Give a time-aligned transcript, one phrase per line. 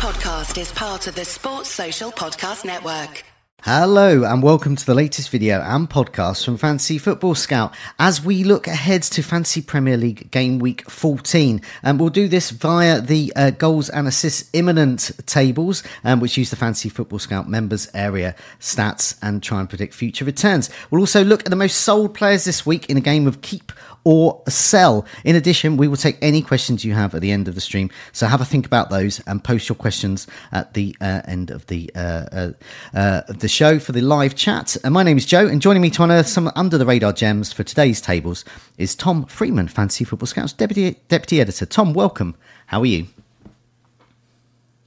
[0.00, 3.22] podcast is part of the Sports Social Podcast Network.
[3.64, 8.42] Hello and welcome to the latest video and podcast from Fantasy Football Scout as we
[8.42, 13.30] look ahead to Fantasy Premier League game week 14 and we'll do this via the
[13.36, 18.34] uh, goals and assists imminent tables um, which use the Fantasy Football Scout members area
[18.58, 20.70] stats and try and predict future returns.
[20.90, 23.70] We'll also look at the most sold players this week in a game of keep
[24.04, 25.06] or sell.
[25.24, 27.90] In addition, we will take any questions you have at the end of the stream.
[28.12, 31.66] So have a think about those and post your questions at the uh, end of
[31.66, 31.98] the uh,
[32.32, 32.52] uh,
[32.94, 34.76] uh the show for the live chat.
[34.84, 37.52] And my name is Joe, and joining me to unearth some under the radar gems
[37.52, 38.44] for today's tables
[38.78, 41.66] is Tom Freeman, Fantasy Football Scouts deputy deputy editor.
[41.66, 42.34] Tom, welcome.
[42.66, 43.06] How are you?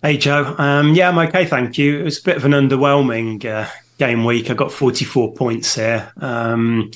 [0.01, 2.01] Hey Joe, um, yeah, I'm okay, thank you.
[2.01, 4.49] It was a bit of an underwhelming uh, game week.
[4.49, 6.11] I got 44 points here.
[6.17, 6.91] Um,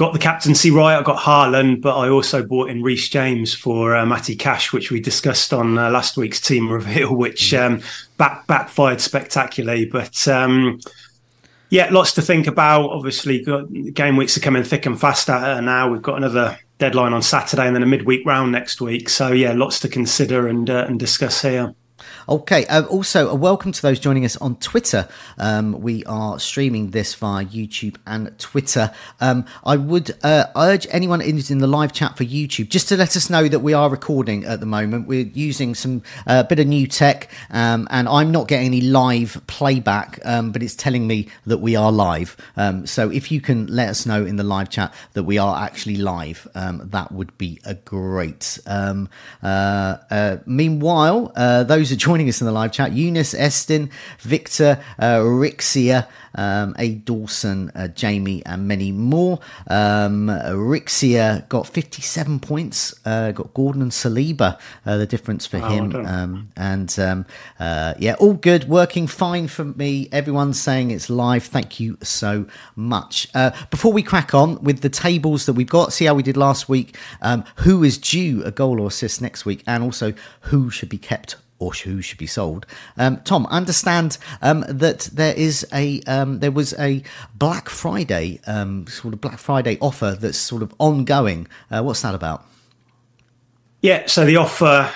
[0.00, 0.96] got the captaincy right.
[0.96, 4.90] I got Haaland, but I also bought in Reece James for uh, Matty Cash, which
[4.90, 7.60] we discussed on uh, last week's team reveal, which mm.
[7.60, 7.82] um,
[8.16, 9.84] back backfired spectacularly.
[9.84, 10.80] But um,
[11.68, 12.88] yeah, lots to think about.
[12.88, 13.44] Obviously,
[13.92, 15.90] game weeks are coming thick and fast now.
[15.90, 19.10] We've got another deadline on Saturday and then a midweek round next week.
[19.10, 21.74] So yeah, lots to consider and uh, and discuss here.
[22.28, 22.66] Okay.
[22.66, 25.08] Uh, also, a welcome to those joining us on Twitter.
[25.38, 28.92] Um, we are streaming this via YouTube and Twitter.
[29.20, 33.16] Um, I would uh, urge anyone in the live chat for YouTube just to let
[33.16, 35.08] us know that we are recording at the moment.
[35.08, 39.40] We're using some uh, bit of new tech, um, and I'm not getting any live
[39.46, 42.36] playback, um, but it's telling me that we are live.
[42.56, 45.62] Um, so if you can let us know in the live chat that we are
[45.62, 48.58] actually live, um, that would be a great.
[48.66, 49.06] Uh,
[49.42, 52.90] uh, meanwhile, uh, those are joining us in the live chat.
[52.90, 56.94] Eunice, Estin, Victor, uh, Rixia, um, A.
[56.94, 59.38] Dawson, uh, Jamie, and many more.
[59.68, 62.98] Um, Rixia got 57 points.
[63.04, 65.94] Uh, got Gordon and Saliba, uh, the difference for oh, him.
[65.94, 67.26] Um, and um,
[67.60, 70.08] uh, yeah, all good, working fine for me.
[70.10, 71.44] Everyone's saying it's live.
[71.44, 73.28] Thank you so much.
[73.34, 76.36] Uh, before we crack on with the tables that we've got, see how we did
[76.36, 76.96] last week.
[77.22, 80.98] Um, who is due a goal or assist next week, and also who should be
[80.98, 82.66] kept or who should be sold.
[82.96, 87.02] Um, Tom, I understand um, that there is a um, there was a
[87.34, 91.46] Black Friday um, sort of Black Friday offer that's sort of ongoing.
[91.70, 92.44] Uh, what's that about?
[93.82, 94.90] Yeah, so the offer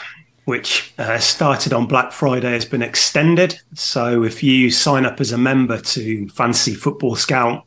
[0.45, 3.59] which uh, started on Black Friday has been extended.
[3.75, 7.65] So if you sign up as a member to Fantasy Football Scout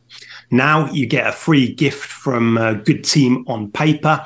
[0.52, 4.24] now, you get a free gift from a Good Team on Paper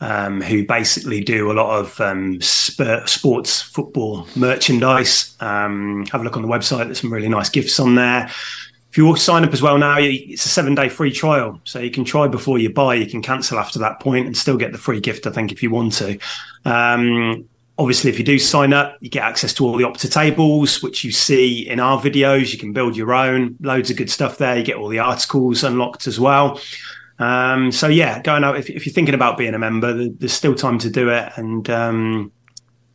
[0.00, 5.36] um, who basically do a lot of um, sp- sports football merchandise.
[5.40, 6.86] Um, have a look on the website.
[6.86, 8.30] There's some really nice gifts on there.
[8.90, 11.60] If you sign up as well now, it's a seven day free trial.
[11.64, 12.94] So you can try before you buy.
[12.94, 15.62] You can cancel after that point and still get the free gift, I think, if
[15.62, 16.18] you want to.
[16.64, 17.46] Um,
[17.78, 21.04] obviously, if you do sign up, you get access to all the Opta tables, which
[21.04, 22.52] you see in our videos.
[22.52, 24.56] You can build your own, loads of good stuff there.
[24.56, 26.58] You get all the articles unlocked as well.
[27.18, 30.54] Um, so yeah, going out if, if, you're thinking about being a member, there's still
[30.54, 32.32] time to do it, and um,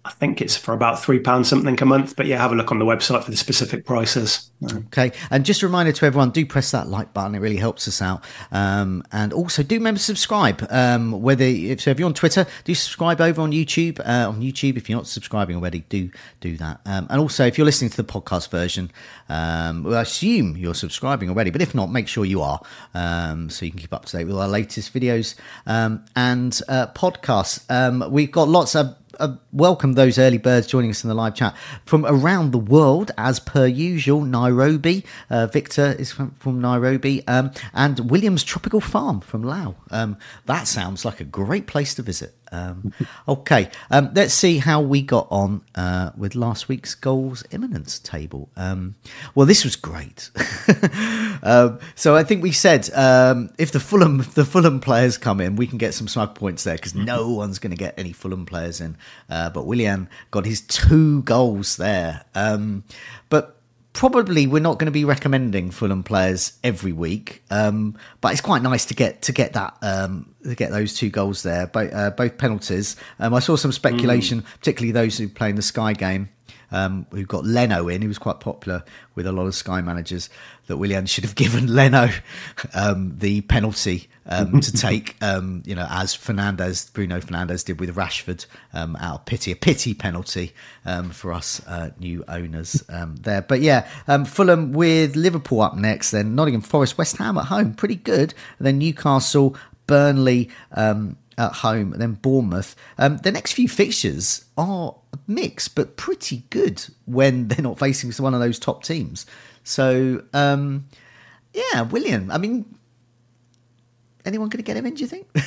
[0.04, 2.16] I think it's for about three pounds something a month.
[2.16, 4.50] But yeah, have a look on the website for the specific prices.
[4.88, 7.88] Okay, and just a reminder to everyone: do press that like button; it really helps
[7.88, 8.24] us out.
[8.52, 10.66] Um, and also, do remember to subscribe.
[10.72, 14.00] Um, whether if, so, if you're on Twitter, do subscribe over on YouTube.
[14.00, 16.82] Uh, on YouTube, if you're not subscribing already, do do that.
[16.86, 18.92] Um, and also, if you're listening to the podcast version,
[19.30, 21.52] um, I assume you're subscribing already.
[21.52, 22.60] But if not, make sure you are,
[22.96, 25.36] um, so you can keep up to date with our latest videos
[25.68, 28.10] um, and uh, podcasts.
[28.10, 31.56] we've got lots of uh, welcome those early birds joining us in the live chat
[31.86, 34.22] from around the world, as per usual.
[34.22, 39.76] Nairobi, uh, Victor is from, from Nairobi, um, and Williams Tropical Farm from Laos.
[39.92, 40.18] Um,
[40.48, 42.36] that sounds like a great place to visit.
[42.52, 42.94] Um,
[43.28, 48.50] okay, um, let's see how we got on uh, with last week's goals imminence table.
[48.58, 48.96] Um,
[49.36, 50.30] well, this was great.
[51.44, 55.56] um, so I think we said um, if the Fulham the Fulham players come in,
[55.56, 58.46] we can get some smug points there because no one's going to get any Fulham
[58.46, 58.98] players in.
[59.30, 62.26] Uh, but Willian got his two goals there.
[62.36, 62.84] Um,
[63.30, 63.60] but
[63.93, 68.61] probably we're not going to be recommending Fulham players every week, um, but it's quite
[68.61, 72.11] nice to get to get that um, to get those two goals there, both, uh,
[72.11, 72.96] both penalties.
[73.20, 74.46] Um, I saw some speculation, mm.
[74.59, 76.29] particularly those who play in the Sky game.
[76.72, 78.84] Um, who got Leno in, he was quite popular
[79.16, 80.29] with a lot of Sky managers,
[80.68, 82.09] that Willian should have given Leno
[82.73, 87.94] um, the penalty um, to take, um, you know, as Fernandes, Bruno Fernandes did with
[87.96, 90.53] Rashford um, out of pity, a pity penalty
[90.85, 93.41] um, for us uh, new owners um, there.
[93.41, 93.88] But yeah,
[94.26, 98.34] Fulham with Liverpool up next, then Nottingham Forest, West Ham at home, pretty good.
[98.58, 99.56] And then Newcastle,
[99.88, 102.76] Burnley, um, at home, and then Bournemouth.
[102.97, 104.96] Um, the next few fixtures are
[105.34, 109.26] mixed, but pretty good when they're not facing one of those top teams.
[109.64, 110.88] So, um,
[111.54, 112.32] yeah, Willian.
[112.32, 112.66] I mean,
[114.26, 114.96] anyone going to get him in?
[114.96, 115.28] Do you think?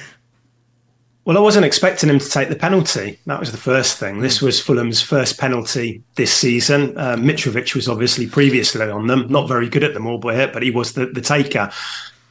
[1.24, 3.18] Well, I wasn't expecting him to take the penalty.
[3.24, 4.20] That was the first thing.
[4.20, 6.98] This was Fulham's first penalty this season.
[6.98, 10.70] Uh, Mitrovic was obviously previously on them, not very good at them all, but he
[10.70, 11.72] was the, the taker.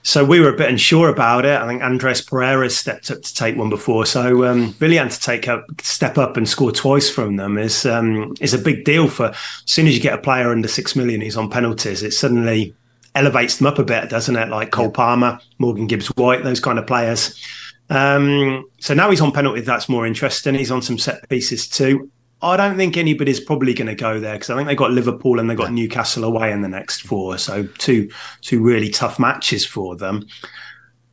[0.05, 1.59] So we were a bit unsure about it.
[1.59, 4.05] I think Andreas Pereira stepped up to take one before.
[4.05, 8.35] So um, Willian to take up, step up and score twice from them is um,
[8.41, 9.07] is a big deal.
[9.07, 12.11] For as soon as you get a player under six million who's on penalties, it
[12.11, 12.75] suddenly
[13.15, 14.49] elevates them up a bit, doesn't it?
[14.49, 17.41] Like Cole Palmer, Morgan Gibbs White, those kind of players.
[17.89, 19.61] Um, so now he's on penalty.
[19.61, 20.55] That's more interesting.
[20.55, 22.11] He's on some set pieces too.
[22.43, 25.39] I don't think anybody's probably going to go there because I think they've got Liverpool
[25.39, 27.37] and they've got Newcastle away in the next four.
[27.37, 28.11] So two
[28.41, 30.27] two really tough matches for them.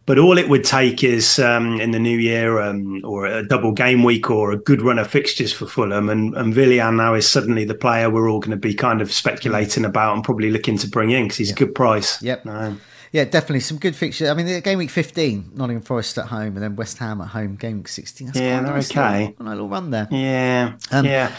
[0.07, 3.71] But all it would take is um, in the new year um, or a double
[3.71, 6.09] game week or a good run of fixtures for Fulham.
[6.09, 9.13] And, and Willian now is suddenly the player we're all going to be kind of
[9.13, 12.21] speculating about and probably looking to bring in because he's a good price.
[12.23, 12.45] Yep.
[12.47, 12.81] Um,
[13.13, 14.29] yeah, definitely some good fixtures.
[14.29, 17.29] I mean, the game week 15, Nottingham Forest at home, and then West Ham at
[17.29, 18.29] home, game week 16.
[18.29, 19.35] That's yeah, they're nice okay.
[19.39, 20.09] Little, little run there.
[20.11, 21.33] Yeah, um, yeah.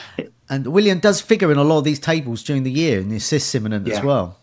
[0.49, 3.15] And Willian does figure in a lot of these tables during the year, and the
[3.15, 3.97] assists imminent yeah.
[3.97, 4.37] as well.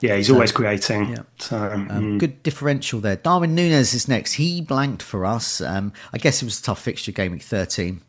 [0.00, 1.10] Yeah, he's so, always creating.
[1.10, 1.22] Yeah.
[1.38, 2.18] So, um, mm.
[2.18, 3.16] Good differential there.
[3.16, 4.34] Darwin Nunez is next.
[4.34, 5.60] He blanked for us.
[5.60, 8.02] Um, I guess it was a tough fixture, game week 13.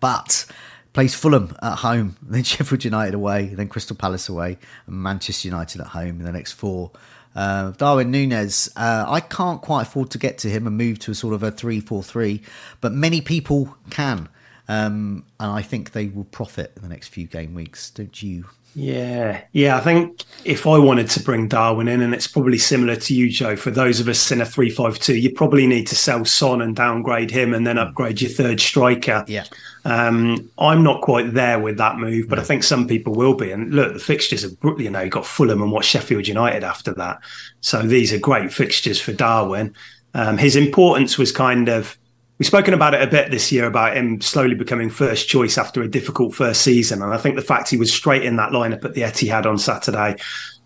[0.00, 0.46] But
[0.92, 5.80] plays Fulham at home, then Sheffield United away, then Crystal Palace away, and Manchester United
[5.80, 6.90] at home in the next four.
[7.38, 11.12] Uh, Darwin Nunez, uh, I can't quite afford to get to him and move to
[11.12, 12.42] a sort of a 3 4 3,
[12.80, 14.28] but many people can.
[14.66, 18.46] Um, and I think they will profit in the next few game weeks, don't you?
[18.74, 19.76] Yeah, yeah.
[19.76, 23.28] I think if I wanted to bring Darwin in, and it's probably similar to you,
[23.28, 26.76] Joe, for those of us in a three-five-two, you probably need to sell Son and
[26.76, 27.82] downgrade him, and then hmm.
[27.82, 29.24] upgrade your third striker.
[29.26, 29.46] Yeah.
[29.84, 32.42] Um, I'm not quite there with that move, but no.
[32.42, 33.50] I think some people will be.
[33.50, 37.18] And look, the fixtures are, you know, got Fulham and what Sheffield United after that.
[37.62, 39.74] So these are great fixtures for Darwin.
[40.14, 41.96] Um, his importance was kind of
[42.38, 45.82] We've spoken about it a bit this year about him slowly becoming first choice after
[45.82, 47.02] a difficult first season.
[47.02, 49.58] And I think the fact he was straight in that lineup at the Etihad on
[49.58, 50.14] Saturday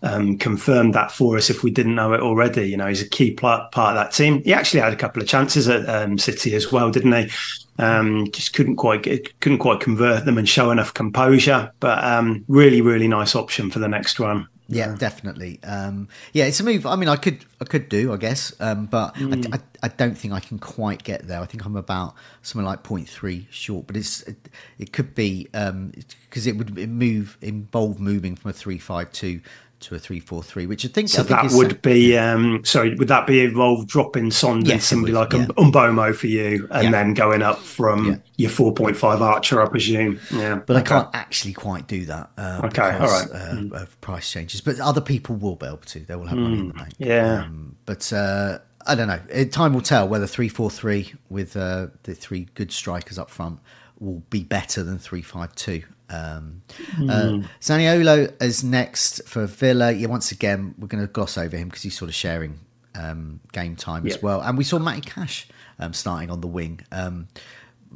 [0.03, 2.69] um, confirmed that for us if we didn't know it already.
[2.69, 4.43] You know, he's a key part, part of that team.
[4.43, 7.31] He actually had a couple of chances at um, City as well, didn't he?
[7.79, 11.71] Um, just couldn't quite get, couldn't quite convert them and show enough composure.
[11.79, 14.47] But um, really, really nice option for the next one.
[14.73, 15.59] Yeah, yeah, definitely.
[15.63, 16.85] Um, yeah, it's a move.
[16.85, 19.53] I mean, I could, I could do, I guess, um, but mm.
[19.53, 21.39] I, I, I, don't think I can quite get there.
[21.39, 24.49] I think I'm about something like 0.3 short, but it's, it,
[24.79, 25.93] it could be because um,
[26.33, 29.41] it would move involve moving from a three five two
[29.83, 31.21] to a three four three, which I think so.
[31.21, 32.95] I think that would be um, sorry.
[32.95, 35.45] Would that be involved dropping Son yes, somebody like yeah.
[35.45, 36.91] Mbeumo for you, and yeah.
[36.91, 38.15] then going up from yeah.
[38.37, 40.19] your four point five Archer, I presume.
[40.31, 40.95] Yeah, but okay.
[40.95, 42.31] I can't actually quite do that.
[42.37, 43.41] Uh, okay, because, all right.
[43.41, 43.71] Uh, mm.
[43.73, 45.99] Of price changes, but other people will be able to.
[45.99, 46.43] They will have mm.
[46.43, 46.93] money in the bank.
[46.97, 48.11] Yeah, um, but.
[48.11, 49.45] Uh, I don't know.
[49.45, 53.59] Time will tell whether three four three with uh, the three good strikers up front
[53.97, 55.83] will be better than three five two.
[56.13, 56.61] Um,
[56.95, 57.09] mm.
[57.09, 59.91] uh, Zaniolo is next for Villa.
[59.91, 62.59] Yeah, once again, we're going to gloss over him because he's sort of sharing
[62.95, 64.17] um, game time yep.
[64.17, 64.41] as well.
[64.41, 65.47] And we saw Matty Cash
[65.79, 66.81] um, starting on the wing.
[66.91, 67.27] Um,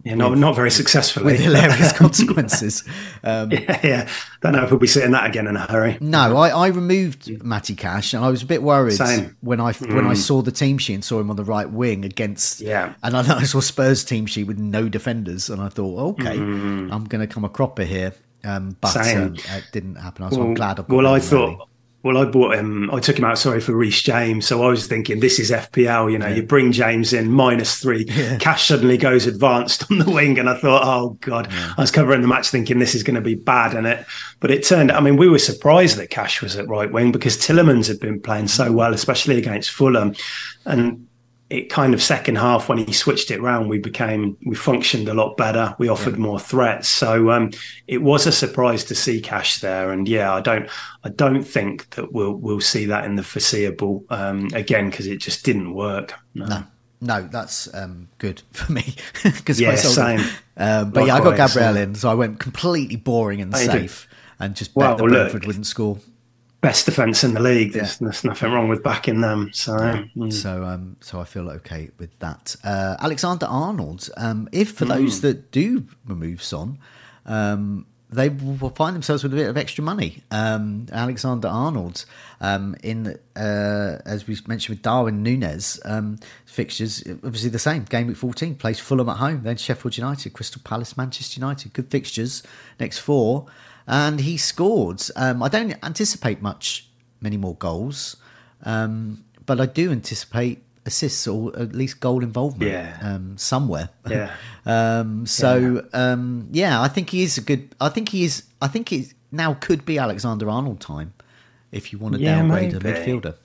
[0.04, 1.26] yeah, not with, not very successfully.
[1.26, 2.84] With hilarious consequences.
[3.24, 4.10] Um, yeah, yeah,
[4.42, 5.98] don't know if we'll be seeing that again in a hurry.
[6.00, 9.36] No, I, I removed Matty Cash, and I was a bit worried Same.
[9.42, 9.94] when I mm.
[9.94, 10.18] when I mm.
[10.18, 12.62] saw the team sheet and saw him on the right wing against.
[12.62, 16.38] Yeah, and I, I saw Spurs team sheet with no defenders, and I thought, okay,
[16.38, 16.92] mm.
[16.92, 18.14] I'm going to come a cropper here.
[18.44, 20.24] Um, but um, it didn't happen.
[20.24, 20.80] I was well, glad.
[20.80, 21.68] I well, I thought.
[22.04, 22.90] Well, I bought him.
[22.92, 23.38] I took him out.
[23.38, 24.46] Sorry for Reece James.
[24.46, 26.12] So I was thinking, this is FPL.
[26.12, 26.36] You know, yeah.
[26.36, 28.06] you bring James in minus three.
[28.18, 28.38] Yeah.
[28.38, 31.52] Cash suddenly goes advanced on the wing, and I thought, oh god.
[31.52, 31.74] Yeah.
[31.78, 34.06] I was covering the match thinking this is going to be bad, and it.
[34.40, 34.92] But it turned.
[34.92, 38.22] I mean, we were surprised that Cash was at right wing because Tielemans had been
[38.22, 38.76] playing so mm.
[38.76, 40.16] well, especially against Fulham,
[40.66, 41.08] and
[41.50, 45.14] it kind of second half when he switched it around, we became we functioned a
[45.14, 45.76] lot better.
[45.80, 46.22] We offered yeah.
[46.22, 47.52] more threats, so um,
[47.88, 49.92] it was a surprise to see Cash there.
[49.92, 50.70] And yeah, I don't
[51.06, 55.18] I don't think that we'll we'll see that in the foreseeable um, again because it
[55.18, 56.14] just didn't work.
[56.36, 56.48] No.
[56.48, 56.64] no.
[57.00, 60.20] no that's um, good for me because yeah, same.
[60.58, 64.10] Um, but Likewise, yeah, I got Gabriel in, so I went completely boring and safe,
[64.40, 65.98] and just bet well, that Brentford wouldn't score
[66.62, 67.74] best defense in the league.
[67.74, 68.08] There's, yeah.
[68.08, 69.52] there's nothing wrong with backing them.
[69.54, 70.04] So, yeah.
[70.16, 70.34] mm.
[70.34, 72.56] so, um, so I feel okay with that.
[72.64, 74.10] Uh, Alexander Arnold.
[74.18, 74.90] Um, if for mm.
[74.90, 76.80] those that do remove Son,
[77.26, 80.24] um, they will find themselves with a bit of extra money.
[80.32, 82.06] Um, Alexander Arnold,
[82.40, 87.84] um, in uh, as we mentioned with Darwin Nunez, um, fixtures obviously the same.
[87.84, 91.74] Game week fourteen plays Fulham at home, then Sheffield United, Crystal Palace, Manchester United.
[91.74, 92.44] Good fixtures
[92.80, 93.48] next four,
[93.88, 95.02] and he scored.
[95.16, 96.88] Um, I don't anticipate much,
[97.22, 98.18] many more goals,
[98.64, 102.98] um, but I do anticipate assists or at least goal involvement Yeah.
[103.02, 103.90] um, somewhere.
[104.10, 104.32] Yeah.
[104.66, 107.76] um, so um, yeah, I think he is a good.
[107.80, 108.44] I think he is.
[108.62, 111.14] I think he now could be Alexander Arnold time
[111.72, 113.36] if you want to Yeah, downgrade a midfielder.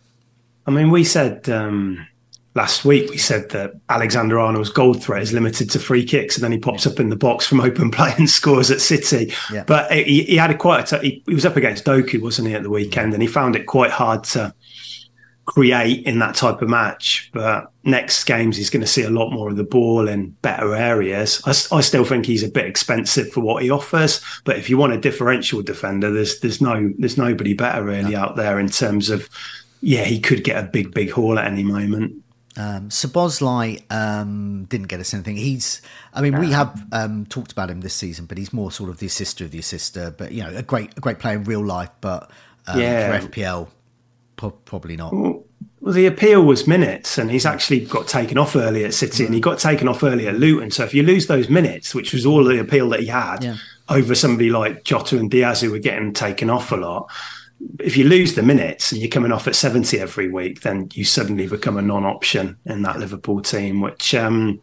[0.67, 2.07] I mean, we said um,
[2.55, 6.45] last week we said that Alexander Arnold's goal threat is limited to free kicks, and
[6.45, 9.33] then he pops up in the box from open play and scores at City.
[9.53, 9.65] Yeah.
[9.65, 10.93] But he, he had a quite.
[10.93, 13.29] A t- he, he was up against Doku, wasn't he, at the weekend, and he
[13.29, 14.55] found it quite hard to
[15.45, 17.31] create in that type of match.
[17.33, 20.75] But next games, he's going to see a lot more of the ball in better
[20.75, 21.43] areas.
[21.47, 24.21] I still think he's a bit expensive for what he offers.
[24.45, 28.37] But if you want a differential defender, there's there's no there's nobody better really out
[28.37, 29.29] there in terms of.
[29.85, 32.23] Yeah, he could get a big, big haul at any moment.
[32.57, 35.37] Um, Szoboszlai um, didn't get us anything.
[35.37, 35.81] He's,
[36.13, 38.99] I mean, we have um, talked about him this season, but he's more sort of
[38.99, 40.11] the assister of the assister.
[40.11, 42.31] But you know, a great, a great player in real life, but
[42.67, 43.19] um, Yeah.
[43.21, 43.69] for FPL,
[44.37, 45.15] po- probably not.
[45.15, 45.45] Well,
[45.95, 49.41] the appeal was minutes, and he's actually got taken off early at City, and he
[49.41, 50.71] got taken off early at Luton.
[50.71, 53.57] So if you lose those minutes, which was all the appeal that he had Yeah.
[53.89, 57.11] over somebody like Jota and Diaz, who were getting taken off a lot,
[57.81, 61.04] if you lose the minutes and you're coming off at 70 every week, then you
[61.04, 64.61] suddenly become a non-option in that Liverpool team, which um,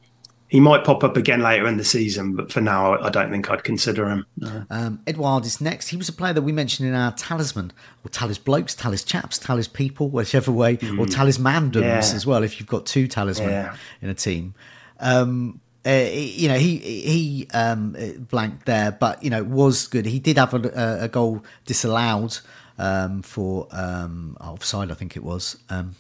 [0.48, 3.50] he might pop up again later in the season, but for now, I don't think
[3.50, 4.26] I'd consider him.
[4.38, 4.66] No.
[4.70, 5.90] Um, Edouard is next.
[5.90, 7.72] He was a player that we mentioned in our talisman,
[8.04, 11.82] or talis blokes, talis chaps, talis people, whichever way, or talismandums Mm.
[11.84, 11.98] Yeah.
[12.00, 12.44] as well.
[12.44, 13.76] If you've got two talisman Yeah.
[14.02, 14.56] in a team,
[15.00, 17.96] um, uh, you know he he um,
[18.30, 20.06] blanked there, but you know was good.
[20.06, 22.40] He did have a, a goal disallowed
[22.80, 25.58] um, for um, offside, I think it was.
[25.70, 25.96] Um,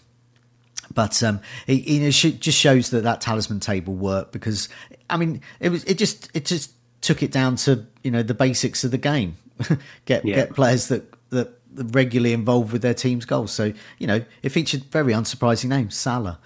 [0.91, 4.69] but um, it, it just shows that that talisman table worked because
[5.09, 6.71] I mean, it was it just it just
[7.01, 9.37] took it down to you know the basics of the game.
[10.05, 10.35] get Yeah.
[10.35, 13.51] get players that that regularly involved with their team's goals.
[13.51, 16.39] So you know, it featured very unsurprising names: Salah,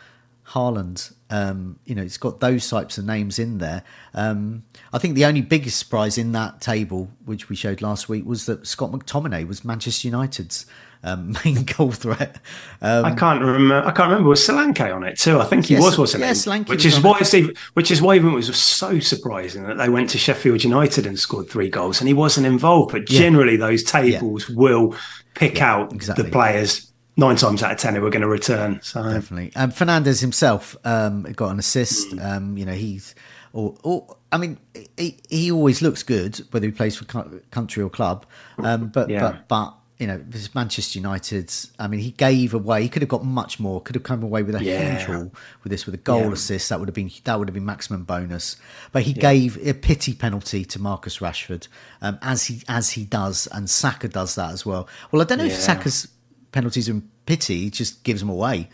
[0.48, 1.14] Haaland.
[1.30, 3.84] Um, you know, it's got those types of names in there.
[4.14, 4.64] Um,
[4.94, 8.46] I think the only biggest surprise in that table, which we showed last week, was
[8.46, 10.68] that Scott McTominay was Manchester United's
[11.04, 12.40] um, main goal threat.
[12.82, 13.88] Um, I can't remember.
[13.88, 14.30] I can't remember.
[14.30, 15.40] Was Solanke on it too?
[15.40, 16.34] I think he Yes, was, wasn't yeah, he?
[16.34, 19.78] Solanke which was is why even, which is why even it was so surprising that
[19.78, 22.92] they went to Sheffield United and scored three goals and he wasn't involved.
[22.92, 24.96] But generally, those tables will
[25.34, 26.26] pick out exactly.
[26.26, 28.80] the players nine times out of ten who are going to return.
[28.82, 29.52] So definitely.
[29.56, 32.10] Um, Fernandes himself um, got an assist.
[32.12, 32.26] Mm.
[32.26, 33.16] Um, you know, he's,
[33.54, 34.58] or, or I mean,
[34.98, 37.06] he, he always looks good whether he plays for
[37.52, 38.26] country or club.
[38.58, 39.20] Um, but Yeah.
[39.20, 41.72] but but you know, this Manchester United's.
[41.80, 42.82] I mean, he gave away.
[42.82, 43.80] He could have got much more.
[43.80, 44.90] Could have come away with a Yeah.
[44.98, 45.32] huge haul
[45.64, 46.34] with this, with a goal Yeah.
[46.34, 46.70] assist.
[46.70, 48.58] That would have been that would have been maximum bonus.
[48.92, 51.68] But he gave a pity penalty to Marcus Rashford,
[52.02, 54.90] um, as he as he does, and Saka does that as well.
[55.12, 56.08] Well, I don't know if Saka's
[56.54, 58.70] penalties and pity; just gives them away.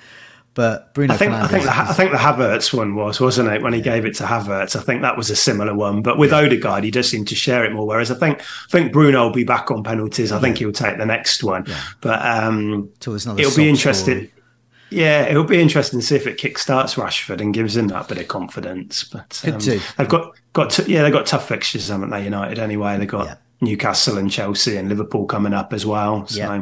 [0.56, 3.50] But Bruno I think I Fernandes think the, I think the Havertz one was wasn't
[3.50, 4.76] it when he gave it to Havertz?
[4.76, 7.64] I think that was a similar one, but with Odegaard, he does seem to share
[7.64, 7.88] it more.
[7.88, 10.32] Whereas I think I think Bruno will be back on penalties.
[10.32, 11.66] I think he'll take the next one,
[12.02, 14.16] but um, Till there's another it'll be interesting.
[14.28, 14.34] story.
[14.92, 18.18] Yeah, it'll be interesting to see if it kickstarts Rashford and gives him that bit
[18.18, 19.04] of confidence.
[19.04, 19.80] But Could um, do.
[20.00, 22.24] they've got got t- yeah they've got tough fixtures, haven't they?
[22.24, 22.98] United anyway.
[22.98, 23.36] They've got Yeah.
[23.62, 26.26] Newcastle and Chelsea and Liverpool coming up as well.
[26.28, 26.62] So Yeah.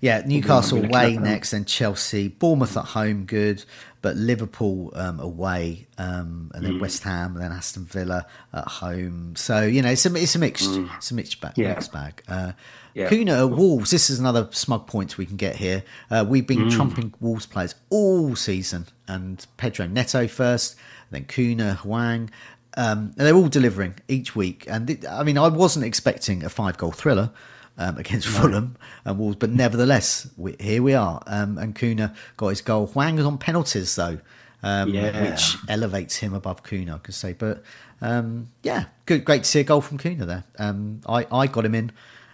[0.00, 3.64] Yeah, Newcastle away next, then Chelsea, Bournemouth at home, good,
[4.00, 6.66] but Liverpool um, away, um, and Mm.
[6.66, 9.34] then West Ham, and then Aston Villa at home.
[9.36, 11.52] So you know, it's a it's a mixed it's a mixed bag.
[11.54, 11.58] Mm.
[11.62, 11.68] Yeah.
[11.74, 12.22] Mixed bag.
[12.26, 12.52] Uh,
[12.94, 13.08] Yeah.
[13.08, 13.90] Cunha Wolves.
[13.90, 15.82] This is another smug point we can get here.
[16.10, 16.72] Uh, we've been Mm.
[16.72, 20.74] trumping Wolves players all season, and Pedro Neto first,
[21.12, 22.28] then Cunha, Hwang.
[22.76, 24.64] Um, and they're all delivering each week.
[24.68, 27.30] And it, I mean, I wasn't expecting a five goal thriller
[27.78, 31.22] um, against Fulham and Wolves, but nevertheless, we, here we are.
[31.26, 32.86] Um, and Cunha got his goal.
[32.86, 34.18] Hwang is on penalties though,
[34.62, 35.30] um, Yeah.
[35.30, 37.34] which elevates him above Cunha, I could say.
[37.34, 37.62] But
[38.00, 40.44] um, yeah, good, great to see a goal from Cunha there.
[40.58, 41.92] Um, I, I got him in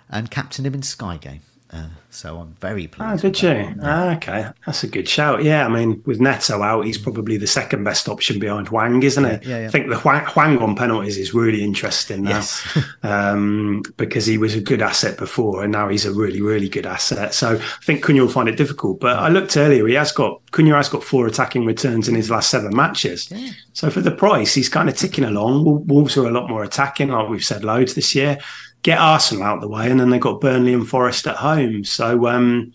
[0.09, 1.41] and captained him in Sky Game.
[1.71, 3.25] Uh, so I'm very pleased.
[3.25, 3.77] Oh, did that.
[3.77, 3.81] you?
[3.83, 5.45] Ah, okay, that's a good shout.
[5.45, 9.25] Yeah, I mean, with Neto out, he's probably the second best option behind Hwang, isn't
[9.25, 9.45] it?
[9.45, 9.67] Yeah, yeah.
[9.67, 12.79] I think the Hwang, Hwang on penalties is really interesting now Yes.
[13.03, 16.87] um, because he was a good asset before, and now he's a really, really good
[16.87, 17.35] asset.
[17.35, 19.01] So I think Cunha will find it difficult.
[19.01, 22.31] But I looked earlier; he has got Cunha has got four attacking returns in his
[22.31, 23.31] last seven matches.
[23.31, 23.51] Yeah.
[23.75, 25.87] So for the price, he's kind of ticking along.
[25.87, 28.39] Wolves are a lot more attacking, like we've said loads this year.
[28.83, 31.85] Get Arsenal out of the way, and then they got Burnley and Forest at home.
[31.85, 32.73] So um,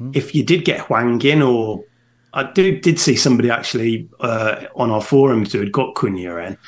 [0.00, 0.16] mm.
[0.16, 1.84] if you did get Hwang in, or
[2.32, 6.58] I did, did see somebody actually uh, on our forums who had got Cunha in.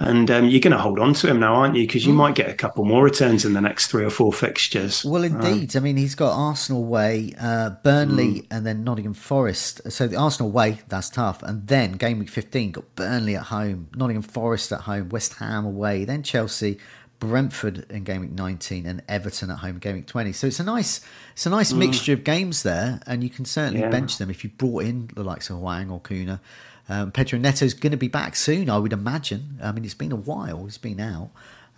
[0.00, 1.86] And um, you're going to hold on to him now, aren't you?
[1.86, 2.16] Because you mm.
[2.16, 5.04] might get a couple more returns in the next three or four fixtures.
[5.04, 5.76] Well, um, indeed.
[5.76, 8.46] Um, I mean, he's got Arsenal way, uh, Burnley, mm.
[8.50, 9.92] and then Nottingham Forest.
[9.92, 11.44] So the Arsenal way, that's tough.
[11.44, 15.64] And then game week 15, got Burnley at home, Nottingham Forest at home, West Ham
[15.64, 16.78] away, then Chelsea,
[17.18, 20.32] Brentford in game week 19 and Everton at home game week 20.
[20.32, 21.00] So it's a nice
[21.32, 21.78] it's a nice mm.
[21.78, 23.90] mixture of games there and you can certainly yeah.
[23.90, 26.40] bench them if you brought in the likes of Hwang or Cunha.
[26.88, 29.58] Um, Pedro Neto's going to be back soon, I would imagine.
[29.62, 31.30] I mean, it's been a while, he's been out.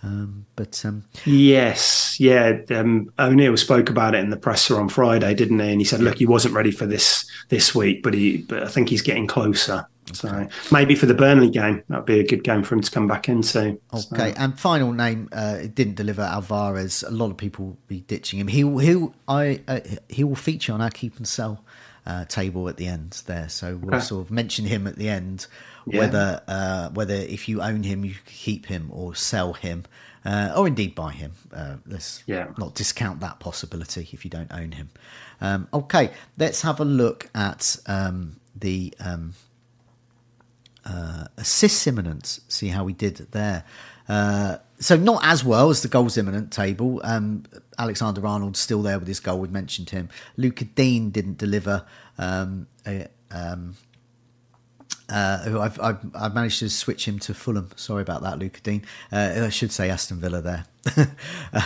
[0.03, 5.35] Um, but um, yes, yeah, um, O'Neill spoke about it in the presser on Friday,
[5.35, 5.71] didn't he?
[5.71, 8.69] And he said, "Look, he wasn't ready for this this week, but he, but I
[8.69, 12.63] think he's getting closer." So maybe for the Burnley game, that'd be a good game
[12.63, 13.79] for him to come back into.
[13.93, 14.35] Okay, so.
[14.39, 17.03] and final name, uh, it didn't deliver Alvarez.
[17.03, 18.49] A lot of people will be ditching him.
[18.49, 21.65] He he I uh, he will feature on our keep and sell
[22.07, 24.05] uh, table at the end there, so we'll okay.
[24.05, 25.47] sort of mention him at the end.
[25.87, 26.01] Yeah.
[26.01, 29.85] Whether uh, whether if you own him, you keep him or sell him.
[30.25, 31.31] Uh, or indeed buy him.
[31.55, 32.49] Uh, let's yeah.
[32.59, 34.91] not discount that possibility if you don't own him.
[35.41, 39.35] Um, okay, let's have a look at um, the um,
[40.87, 42.41] uh, assists imminent.
[42.49, 43.65] See how we did there.
[44.09, 47.01] Uh, so not as well as the goals imminent table.
[47.03, 47.45] Um,
[47.79, 49.41] Alexander Arnold still there with his goal.
[49.41, 50.09] We mentioned him.
[50.37, 51.85] Lucas Digne didn't deliver.
[52.19, 53.75] Um, a, um,
[55.09, 57.71] uh, who I've, I've, I've, managed to switch him to Fulham.
[57.77, 58.83] Sorry about that, Lucas Digne.
[59.13, 60.65] Uh, I should say Aston Villa there.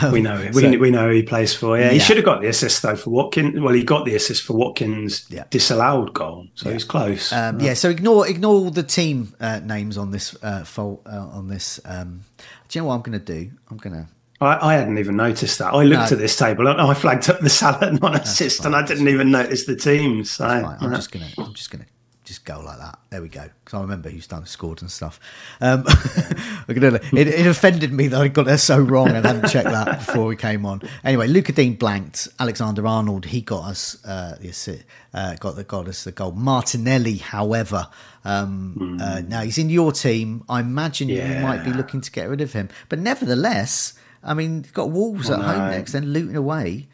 [0.02, 1.78] um, we know we, so, we know who he plays for.
[1.78, 3.58] Yeah, yeah, he should have got the assist though for Watkins.
[3.60, 5.44] Well, he got the assist for Watkins' yeah.
[5.50, 6.74] disallowed goal, so yeah.
[6.74, 7.32] he's close.
[7.32, 11.28] Um, yeah, so ignore ignore all the team uh, names on this uh, fault uh,
[11.32, 11.80] on this.
[11.84, 12.24] Um,
[12.68, 13.50] do you know what I'm going to do?
[13.70, 14.08] I'm going to
[14.40, 15.74] I, I, hadn't even noticed that.
[15.74, 16.16] I looked no.
[16.16, 19.66] at this table and I flagged up the Salah non-assist, and I didn't even notice
[19.66, 20.30] the teams.
[20.30, 21.86] So I'm just gonna, I'm just gonna
[22.30, 22.96] just go like that.
[23.10, 23.50] There we go.
[23.64, 25.18] Because I remember who's done scored and stuff.
[25.60, 25.82] Um,
[26.68, 30.26] it, it, offended me that I got there so wrong and hadn't checked that before
[30.26, 30.80] we came on.
[31.02, 32.28] Anyway, Lucas Digne blanked.
[32.38, 34.78] Alexander Arnold he got us uh, the
[35.12, 36.30] uh, got the got us the goal.
[36.30, 37.88] Martinelli, however,
[38.24, 39.00] um, mm.
[39.00, 40.44] uh, now he's in your team.
[40.48, 41.36] I imagine yeah.
[41.36, 44.90] you might be looking to get rid of him, but nevertheless, I mean, you've got
[44.90, 46.86] Wolves at home next, then Luton away.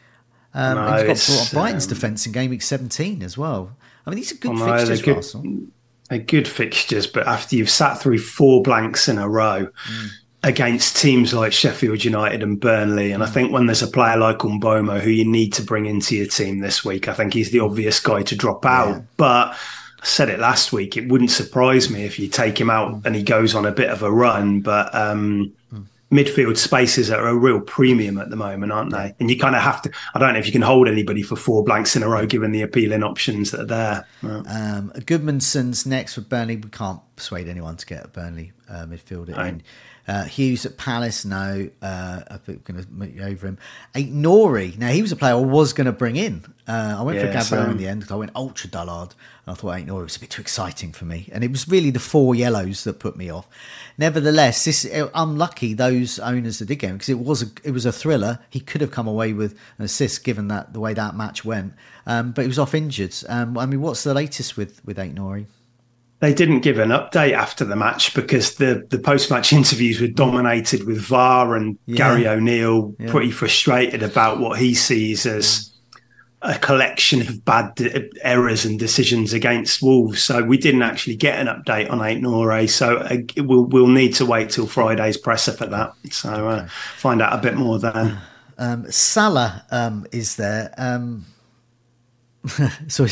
[0.55, 3.77] Um, no, he's got Brighton's um, defence in game week 17 as well.
[4.07, 5.67] I mean, these are good well, fixtures good, Arsenal.
[6.09, 10.09] They're good fixtures, but after you've sat through four blanks in a row mm.
[10.45, 13.27] against teams like Sheffield United and Burnley, and mm.
[13.27, 16.27] I think when there's a player like Mbeumo who you need to bring into your
[16.27, 18.89] team this week, I think he's the obvious guy to drop out.
[18.91, 19.03] Yeah.
[19.17, 19.49] But
[20.01, 23.17] I said it last week, it wouldn't surprise me if you take him out and
[23.17, 24.61] he goes on a bit of a run.
[24.61, 25.53] But um,
[26.11, 29.15] midfield spaces are a real premium at the moment, aren't they?
[29.19, 29.91] And you kind of have to.
[30.15, 32.53] I don't know if you can hold anybody for four blanks in a row, given
[32.53, 34.07] the appealing options that are there.
[34.23, 36.57] Um, Gudmundsson's next for Burnley.
[36.57, 39.63] We can't persuade anyone to get a Burnley uh, midfielder in.
[40.09, 41.69] Uh, Hughes at Palace, no.
[41.83, 43.59] Uh, I'm going to make over him.
[43.95, 44.79] Aït-Nouri.
[44.79, 46.45] Now, he was a player I was going to bring in.
[46.69, 47.71] Uh, I went yeah, for Gabriel so...
[47.71, 49.15] in the end because I went ultra dullard.
[49.47, 51.29] And I thought Aït-Nouri was a bit too exciting for me.
[51.33, 53.49] And it was really the four yellows that put me off.
[53.99, 57.73] Nevertheless, this uh, unlucky those owners that did get him because it was a, it
[57.73, 58.39] was a thriller.
[58.49, 61.75] He could have come away with an assist given that the way that match went.
[62.07, 63.15] Um, but he was off injured.
[63.29, 65.47] Um, I mean, what's the latest with, with Aït-Nouri?
[66.21, 70.07] They didn't give an update after the match because the, the post match interviews were
[70.07, 71.97] dominated with VAR and yeah.
[71.97, 73.11] Gary O'Neill yeah.
[73.11, 75.73] pretty frustrated about what he sees as
[76.43, 80.23] a collection of bad de- errors and decisions against Wolves.
[80.23, 82.69] So we didn't actually get an update on Aït-Nouri.
[82.69, 85.93] So uh, we'll, we'll need to wait till Friday's presser for that.
[86.11, 88.19] So uh, find out a bit more then.
[88.59, 90.73] Um, Salah um, is there.
[90.79, 91.27] Um,
[92.89, 93.07] so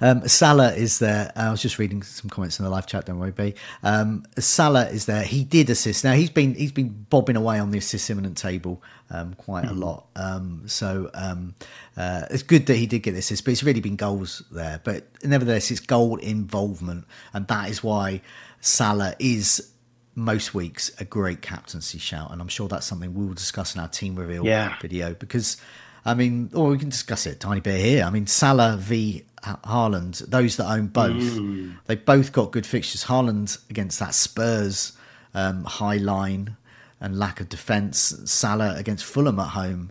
[0.00, 1.32] um, Salah is there.
[1.36, 3.06] I was just reading some comments in the live chat.
[3.06, 3.54] Don't worry, B.
[3.82, 5.22] Um, Salah is there.
[5.22, 6.04] He did assist.
[6.04, 9.82] Now he's been he's been bobbing away on the assist imminent table um, quite mm-hmm.
[9.82, 10.06] a lot.
[10.16, 11.54] Um, so um,
[11.96, 14.80] uh, it's good that he did get this assist, but it's really been goals there.
[14.82, 18.22] But nevertheless, it's goal involvement, and that is why
[18.60, 19.72] Salah is
[20.14, 23.80] most weeks a great captaincy shout, and I'm sure that's something we will discuss in
[23.80, 24.76] our team reveal yeah.
[24.80, 25.56] video because
[26.04, 28.04] I mean, or we can discuss it a tiny bit here.
[28.04, 31.76] I mean, Salah v Haaland, those that own both, mm.
[31.86, 33.04] they both got good fixtures.
[33.04, 34.92] Haaland against that Spurs
[35.34, 36.56] um, high line
[37.00, 38.20] and lack of defence.
[38.24, 39.90] Salah against Fulham at home.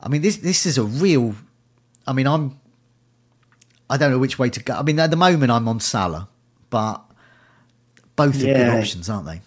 [0.00, 1.34] I mean, this this is a real.
[2.06, 2.60] I mean, I'm.
[3.88, 4.74] I don't know which way to go.
[4.74, 6.28] I mean, at the moment, I'm on Salah,
[6.70, 7.02] but
[8.16, 8.70] both are yeah.
[8.70, 9.40] good options, aren't they?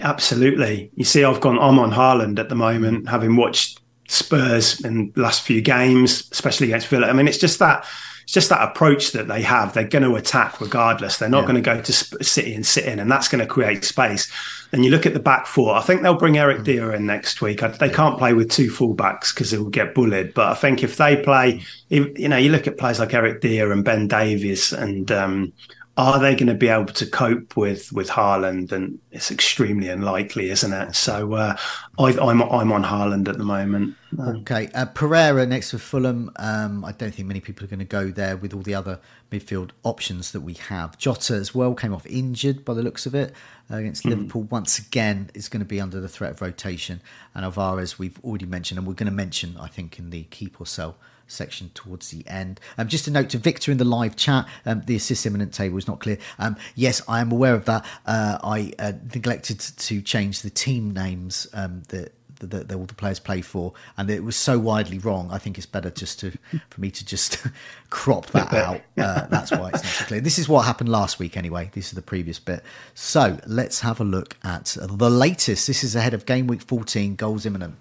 [0.00, 0.90] Absolutely.
[0.94, 1.58] You see, I've gone.
[1.58, 3.79] I'm on Haaland at the moment, having watched
[4.10, 7.06] Spurs in the last few games, especially against Villa.
[7.06, 7.86] I mean, it's just that
[8.24, 9.72] it's just that approach that they have.
[9.72, 11.18] They're going to attack regardless.
[11.18, 11.46] They're not yeah.
[11.46, 14.30] going to go to City and sit in, and that's going to create space.
[14.72, 15.74] And you look at the back four.
[15.74, 16.94] I think they'll bring Eric mm.
[16.94, 17.60] In next week.
[17.60, 20.34] They can't play with two fullbacks because it will get bullied.
[20.34, 23.72] But I think if they play, you know, you look at players like Eric Dier
[23.72, 25.52] and Ben Davies and um,
[25.96, 28.70] are they going to be able to cope with with Haaland?
[28.70, 30.94] And it's extremely unlikely, isn't it?
[30.94, 31.56] So uh,
[31.98, 33.96] I, am I'm, I'm on Haaland at the moment.
[34.28, 36.30] Okay, uh, Pereira next for Fulham.
[36.36, 39.00] Um, I don't think many people are going to go there with all the other
[39.30, 40.98] midfield options that we have.
[40.98, 43.32] Jota as well came off injured by the looks of it
[43.70, 44.10] uh, against mm.
[44.10, 44.42] Liverpool.
[44.42, 47.00] Once again, is going to be under the threat of rotation.
[47.34, 50.60] And Alvarez, we've already mentioned, and we're going to mention, I think, in the keep
[50.60, 50.96] or sell
[51.30, 52.60] section towards the end.
[52.76, 55.78] Um, just a note to Victor in the live chat, um, the assist imminent table
[55.78, 56.18] is not clear.
[56.38, 57.86] Um, yes, I am aware of that.
[58.06, 62.94] Uh, I uh, neglected to change the team names um, that that, that all the
[62.94, 65.28] players play for, and it was so widely wrong.
[65.30, 66.32] I think it's better just to
[66.68, 67.46] for me to just
[67.90, 68.80] crop that out.
[68.96, 70.20] Uh, that's why it's not so clear.
[70.20, 71.70] This is what happened last week, anyway.
[71.72, 72.62] This is the previous bit.
[72.94, 75.66] So let's have a look at the latest.
[75.66, 77.16] This is ahead of game week 14.
[77.16, 77.76] Goals imminent.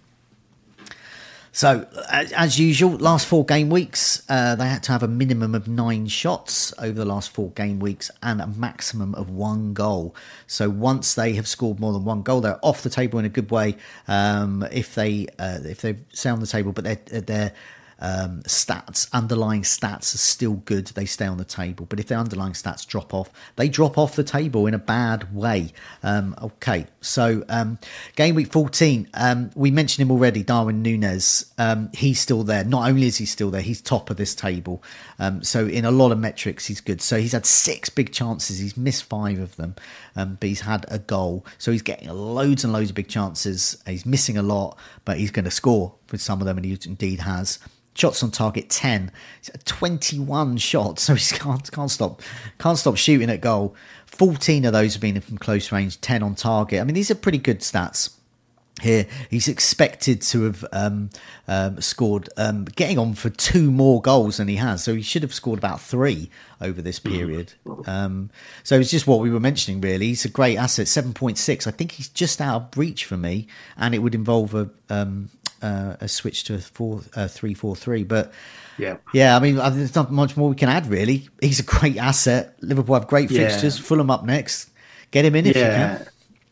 [1.52, 5.68] So, as, usual, last four game weeks, uh, they had to have a minimum of
[5.68, 10.16] nine shots over the last four game weeks and a maximum of one goal.
[10.48, 13.30] So, once they have scored more than one goal, they're off the table in a
[13.30, 13.78] good way.
[14.08, 17.54] Um, if they uh, if they stay on the table, but they're they're
[18.02, 20.88] um, stats, underlying stats are still good.
[20.88, 21.86] They stay on the table.
[21.86, 25.36] But if their underlying stats drop off, they drop off the table in a bad
[25.36, 25.74] way.
[26.04, 27.80] Um, okay, so um,
[28.16, 31.52] game week 14, um, we mentioned him already, Darwin Nunez.
[31.58, 32.64] Um, he's still there.
[32.64, 34.84] Not only is he still there, he's top of this table.
[35.18, 37.02] Um, so in a lot of metrics, he's good.
[37.02, 38.60] So he's had six big chances.
[38.60, 39.76] He's missed five of them,
[40.16, 41.46] but he's had a goal.
[41.58, 43.82] So he's getting loads and loads of big chances.
[43.86, 46.78] He's missing a lot, but he's going to score with some of them, and he
[46.86, 47.60] indeed has
[48.00, 49.12] shots on target 10
[49.66, 52.22] 21 shots so he can't can't stop
[52.58, 53.76] can't stop shooting at goal
[54.12, 56.82] 14 of those have been from close range 10 on target.
[56.82, 58.16] I mean these are pretty good stats
[58.82, 59.08] here.
[59.30, 61.10] He's expected to have um,
[61.48, 64.84] um, scored um, getting on for two more goals than he has.
[64.84, 66.30] So he should have scored about three
[66.62, 67.54] over this period.
[67.86, 68.30] Um,
[68.64, 70.08] so it's just what we were mentioning really.
[70.08, 70.88] He's a great asset.
[70.88, 74.70] 7.6 i think he's just out of reach for me and it would involve a,
[74.90, 75.30] um,
[75.62, 78.04] uh, a switch to a uh, three four three.
[78.04, 78.32] But
[78.80, 79.36] yeah, yeah.
[79.36, 81.28] I mean, there's not much more we can add really.
[81.42, 82.56] He's a great asset.
[82.62, 83.78] Liverpool have great fixtures.
[83.78, 83.86] Yeah.
[83.86, 84.70] Fulham up next.
[85.12, 85.92] Get him in if yeah.
[85.92, 86.08] you can.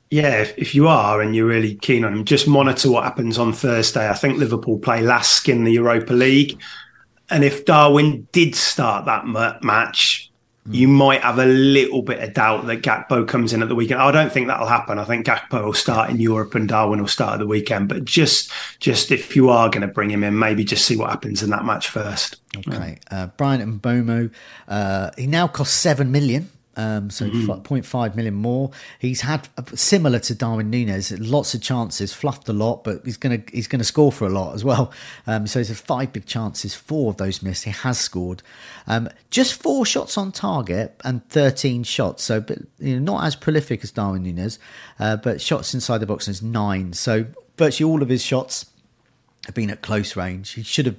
[0.09, 3.37] Yeah, if, if, you are and you're really keen on him, just monitor what happens
[3.37, 4.09] on Thursday.
[4.09, 6.57] I think Liverpool play Lask in the Europa League.
[7.29, 9.25] And if Darwin did start that
[9.63, 10.31] match,
[10.69, 14.01] you might have a little bit of doubt that Gakpo comes in at the weekend.
[14.01, 14.99] I don't think that'll happen.
[14.99, 17.89] I think Gakpo will start in Europe and Darwin will start at the weekend.
[17.89, 21.09] But just, just if you are going to bring him in, maybe just see what
[21.09, 22.37] happens in that match first.
[22.67, 24.31] Okay, uh, Bryan Mbeumo.
[24.67, 26.49] uh, he now costs seven million.
[26.77, 27.49] Um, so mm-hmm.
[27.49, 28.69] 0.5 million more.
[28.99, 33.41] He's had similar to Darwin Nunez, lots of chances, fluffed a lot, but he's gonna
[33.51, 34.91] he's gonna score for a lot as well.
[35.25, 37.63] Um, so he's had five big chances, four of those missed.
[37.63, 38.43] He has scored,
[38.85, 42.23] um, just four shots on target and 13 shots.
[42.23, 44.59] So, but you know, not as prolific as Darwin Nunez,
[44.99, 46.93] uh, but shots inside the box is nine.
[46.93, 47.25] So
[47.57, 48.67] virtually all of his shots
[49.47, 50.51] have been at close range.
[50.51, 50.97] He should have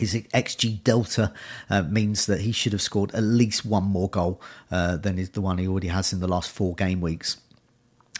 [0.00, 1.32] his xG delta
[1.68, 5.30] uh, means that he should have scored at least one more goal uh, than is
[5.30, 7.36] the one he already has in the last four game weeks.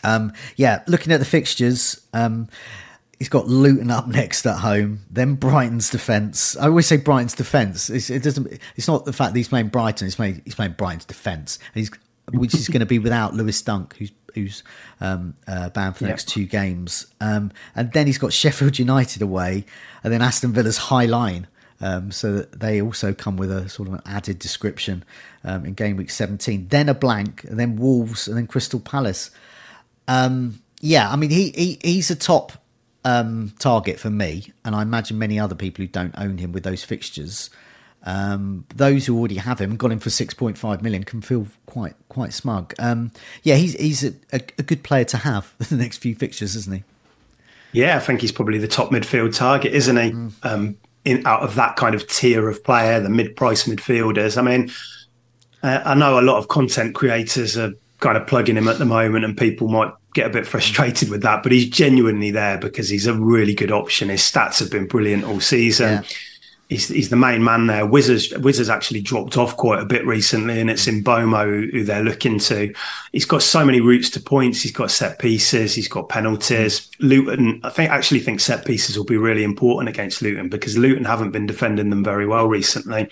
[0.03, 2.49] Um, yeah, looking at the fixtures, um,
[3.19, 6.57] he's got Luton up next at home, then Brighton's defence.
[6.57, 7.90] I always say Brighton's defence.
[7.90, 8.61] it doesn't.
[8.77, 10.07] It's not the fact that he's playing Brighton.
[10.07, 10.43] He's playing.
[10.45, 11.59] He's playing Brighton's defence.
[11.75, 11.90] He's
[12.33, 14.62] which is going to be without Lewis Dunk, who's who's
[15.01, 16.12] um, uh, banned for the yep.
[16.12, 17.07] next two games.
[17.21, 19.64] Um, and then he's got Sheffield United away,
[20.05, 21.47] and then Aston Villa's high line.
[21.83, 25.03] Um, so that they also come with a sort of an added description
[25.45, 26.69] um, in game week 17.
[26.69, 29.31] Then a blank, and then Wolves, and then Crystal Palace.
[30.07, 32.53] Um, yeah, I mean he, he he's a top
[33.05, 36.64] um, target for me, and I imagine many other people who don't own him with
[36.64, 37.51] those fixtures.
[38.03, 41.47] Um, those who already have him, got him for six point five million, can feel
[41.66, 42.75] quite quite smug.
[42.79, 43.12] Um,
[43.43, 46.77] yeah, he's he's a, a, a, good player to have the next few fixtures, isn't
[46.77, 46.83] he?
[47.73, 50.11] Yeah, I think he's probably the top midfield target, isn't he?
[50.11, 50.33] Mm.
[50.43, 54.37] Um, in out of that kind of tier of player, the mid-price midfielders.
[54.37, 54.71] I mean,
[55.63, 58.85] uh, I know a lot of content creators are kind of plugging him at the
[58.85, 61.43] moment, and people might get a bit frustrated with that.
[61.43, 64.09] But he's genuinely there because he's a really good option.
[64.09, 66.03] His stats have been brilliant all season.
[66.03, 66.03] Yeah.
[66.71, 67.85] He's, he's the main man there.
[67.85, 72.39] Wissa's Wissa's actually dropped off quite a bit recently, and it's Mbeumo who they're looking
[72.39, 72.73] to.
[73.11, 74.63] He's got so many routes to points.
[74.63, 75.75] He's got set pieces.
[75.75, 76.89] He's got penalties.
[77.01, 81.05] Luton, I think actually think set pieces will be really important against Luton because Luton
[81.05, 83.09] haven't been defending them very well recently.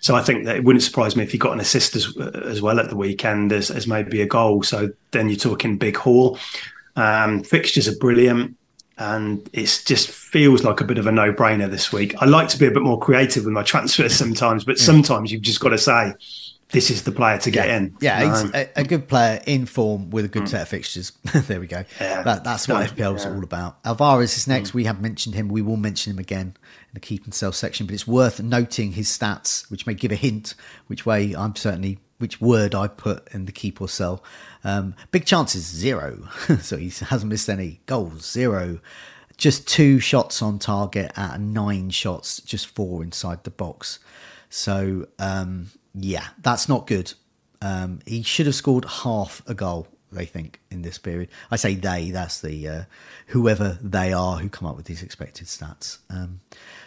[0.00, 2.62] So I think that it wouldn't surprise me if he got an assist as, as
[2.62, 4.62] well at the weekend as, as maybe a goal.
[4.62, 6.38] So then you're talking big haul.
[6.96, 8.56] Um, fixtures are brilliant
[9.02, 12.14] and it just feels like a bit of a no-brainer this week.
[12.22, 15.42] I like to be a bit more creative with my transfers sometimes, but sometimes you've
[15.42, 16.14] just got to say
[16.70, 17.76] this is the player to get yeah.
[17.76, 17.96] in.
[18.00, 20.48] Yeah, a, a, good player in form with a good mm.
[20.48, 21.12] set of fixtures.
[21.34, 21.84] there we go.
[22.00, 22.22] Yeah.
[22.22, 23.34] That, that's what FPL is yeah.
[23.34, 23.78] all about.
[23.84, 24.70] Alvarez is next.
[24.70, 24.74] Mm.
[24.74, 25.48] We have mentioned him.
[25.48, 28.92] We will mention him again in the keep and sell section, but it's worth noting
[28.92, 30.54] his stats, which may give a hint
[30.86, 34.22] which way I'm certainly which word I put in the keep or sell.
[34.62, 36.28] Um, big chances zero,
[36.60, 38.78] so he hasn't missed any goals zero.
[39.36, 43.98] Just two shots on target out of nine shots, just four inside the box.
[44.48, 47.12] So um, yeah, that's not good.
[47.60, 49.88] Um, he should have scored half a goal.
[50.12, 51.30] They think in this period.
[51.50, 52.10] I say they.
[52.10, 52.82] That's the uh,
[53.28, 55.98] whoever they are who come up with these expected stats.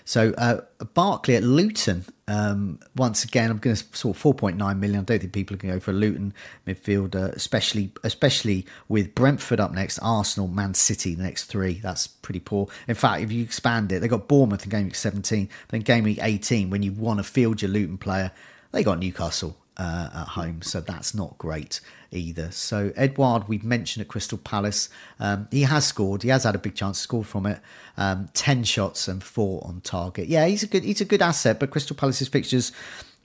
[0.06, 0.62] So uh,
[0.94, 2.06] Barkley at Luton.
[2.28, 5.00] Um, once again, I'm going to sort 4.9 million.
[5.00, 6.34] I don't think people are going to go for a Luton
[6.68, 11.80] midfielder, especially especially with Brentford up next, Arsenal, Man City the next three.
[11.80, 12.68] That's pretty poor.
[12.88, 16.04] In fact, if you expand it, they got Bournemouth in game week 17, then game
[16.04, 16.70] week 18.
[16.70, 18.32] When you want to field your Luton player,
[18.72, 22.52] they got Newcastle uh, at home, so that's not great either.
[22.52, 26.24] So Edouard, we've mentioned at Crystal Palace, um, he has scored.
[26.24, 27.60] He has had a big chance to score from it.
[27.98, 30.28] Um, Ten shots and four on target.
[30.28, 31.60] Yeah, he's a good he's a good asset.
[31.60, 32.72] But Crystal Palace's fixtures,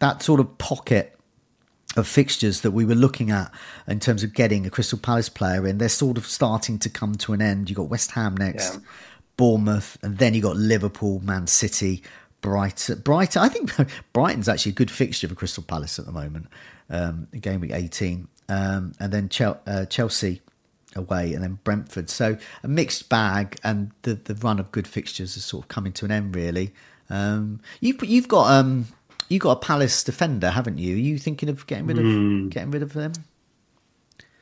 [0.01, 1.17] that sort of pocket
[1.97, 3.51] of fixtures that we were looking at
[3.89, 7.15] in terms of getting a Crystal Palace player in, they're sort of starting to come
[7.17, 7.69] to an end.
[7.69, 8.75] You got West Ham next.
[8.75, 8.81] Yeah.
[9.37, 12.03] Bournemouth, and then you got Liverpool, Man City,
[12.41, 13.01] Brighton.
[13.01, 13.43] Brighton.
[13.43, 13.73] I think
[14.13, 16.47] Brighton's actually a good fixture for Crystal Palace at the moment.
[16.89, 19.31] Um, game week 18, um, and then
[19.67, 20.41] uh, Chelsea
[20.97, 22.11] away, and then Brentford.
[22.11, 25.93] So a mixed bag, and the the run of good fixtures is sort of coming
[25.95, 26.35] to an end.
[26.35, 26.73] Really,
[27.09, 28.89] um, you've you've got um
[29.29, 30.97] you got a Palace defender, haven't you?
[30.97, 32.51] Are you thinking of getting rid of mm.
[32.51, 33.13] getting rid of them?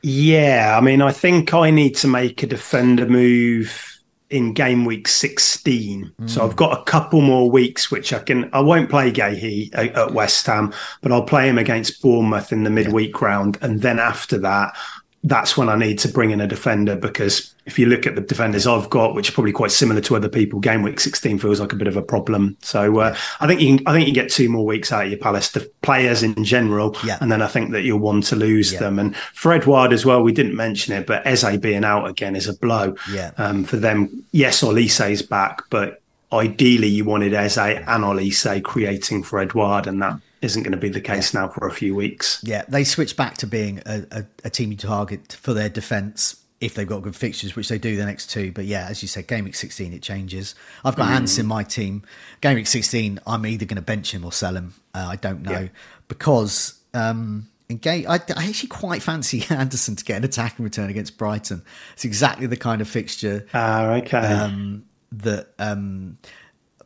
[0.01, 3.98] Yeah, I mean, I think I need to make a defender move
[4.29, 6.11] in game week 16.
[6.21, 6.29] Mm.
[6.29, 10.13] So I've got a couple more weeks, which I can, I won't play Guéhi at
[10.13, 13.27] West Ham, but I'll play him against Bournemouth in the midweek yeah.
[13.27, 13.57] round.
[13.61, 14.75] And then after that,
[15.23, 18.21] that's when I need to bring in a defender because if you look at the
[18.21, 21.59] defenders I've got, which are probably quite similar to other people, game week 16 feels
[21.59, 22.55] like a bit of a problem.
[22.61, 25.11] So uh, I think you can, I think you get two more weeks out of
[25.11, 27.17] your Palace the players in general, yeah.
[27.19, 28.79] and then I think that you'll want to lose yeah.
[28.79, 28.97] them.
[28.97, 32.47] And for Edouard as well, we didn't mention it, but Eze being out again is
[32.47, 33.31] a blow yeah.
[33.37, 34.25] um, for them.
[34.31, 36.01] Yes, Olise's back, but
[36.31, 40.89] ideally you wanted Eze and Olise creating for Edouard, and that isn't going to be
[40.89, 41.41] the case yeah.
[41.41, 42.41] now for a few weeks.
[42.43, 46.39] Yeah, they switch back to being a, a, a team you target for their defence
[46.61, 48.51] if they've got good fixtures, which they do the next two.
[48.51, 50.55] But yeah, as you said, game week 16, it changes.
[50.83, 51.15] I've got mm.
[51.15, 52.03] Ants in my team.
[52.41, 54.73] Game week 16, I'm either going to bench him or sell him.
[54.93, 55.51] Uh, I don't know.
[55.51, 55.67] Yeah.
[56.09, 60.89] Because um, in game, I, I, actually quite fancy Andersen to get an attacking return
[60.89, 61.63] against Brighton.
[61.93, 63.47] It's exactly the kind of fixture.
[63.53, 64.17] Ah, okay.
[64.17, 66.17] Um, that um,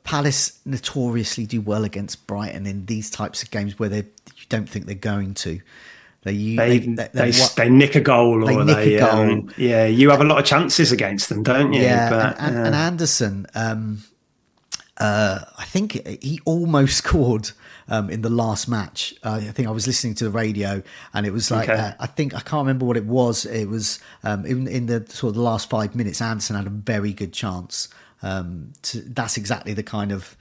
[0.04, 4.68] Palace notoriously do well against Brighton in these types of games where they you don't
[4.68, 5.62] think they're going to.
[6.24, 9.10] They they, they, they, they nick a goal or they, goal.
[9.10, 9.86] Um, yeah.
[9.86, 11.82] You have a lot of chances against them, don't you?
[11.82, 14.04] Yeah, but, and, and, and, Andersen, um,
[14.98, 17.52] uh, I think he almost scored.
[17.90, 19.14] Um, in the last match.
[19.24, 20.82] Uh, I think I was listening to the radio,
[21.14, 21.80] and it was like okay.
[21.82, 23.46] uh, I think I can't remember what it was.
[23.46, 26.22] It was um, in, in, the sort of the last five minutes.
[26.22, 27.90] Andersen had a very good chance
[28.24, 30.36] um, to, that's exactly the kind of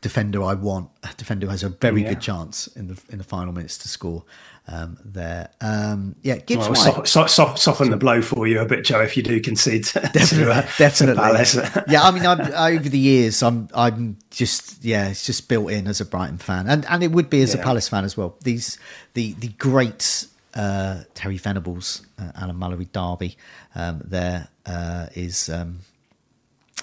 [0.00, 0.90] defender I want.
[1.04, 2.10] A defender who has a very yeah.
[2.10, 4.24] good chance in the in the final minutes to score
[4.68, 5.50] um, there.
[5.60, 9.16] Um, yeah, Gibbs well, so, so, soften the blow for you a bit, Joe, if
[9.16, 9.86] you do concede.
[9.92, 11.82] To, definitely, to, uh, definitely.
[11.88, 15.86] Yeah, I mean, I'm, over the years, I'm I'm just yeah, it's just built in
[15.86, 17.60] as a Brighton fan, and and it would be as yeah.
[17.60, 18.36] a Palace fan as well.
[18.42, 18.78] These
[19.14, 23.36] the the great uh, Terry Venables, uh, Alan Mullery Derby,
[23.74, 25.80] um, there uh, is um,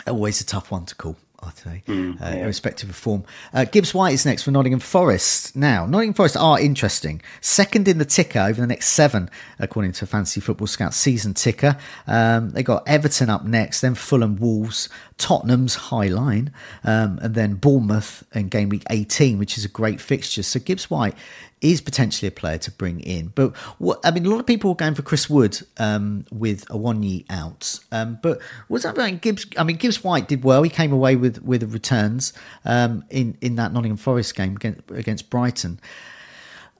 [0.07, 1.17] always a tough one to call.
[1.41, 2.43] I'd say, mm, uh, yeah.
[2.43, 3.23] irrespective of form.
[3.53, 5.55] Uh, Gibbs White is next for Nottingham Forest.
[5.55, 7.21] Now, Nottingham Forest are interesting.
[7.39, 11.77] Second in the ticker over the next seven, according to Fantasy Football Scout season ticker.
[12.07, 16.51] Um, they got Everton up next, then Fulham, Wolves, Tottenham's high line,
[16.83, 20.43] um, and then Bournemouth in game week 18, which is a great fixture.
[20.43, 21.15] So Gibbs White
[21.62, 23.28] is potentially a player to bring in.
[23.36, 26.65] But what I mean, a lot of people were going for Chris Wood um, with
[26.67, 27.80] Awoniyi out.
[27.91, 29.45] Um, but what's that about Gibbs?
[29.58, 30.63] I mean, Gibbs White did well.
[30.63, 32.34] He came away with with returns
[32.65, 35.80] um, in in that Nottingham Forest game against, against Brighton.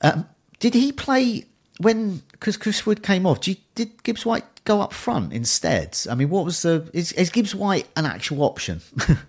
[0.02, 0.28] Um,
[0.60, 1.46] did he play
[1.80, 3.42] when because Chris Wood came off?
[3.42, 5.98] Did, did Gibbs White go up front instead?
[6.10, 8.82] I mean, what was the is, is Gibbs White an actual option?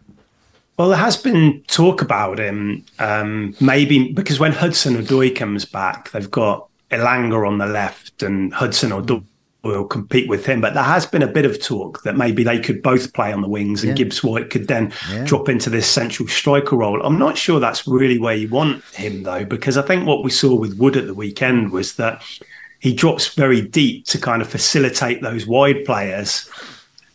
[0.81, 6.11] Well, there has been talk about him, um, maybe because when Hudson Odoi comes back,
[6.11, 9.23] they've got Elanga on the left and Hudson Odoi
[9.63, 10.63] will compete with him.
[10.63, 13.43] But there has been a bit of talk that maybe they could both play on
[13.43, 14.05] the wings and yeah.
[14.05, 15.23] Gibbs White could then yeah.
[15.27, 17.03] drop into this central striker role.
[17.03, 20.31] I'm not sure that's really where you want him, though, because I think what we
[20.31, 22.23] saw with Wood at the weekend was that
[22.79, 26.49] he drops very deep to kind of facilitate those wide players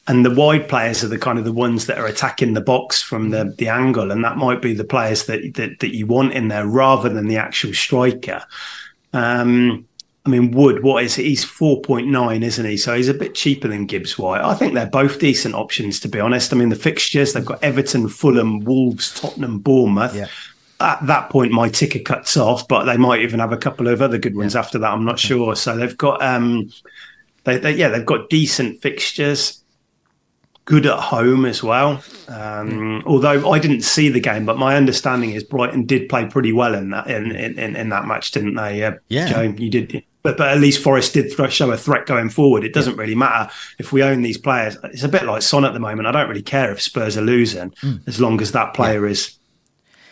[0.07, 3.01] and the wide players are the kind of the ones that are attacking the box
[3.01, 6.33] from the the angle, and that might be the players that that, that you want
[6.33, 8.43] in there rather than the actual striker.
[9.13, 9.87] Um,
[10.25, 11.25] I mean, Wood, what is it?
[11.25, 12.77] He's four point nine, isn't he?
[12.77, 14.41] So he's a bit cheaper than Gibbs White.
[14.41, 16.51] I think they're both decent options, to be honest.
[16.51, 20.15] I mean, the fixtures they've got Everton, Fulham, Wolves, Tottenham, Bournemouth.
[20.15, 20.27] Yeah.
[20.79, 24.01] At that point, my ticker cuts off, but they might even have a couple of
[24.01, 24.59] other good ones yeah.
[24.59, 24.91] after that.
[24.91, 25.29] I'm not okay.
[25.29, 25.55] sure.
[25.55, 26.69] So they've got, um,
[27.45, 29.63] they, they, yeah, they've got decent fixtures
[30.65, 32.03] good at home as well.
[32.27, 36.51] Um, although I didn't see the game, but my understanding is Brighton did play pretty
[36.51, 38.83] well in that in in, in that match, didn't they?
[38.83, 40.03] Uh, yeah, Joe, you did.
[40.23, 42.63] But, but at least Forest did show a threat going forward.
[42.63, 43.01] It doesn't yeah.
[43.01, 44.75] really matter if we own these players.
[44.85, 46.07] It's a bit like Son at the moment.
[46.07, 48.01] I don't really care if Spurs are losing mm.
[48.07, 49.11] as long as that player yeah.
[49.11, 49.37] is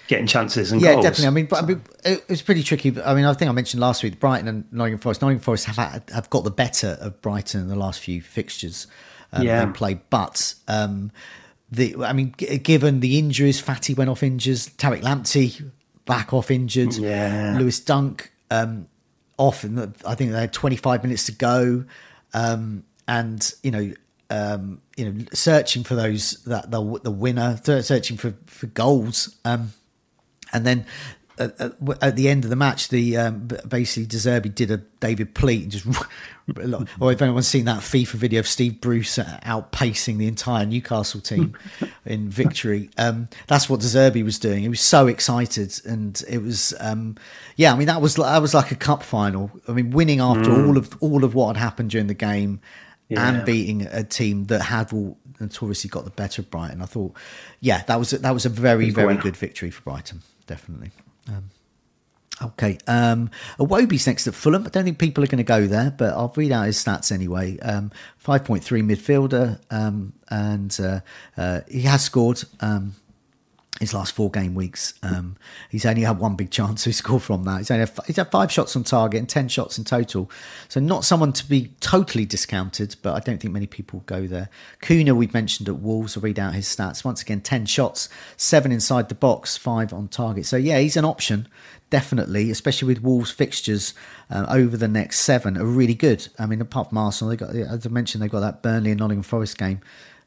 [0.07, 1.05] getting chances and yeah, goals.
[1.05, 1.27] definitely.
[1.27, 2.95] I mean, but I mean, it was pretty tricky.
[3.01, 5.23] I mean, I think I mentioned last week Brighton and Nottingham Forest.
[5.23, 8.85] Nottingham Forest have had, have got the better of Brighton in the last few fixtures
[9.33, 9.61] um, yeah.
[9.61, 9.99] and play.
[10.09, 11.11] But um,
[11.71, 15.71] the, I mean, g- given the injuries, Fati went off injured, Tariq Lamptey
[16.05, 17.55] back off injured, yeah.
[17.57, 18.87] Lewis Dunk um,
[19.37, 21.83] off, and I think they had 25 minutes to go,
[22.33, 23.93] um, and you know.
[24.29, 29.73] Um, you know, searching for those that the the winner, searching for for goals, um,
[30.51, 30.87] and then
[31.37, 31.59] at,
[32.01, 35.63] at, the end of the match, the um, basically De Zerbi did a David Pleat
[35.63, 35.85] and just.
[36.99, 41.57] or if anyone's seen that FIFA video of Steve Bruce outpacing the entire Newcastle team
[42.05, 44.63] in victory, um, that's what De Zerbi was doing.
[44.63, 47.15] He was so excited, and it was, um,
[47.55, 47.73] yeah.
[47.73, 49.51] I mean, that was that was like a cup final.
[49.67, 50.67] I mean, winning after mm.
[50.67, 52.59] all of all of what had happened during the game,
[53.09, 53.29] yeah.
[53.29, 56.81] and beating a team that had all notoriously got the better of Brighton.
[56.81, 57.15] I thought,
[57.59, 60.91] yeah, that was that was a very very good victory for Brighton, definitely.
[61.27, 61.49] Um,
[62.41, 62.77] okay.
[62.87, 64.65] Um, Iwobi's next at Fulham.
[64.65, 67.11] I don't think people are going to go there, but I'll read out his stats
[67.11, 67.59] anyway.
[67.59, 67.91] Um,
[68.25, 70.99] 5.3 midfielder, um, and uh,
[71.37, 72.43] uh, he has scored.
[72.59, 72.95] Um,
[73.83, 74.93] his last four game weeks.
[75.03, 75.35] Um,
[75.69, 77.59] he's only had one big chance to score from that.
[77.59, 80.29] He's only had, he's had five shots on target and ten shots in total.
[80.69, 84.49] So not someone to be totally discounted, but I don't think many people go there.
[84.81, 86.17] Cunha we've mentioned at Wolves.
[86.17, 90.07] I'll read out his stats once again: ten shots, seven inside the box, five on
[90.07, 90.45] target.
[90.45, 91.47] So yeah, he's an option
[91.89, 93.93] definitely, especially with Wolves fixtures
[94.31, 96.27] uh, over the next seven are really good.
[96.39, 98.99] I mean, apart from Arsenal, they got as I mentioned, they've got that Burnley and
[98.99, 99.79] Nottingham Forest game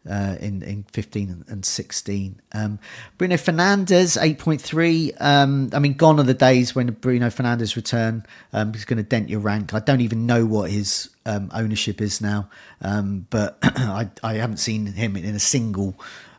[0.09, 2.41] uh, in in 15 and 16.
[2.53, 2.79] Um,
[3.19, 5.13] Bruno Fernandes 8.3.
[5.21, 9.03] Um, I mean, gone are the days when Bruno Fernandes return um, is going to
[9.03, 9.75] dent your rank.
[9.75, 12.49] I don't even know what his um, ownership is now,
[12.81, 15.95] um, but I, I haven't seen him in a single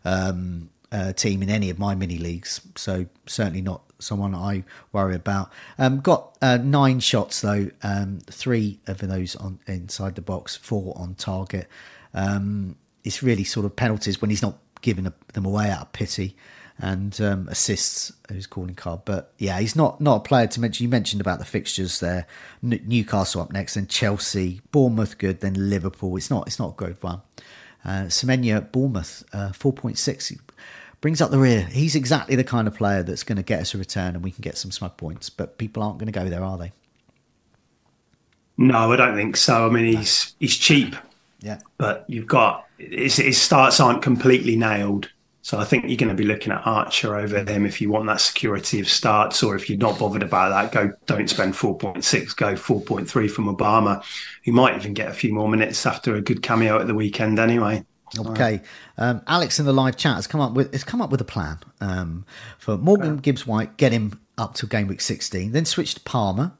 [0.05, 2.61] um, uh, team in any of my mini leagues.
[2.75, 5.51] So certainly not someone I worry about.
[5.77, 10.93] Um, got uh, nine shots though, um, three of those on inside the box, four
[10.97, 11.67] on target.
[12.13, 12.75] Um,
[13.07, 16.35] it's really sort of penalties when he's not giving them away out of pity
[16.79, 19.01] and um, assists his calling card.
[19.05, 20.83] But yeah, he's not not a player to mention.
[20.83, 22.27] You mentioned about the fixtures there.
[22.63, 26.17] N- Newcastle up next, then Chelsea, Bournemouth good, then Liverpool.
[26.17, 27.21] It's not it's not a good one.
[27.83, 30.31] Uh, Semenyo Bournemouth uh, four point six
[30.99, 31.61] brings up the rear.
[31.61, 34.31] He's exactly the kind of player that's going to get us a return and we
[34.31, 35.29] can get some smug points.
[35.29, 36.73] But people aren't going to go there, are they?
[38.57, 39.67] No, I don't think so.
[39.67, 40.95] I mean, he's he's cheap.
[41.39, 45.09] Yeah, but you've got his, his starts aren't completely nailed.
[45.41, 48.07] So I think you're going to be looking at Archer over him if you want
[48.07, 52.35] that security of starts, or if you're not bothered about that, go don't spend 4.6,
[52.35, 54.03] go 4.3 from Obama.
[54.41, 57.39] He might even get a few more minutes after a good cameo at the weekend
[57.39, 57.85] anyway.
[58.19, 58.61] Okay,
[58.97, 61.25] um, Alex in the live chat has come up with has come up with a
[61.25, 62.25] plan um,
[62.57, 63.77] for Morgan Gibbs White.
[63.77, 66.51] Get him up to game week 16, then switch to Palmer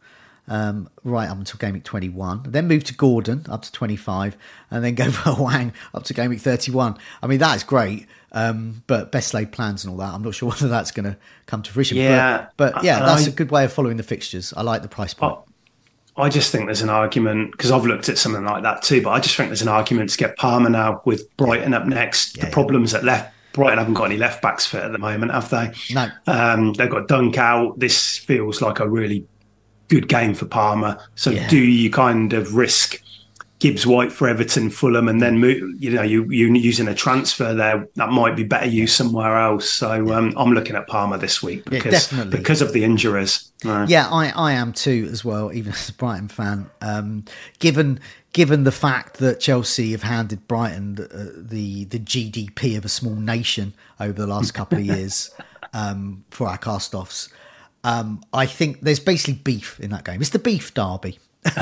[0.48, 4.38] um, right up until game week 21, then move to Gordon up to 25,
[4.72, 6.98] and then go for Hwang up to game week 31.
[7.22, 8.08] I mean, that is great.
[8.34, 10.14] Um, but best laid plans and all that.
[10.14, 11.98] I'm not sure whether that's going to come to fruition.
[11.98, 14.54] Yeah, but, but yeah, that's I- a good way of following the fixtures.
[14.56, 15.40] I like the price point.
[16.20, 19.04] I just think there's an argument because I've looked at something like that too.
[19.04, 22.36] But I just think there's an argument to get Palmer now with Brighton up next.
[22.36, 22.54] Yeah, the yeah.
[22.54, 23.36] problems at left.
[23.54, 25.72] Brighton haven't got any left backs fit at the moment, have they?
[25.94, 26.10] No.
[26.26, 27.78] Um, they've got Dunk out.
[27.80, 29.28] This feels like a really
[29.88, 30.98] good game for Palmer.
[31.16, 31.48] So Yeah.
[31.48, 33.02] do you kind of risk
[33.60, 37.56] Gibbs White for Everton, Fulham, and then move, you know you you using a transfer
[37.56, 39.68] there that might be better used somewhere else.
[39.68, 42.38] So um, I'm looking at Palmer this week because definitely.
[42.38, 43.52] because of the injuries.
[43.64, 46.70] Yeah, I, I am too as well, even as a Brighton fan.
[46.82, 47.26] Um,
[47.58, 48.00] given
[48.32, 52.90] given the fact that Chelsea have handed Brighton the, uh, the the GDP of a
[52.90, 55.32] small nation over the last couple of years
[55.74, 57.30] um, for our cast-offs,
[57.88, 60.20] um, I think there's basically beef in that game.
[60.22, 61.20] It's the beef derby,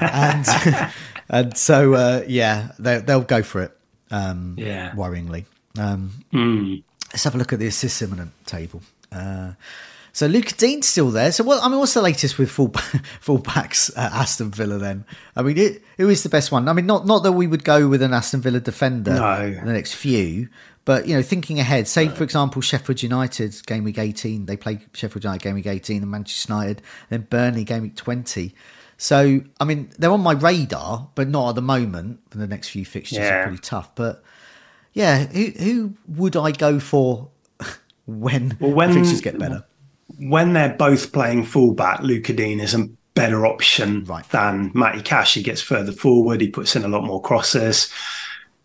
[0.00, 0.46] and
[1.28, 3.76] and so uh, yeah, they, they'll go for it.
[4.10, 4.92] Um, Yeah.
[4.92, 5.44] worryingly.
[5.78, 6.12] Um,
[7.12, 8.82] Let's have a look at the assist imminent table.
[9.12, 9.52] Uh,
[10.12, 11.32] so Lucas Digne's still there.
[11.32, 11.62] So what?
[11.62, 12.68] I mean, what's the latest with full
[13.24, 14.78] fullbacks at Aston Villa?
[14.78, 15.04] Then
[15.36, 16.68] I mean, it, who is the best one?
[16.68, 19.40] I mean, not not that we would go with an Aston Villa defender No.
[19.42, 20.48] in the next few,
[20.84, 21.88] but you know, thinking ahead.
[21.88, 24.46] Say for example, Sheffield United game week eighteen.
[24.46, 28.54] They play Sheffield United game week eighteen, and Manchester United, then Burnley game week twenty.
[28.96, 32.20] So I mean, they're on my radar, but not at the moment.
[32.30, 34.22] For the next few fixtures are pretty tough, but
[34.92, 37.28] yeah, who who would I go for
[38.06, 39.64] when, Well, when- fixtures get better?
[40.18, 44.28] when they're both playing fullback, Lucas Digne is a better option Right.
[44.30, 45.34] than Matty Cash.
[45.34, 47.90] He gets further forward, he puts in a lot more crosses.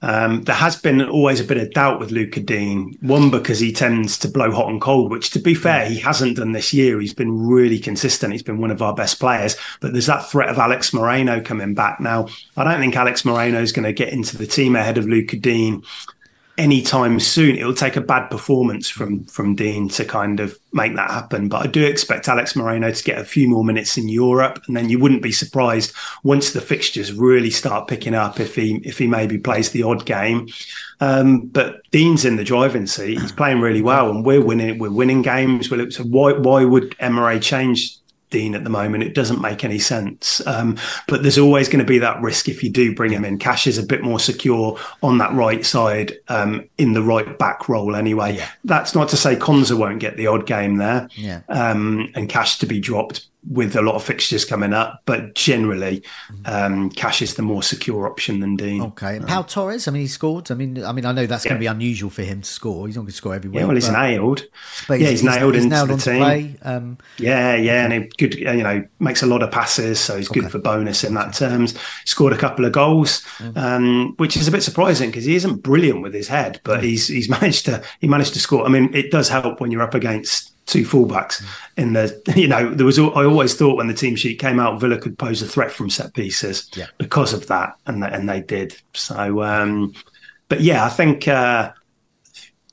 [0.02, 2.98] Um, there has been always a bit of doubt with Lucas Digne.
[3.02, 6.38] One, because he tends to blow hot and cold, which to be fair, he hasn't
[6.38, 7.00] done this year.
[7.00, 8.32] He's been really consistent.
[8.32, 9.58] He's been one of our best players.
[9.82, 12.00] But there's that threat of Alex Moreno coming back.
[12.00, 15.06] Now, I don't think Alex Moreno is going to get into the team ahead of
[15.06, 15.84] Lucas Digne
[16.60, 17.56] anytime soon.
[17.56, 21.50] It'll take a bad performance from from Digne to kind of make that happen.
[21.50, 24.76] But I do expect Alex Moreno to get a few more minutes in Europe, and
[24.76, 25.94] then you wouldn't be surprised
[26.24, 30.06] once the fixtures really start picking up if he if he maybe plays the odd
[30.06, 30.48] game.
[31.00, 33.20] Um, but Digne's in the driving seat.
[33.20, 34.78] He's playing really well, and we're winning.
[34.78, 35.72] We're winning games.
[35.72, 37.99] Well, So why why would Emery change?
[38.30, 40.46] Digne at the moment, it doesn't make any sense.
[40.46, 40.78] Um,
[41.08, 43.40] but there's always going to be that risk if you do bring him in.
[43.40, 47.68] Cash is a bit more secure on that right side um, in the right back
[47.70, 48.36] role anyway.
[48.38, 48.48] Yeah.
[48.64, 51.42] That's not to say Konsa won't get the odd game there Yeah.
[51.50, 55.02] um, and Cash to be dropped with a lot of fixtures coming up.
[55.06, 56.04] But generally,
[56.46, 58.82] um, Cash is the more secure option than Digne.
[58.82, 59.88] Okay, and Pau Torres.
[59.88, 60.52] I mean, he scored.
[60.52, 62.88] I mean, I mean, I know that's going to be unusual for him to score.
[62.88, 63.60] He's not going to score every week.
[63.60, 64.46] Yeah, well, he's but, nailed.
[64.88, 66.18] but yeah, he's, nailed he's into nailed the team.
[66.18, 66.56] play.
[66.64, 68.36] Um, Yeah, yeah, and he good.
[68.36, 71.78] You know, makes a lot of passes, so he's good for bonus in that terms.
[72.06, 73.24] Scored a couple of goals,
[73.56, 77.08] um, which is a bit surprising because he isn't brilliant with his head, but he's
[77.08, 78.66] he's managed to he managed to score.
[78.66, 81.44] I mean, it does help when you're up against two fullbacks
[81.78, 82.22] in the.
[82.36, 82.98] You know, there was.
[83.00, 85.90] I always thought when the team sheet came out, Villa could pose a threat from
[85.90, 86.86] set pieces Yeah.
[86.98, 88.80] because of that, and they, and they did.
[88.94, 89.94] So, um,
[90.48, 91.28] but yeah, I think.
[91.28, 91.72] Uh,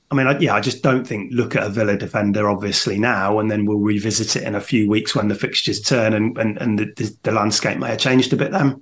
[0.09, 3.41] I mean, I, yeah, I just don't think look at a Villa defender obviously now,
[3.41, 6.57] and then we'll revisit it in a few weeks when the fixtures turn and and,
[6.59, 8.53] and the, the, the landscape may have changed a bit.
[8.53, 8.81] Then,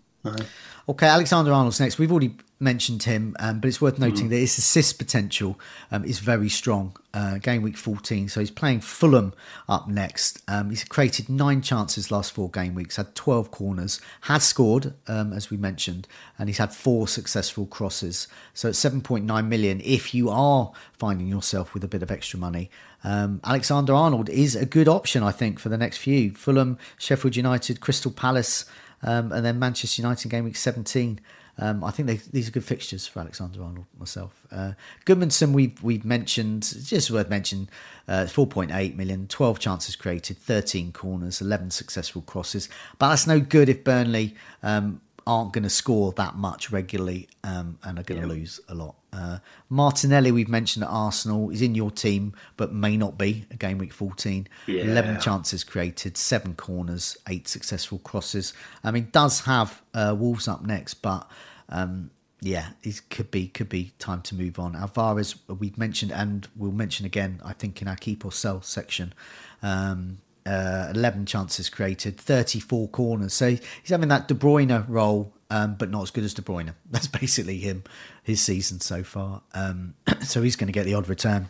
[0.87, 1.99] Okay, Alexander Arnold's next.
[1.99, 5.59] We've already mentioned him, um, but it's worth noting that his assist potential
[5.91, 6.95] um, is very strong.
[7.15, 9.33] Uh, game week 14, so he's playing Fulham
[9.67, 10.43] up next.
[10.47, 15.33] Um, he's created nine chances last four game weeks, had 12 corners, has scored, um,
[15.33, 16.07] as we mentioned,
[16.39, 18.29] and he's had four successful crosses.
[18.53, 22.69] So it's 7.9 million if you are finding yourself with a bit of extra money.
[23.05, 26.33] Um, Alexander Arnold is a good option, I think, for the next few.
[26.33, 28.65] Fulham, Sheffield United, Crystal Palace
[29.05, 31.21] um, and then Manchester United game week 17.
[31.57, 34.45] Um, I think they, these are good fixtures for Alexander Arnold myself.
[34.51, 34.73] Uh,
[35.07, 37.69] Gudmundsson, we've, we've mentioned, just worth mentioning,
[38.09, 42.69] uh, 4.8 million, 12 chances created, 13 corners, 11 successful crosses.
[42.99, 44.35] But that's no good if Burnley
[44.65, 48.75] um, aren't going to score that much regularly um, and are going to lose a
[48.75, 48.97] lot.
[49.13, 53.57] Uh, Martinelli, we've mentioned at Arsenal, is in your team, but may not be a
[53.57, 54.49] game week 14.
[54.67, 54.83] Yeah.
[54.83, 58.53] 11 chances created, seven corners, eight successful crosses.
[58.83, 61.31] I mean, does have uh, Wolves up next, but
[61.69, 62.11] um,
[62.41, 64.77] yeah, it could be could be time to move on.
[64.77, 69.15] Alvarez, we've mentioned, and we'll mention again, I think, in our keep or sell section.
[69.63, 73.35] Um, uh, 11 chances created, 34 corners.
[73.35, 76.75] So he's having that De Bruyne role, um, but not as good as De Bruyne.
[76.91, 77.85] That's basically him,
[78.23, 79.43] his season so far.
[79.55, 81.49] Um, so he's going to get the odd return.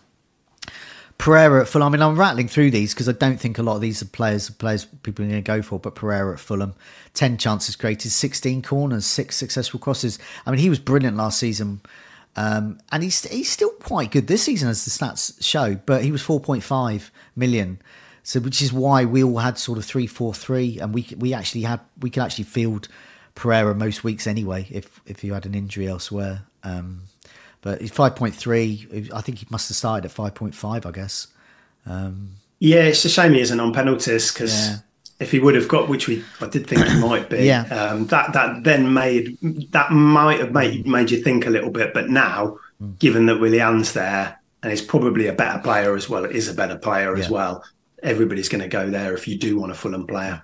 [1.16, 1.86] Pereira at Fulham.
[1.86, 4.06] I mean, I'm rattling through these because I don't think a lot of these are
[4.06, 5.78] players players people are going to go for.
[5.78, 6.74] But Pereira at Fulham,
[7.14, 10.18] ten chances created, sixteen corners, six successful crosses.
[10.44, 11.80] I mean, he was brilliant last season
[12.36, 15.76] Um, and he's he's still quite good this season, as the stats show.
[15.86, 17.80] But he was 4.5 million,
[18.24, 21.32] so which is why we all had sort of three, four, three, and we we
[21.32, 22.88] actually had we could actually field
[23.36, 26.42] Pereira most weeks anyway if if you had an injury elsewhere.
[26.64, 27.02] Um,
[27.60, 29.12] but he's 5.3.
[29.14, 31.28] I think he must have started at 5.5, I guess.
[31.86, 34.68] Um, yeah, it's a shame he isn't on penalties because.
[34.70, 34.76] Yeah
[35.20, 37.62] if he would have got, which we I did think he might be, Yeah.
[37.66, 39.38] um, that that then made
[39.70, 41.94] that might have made made you think a little bit.
[41.94, 42.98] But now, Mm.
[42.98, 46.52] given that Willian's there and he's probably a better player as well, it is a
[46.52, 47.62] better player as well.
[48.04, 50.42] Everybody's going to go there if you do want a Fulham player.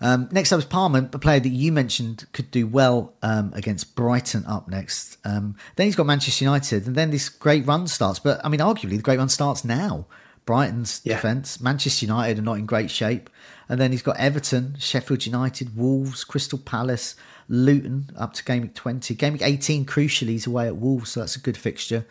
[0.00, 3.96] Um, next up is Palmer, a player that you mentioned could do well um, against
[3.96, 5.16] Brighton up next.
[5.24, 8.18] Um, then he's got Manchester United, and then this great run starts.
[8.18, 10.06] But I mean, arguably, the great run starts now.
[10.44, 11.14] Brighton's Yeah.
[11.16, 13.30] defence, Manchester United are not in great shape.
[13.68, 17.16] And then he's got Everton, Sheffield United, Wolves, Crystal Palace,
[17.48, 19.14] Luton up to game week 20.
[19.14, 22.06] Game week 18, crucially, he's away at Wolves, so that's a good fixture.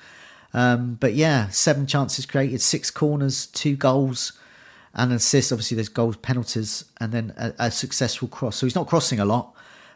[0.53, 4.33] Um, but yeah, seven chances created, six corners, two goals,
[4.95, 5.51] and an assist.
[5.51, 8.55] Obviously, there's goals, penalties, and then a, a successful cross.
[8.57, 9.53] So he's not crossing a lot,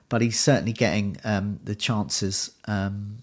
[0.09, 2.51] but he's certainly getting um, the chances.
[2.65, 3.19] Um,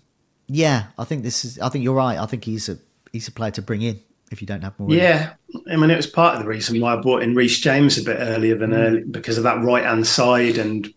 [0.49, 1.59] yeah, I think this is.
[1.59, 2.19] I think you're right.
[2.19, 2.79] I think he's a
[3.13, 4.01] he's a player to bring in
[4.31, 4.91] if you don't have more.
[4.93, 5.35] Yeah,
[5.71, 8.03] I mean, it was part of the reason why I brought in Reece James a
[8.03, 8.77] bit earlier than Mm.
[8.87, 10.93] early because of that right hand side, and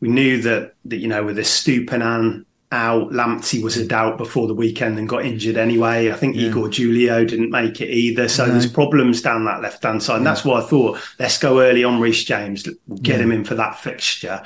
[0.00, 4.46] we knew that that you know with this Estupiñán out, Lamptey was a doubt before
[4.46, 6.10] the weekend and got injured anyway.
[6.10, 8.52] I think Igor Julio didn't make it either, so No.
[8.52, 11.82] there's problems down that left hand side, and that's why I thought let's go early
[11.84, 12.62] on Reece James,
[13.02, 13.22] get Yeah.
[13.24, 14.40] him in for that fixture.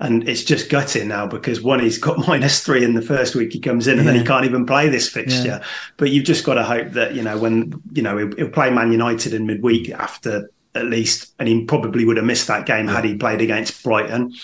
[0.00, 3.52] And it's just gutting now because one, he's got minus three in the first week
[3.52, 5.44] he comes in, and then he can't even play this fixture.
[5.46, 5.62] Yeah.
[5.96, 8.70] But you've just got to hope that you know when you know he'll, he'll play
[8.70, 12.86] Man United in midweek after at least, and he probably would have missed that game
[12.88, 14.34] had he played against Brighton.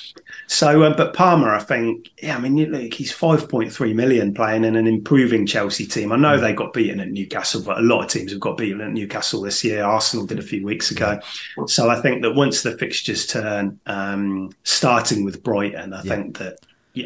[0.46, 4.34] So, uh, but Palmer, I think, yeah, I mean, look, he's five point three million
[4.34, 6.12] playing in an improving Chelsea team.
[6.12, 8.82] I know they got beaten at Newcastle, but a lot of teams have got beaten
[8.82, 9.84] at Newcastle this year.
[9.84, 11.20] Arsenal did a few weeks ago.
[11.66, 16.58] So I think that once the fixtures turn, um, starting with Brighton, I think that.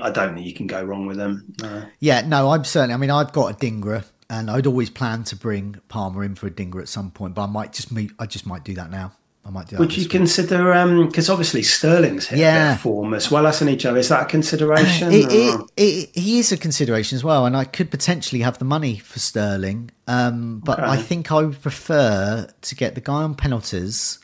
[0.03, 1.55] I don't think you can go wrong with them.
[1.63, 2.93] Uh, Yeah, no, I'm certainly.
[2.93, 6.47] I mean, I've got a Dingra, and I'd always planned to bring Palmer in for
[6.47, 8.11] a Dingra at some point, but I might just meet.
[8.19, 9.13] I just might do that now.
[9.49, 9.81] I might do that.
[9.81, 10.11] Would you week.
[10.11, 12.77] consider because obviously Sterling's hit Yeah.
[12.77, 13.95] form as well, hasn't he, Joe?
[13.95, 15.11] Is that a consideration?
[15.11, 18.67] It, it, it, he is a consideration as well, and I could potentially have the
[18.67, 23.35] money for Sterling, um, but I think I would prefer to get the guy on
[23.35, 24.19] penalties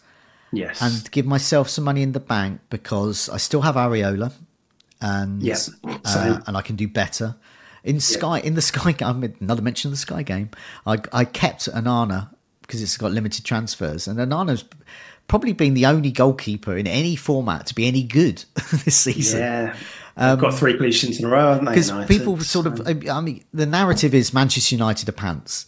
[0.52, 4.30] yes, and give myself some money in the bank because I still have Areola,
[5.00, 5.56] and Yeah,
[6.04, 7.36] uh, and I can do better.
[7.82, 10.50] In Sky, in the Sky game, another mention of the Sky game.
[10.86, 12.28] I, I kept Onana
[12.60, 14.64] because it's got limited transfers, and Onana's
[15.28, 18.44] probably been the only goalkeeper in any format to be any good
[18.84, 19.40] this season.
[19.40, 19.76] yeah,
[20.16, 21.72] They've got three sheets in a row, haven't they?
[21.72, 25.66] because Um, people sort of i mean the narrative is manchester united are pants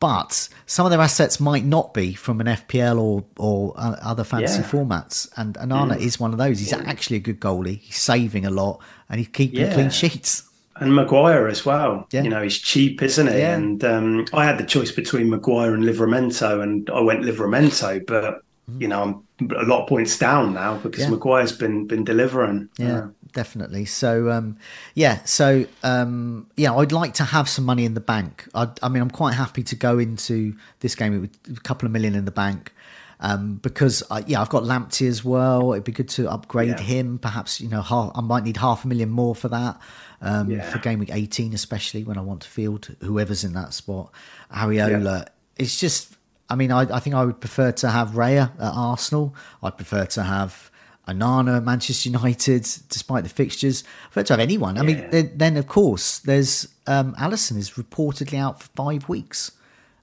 [0.00, 4.22] but some of their assets might not be from an fpl or or uh, other
[4.24, 4.68] fancy Yeah.
[4.68, 8.50] formats and Onana is one of those he's actually a good goalie he's saving a
[8.50, 9.74] lot and he's keeping Yeah.
[9.74, 10.44] clean sheets
[10.80, 12.06] and Maguire as well.
[12.12, 12.22] Yeah.
[12.22, 13.40] You know, he's cheap, isn't he?
[13.42, 18.42] And um, I had the choice between Maguire and Livramento, and I went Livramento, but
[18.78, 19.02] you know,
[19.40, 21.04] I'm a lot of points down now because.
[21.04, 21.10] Yeah.
[21.10, 22.68] Maguire's been been delivering.
[22.78, 24.56] yeah Uh, definitely so um
[24.94, 28.88] yeah so um yeah i'd like to have some money in the bank i i
[28.88, 32.24] mean i'm quite happy to go into this game with a couple of million in
[32.24, 32.72] the bank
[33.20, 36.80] um because I, yeah i've got lamptey as well it'd be good to upgrade Yeah.
[36.80, 39.78] him perhaps you know half, i might need half a million more for that
[40.22, 40.62] um Yeah.
[40.70, 44.10] for game week 18 especially when i want to field whoever's in that spot
[44.50, 45.26] Areola
[45.58, 46.14] it's just
[46.48, 50.06] i mean I, I think i would prefer to have Raya at arsenal i'd prefer
[50.06, 50.70] to have
[51.08, 53.82] Onana at Manchester United, despite the fixtures.
[53.82, 54.76] I'd prefer to have anyone.
[54.76, 59.52] I mean, then, then of course, there's um, Alisson is reportedly out for five weeks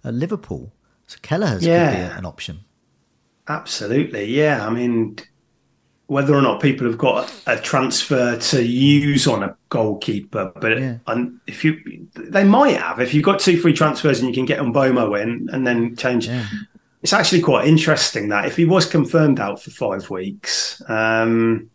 [0.03, 0.73] at Liverpool.
[1.05, 2.61] So Kelleher's could be an option.
[3.47, 4.65] Absolutely, yeah.
[4.65, 5.17] I mean,
[6.07, 10.97] whether or not people have got a transfer to use on a goalkeeper, but Yeah.
[11.07, 12.99] and if you, they might have.
[12.99, 16.27] If you've got two free transfers and you can get Mbeumo in and then change,
[16.27, 16.45] Yeah.
[17.01, 21.69] it's actually quite interesting that if he was confirmed out for five weeks, um,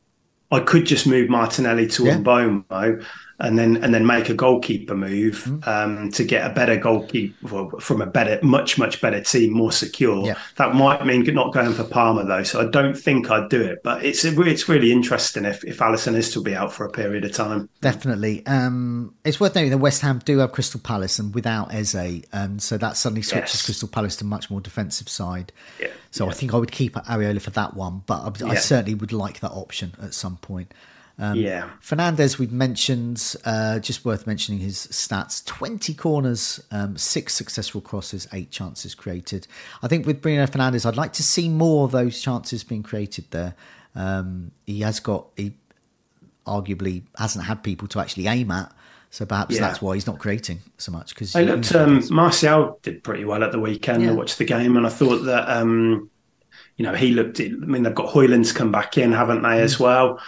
[0.53, 2.19] I could just move Martinelli to Yeah.
[2.19, 3.05] Mbeumo
[3.41, 5.67] and then and then make a goalkeeper move Mm.
[5.67, 10.27] um, to get a better goalkeeper from a better, much much better team, more secure.
[10.27, 10.35] Yeah.
[10.57, 13.83] That might mean not going for Palmer though, so I don't think I'd do it.
[13.83, 17.25] But it's it's really interesting if if Alisson is to be out for a period
[17.25, 17.69] of time.
[17.81, 18.45] Definitely.
[18.47, 22.59] Um, it's worth noting that West Ham do have Crystal Palace and without Eze, um,
[22.59, 23.65] so that suddenly switches Yes.
[23.65, 25.53] Crystal Palace to much more defensive side.
[25.81, 25.89] Yeah.
[26.11, 29.13] So I think I would keep Areola for that one, but I, I certainly would
[29.13, 30.73] like that option at some point.
[31.21, 31.69] Um, yeah.
[31.83, 38.27] Fernandes, we've mentioned, uh, just worth mentioning his stats 20 corners, um, six successful crosses,
[38.33, 39.47] eight chances created.
[39.83, 43.27] I think with Bruno Fernandes, I'd like to see more of those chances being created
[43.33, 43.55] there.
[43.95, 45.53] Um, he has got, he
[46.47, 48.73] arguably hasn't had people to actually aim at.
[49.11, 49.61] So perhaps yeah.
[49.61, 51.15] that's why he's not creating so much.
[51.15, 54.05] Because I looked, um, Martial did pretty well at the weekend.
[54.05, 54.11] Yeah.
[54.11, 56.09] I watched the game and I thought that, um,
[56.77, 57.41] you know, he looked.
[57.41, 59.81] I mean, they've got Højlund's come back in, haven't they, as mm.
[59.81, 60.21] well?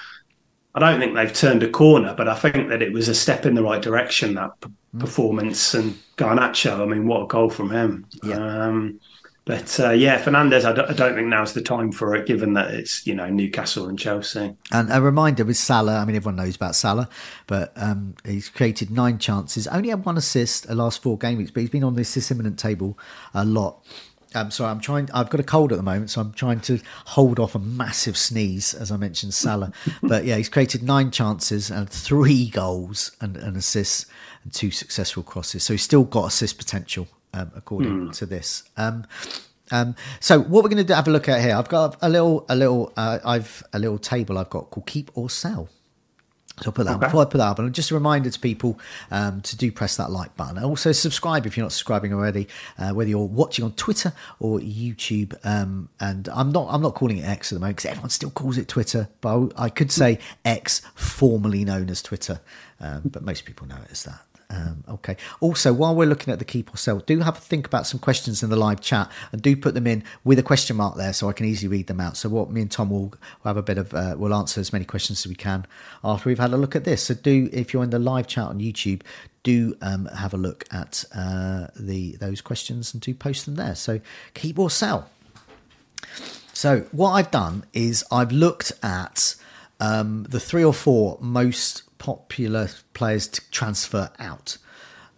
[0.75, 3.45] I don't think they've turned a corner, but I think that it was a step
[3.45, 4.35] in the right direction.
[4.35, 5.01] That p- mm.
[5.01, 6.81] performance and Garnacho.
[6.81, 8.07] I mean, what a goal from him!
[8.23, 8.37] Yeah.
[8.66, 9.01] Um,
[9.45, 12.53] but uh, yeah, Fernandes, I don't, I don't think now's the time for it, given
[12.53, 14.55] that it's you know Newcastle and Chelsea.
[14.70, 17.09] And a reminder with Salah, I mean everyone knows about Salah,
[17.49, 21.51] but um, he's created nine chances, only had one assist the last four game weeks,
[21.51, 22.97] but he's been on this imminent table
[23.35, 23.85] a lot.
[24.35, 25.09] I'm sorry, I'm trying.
[25.12, 28.16] I've got a cold at the moment, so I'm trying to hold off a massive
[28.16, 29.72] sneeze, as I mentioned Salah.
[30.03, 34.07] but yeah, he's created nine chances and three goals and, and assists
[34.45, 35.62] and two successful crosses.
[35.62, 38.12] So he's still got assist potential um, according mm.
[38.18, 38.64] to this.
[38.76, 39.07] Um,
[39.70, 42.45] um, so what we're going to have a look at here, I've got a little,
[42.49, 45.68] a little, uh, I've a little table I've got called keep or sell.
[46.63, 47.07] So I'll put that okay.
[47.07, 48.79] before I put that up, and just a reminder to people
[49.11, 52.49] um, to do press that like button, and also subscribe if you're not subscribing already,
[52.79, 55.35] uh, whether you're watching on Twitter or YouTube.
[55.45, 58.31] Um, and I'm not I'm not calling it X at the moment because everyone still
[58.31, 62.41] calls it Twitter, but I, I could say X, formerly known as Twitter,
[62.81, 64.21] um, but most people know it as that.
[64.53, 65.16] Um, okay.
[65.40, 67.98] Also, while we're looking at the keep or sell, do have a think about some
[67.98, 71.14] questions in the live chat and do put them in with a question mark there
[71.14, 72.16] so I can easily read them out.
[72.18, 74.72] So, what me and Tom will, will have a bit of, uh, we'll answer as
[74.72, 75.66] many questions as we can
[76.05, 77.05] after we've had a look at this.
[77.05, 79.00] So, do, if you're in the live chat on YouTube,
[79.42, 83.74] do um, have a look at uh, the those questions and do post them there.
[83.74, 84.00] So,
[84.34, 85.09] keep or sell.
[86.53, 89.34] So, what I've done is I've looked at
[89.80, 94.59] um, the three or four most popular players to transfer out.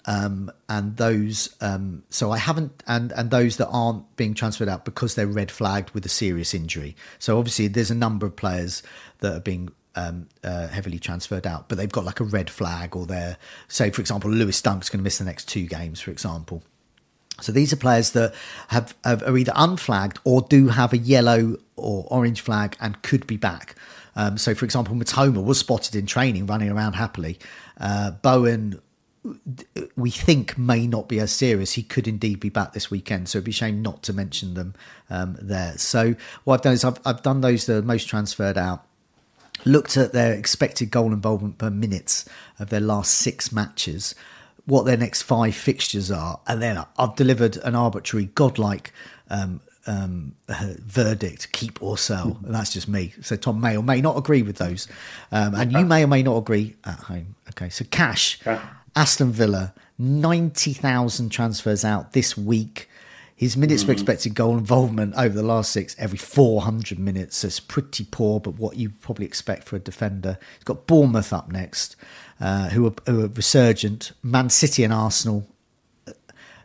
[0.05, 4.85] Um, and those, um, so I haven't, and and those that aren't being transferred out
[4.85, 6.95] because they're red flagged with a serious injury.
[7.18, 8.82] So obviously, there's a number of players
[9.20, 12.95] that are being um, uh, heavily transferred out, but they've got like a red flag,
[12.95, 16.11] or they're, say, for example, Lewis Dunk's going to miss the next two games, for
[16.11, 16.62] example.
[17.41, 18.35] So these are players that
[18.68, 23.26] have, have are either unflagged or do have a yellow or orange flag and could
[23.26, 23.74] be back.
[24.17, 27.39] Um, so, for example, Mitoma was spotted in training running around happily.
[27.79, 28.81] Uh, Bowen,
[29.97, 31.73] we think, may not be as serious.
[31.73, 33.29] He could indeed be back this weekend.
[33.29, 34.75] So it'd be a shame not to mention them
[35.11, 35.77] um, there.
[35.79, 38.87] So, what I've done is I've, I've done those are most transferred out
[39.65, 44.15] looked at their expected goal involvement per minutes of their last six matches,
[44.67, 48.93] what their next five fixtures are, and then I've delivered an arbitrary, godlike
[49.31, 52.39] um, um, verdict, keep or sell.
[52.45, 53.12] And that's just me.
[53.22, 54.89] So Tom may or may not agree with those.
[55.32, 57.35] Um, and you may or may not agree at home.
[57.51, 58.41] Okay, so cash,
[58.97, 62.89] Aston Villa, 90,000 transfers out this week.
[63.37, 63.87] His minutes mm.
[63.87, 67.39] for expected goal involvement over the last six, every 400 minutes.
[67.39, 70.39] So it's pretty poor, but what you probably expect for a defender.
[70.55, 71.97] He's got Bournemouth up next,
[72.41, 74.12] uh, who, are, who are resurgent.
[74.22, 75.49] Man City and Arsenal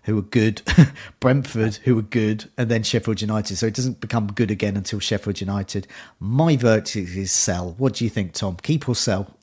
[0.04, 0.62] who were good,
[1.20, 3.58] Brentford, who were good, and then Sheffield United.
[3.58, 5.88] So it doesn't become good again until Sheffield United.
[6.20, 7.76] My verdict is sell.
[7.78, 8.58] What do you think, Tom?
[8.62, 9.36] Keep or sell?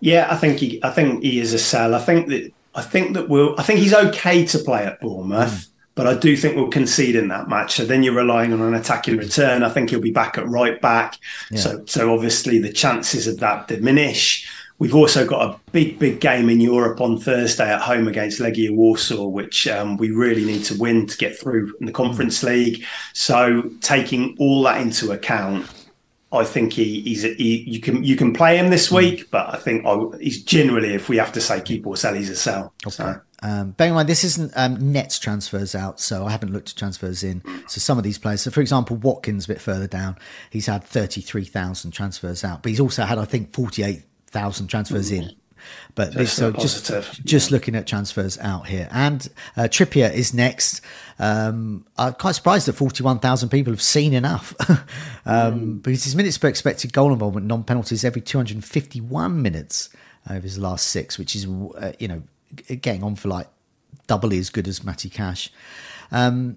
[0.00, 0.82] Yeah, I think he.
[0.84, 1.94] I think he is a sell.
[1.94, 2.52] I think that.
[2.74, 3.58] I think that we'll.
[3.58, 5.50] I think he's okay to play at Bournemouth.
[5.50, 5.68] Mm.
[5.98, 7.74] But I do think we'll concede in that match.
[7.74, 9.64] So then you're relying on an attacking return.
[9.64, 11.18] I think he'll be back at right back.
[11.50, 11.58] Yeah.
[11.58, 14.48] So so obviously the chances of that diminish.
[14.78, 18.70] We've also got a big, big game in Europe on Thursday at home against Legia
[18.70, 22.84] Warsaw, which um, we really need to win to get through in the Conference League.
[23.12, 25.66] So, taking all that into account,
[26.30, 29.52] I think he, he's a, he, you can you can play him this week, but
[29.52, 32.36] I think I, he's generally, if we have to say keep or sell, he's a
[32.36, 32.72] sell.
[32.86, 32.94] Okay.
[32.94, 33.20] So.
[33.40, 36.76] Um, bear in mind, this isn't um, net transfers out, so I haven't looked at
[36.76, 37.40] transfers in.
[37.68, 40.16] So some of these players, so for example, Watkins a bit further down,
[40.50, 45.30] he's had 33,000 transfers out, but he's also had, I think, 48 thousand transfers in.
[45.94, 46.90] But this, so just
[47.24, 50.80] just looking at transfers out here, and uh, Trippier is next.
[51.18, 54.54] Um, I'm quite surprised that 41,000 people have seen enough
[55.26, 55.82] um, mm.
[55.82, 59.90] because his minutes per expected goal involvement, non penalties every 251 minutes
[60.30, 62.22] over his last six, which is uh, you know
[62.68, 63.48] getting on for like
[64.06, 65.52] doubly as good as Matty Cash.
[66.10, 66.56] Um,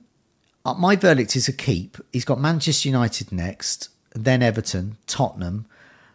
[0.64, 1.98] uh, my verdict is a keep.
[2.14, 5.66] He's got Manchester United next, then Everton, Tottenham,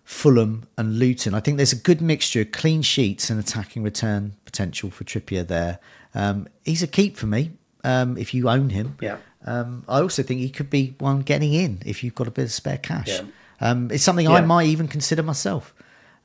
[0.06, 1.34] Fulham and Luton.
[1.34, 5.44] I think there's a good mixture of clean sheets and attacking return potential for Trippier
[5.44, 5.80] there.
[6.14, 7.50] Um, he's a keep for me
[7.82, 8.96] um, if you own him.
[9.00, 9.16] Yeah.
[9.44, 12.44] Um, I also think he could be one getting in if you've got a bit
[12.44, 13.08] of spare cash.
[13.08, 13.22] Yeah.
[13.60, 15.74] Um, it's something I might even consider myself.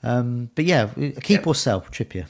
[0.03, 0.89] Um, but yeah,
[1.23, 2.27] keep or sell Trippier.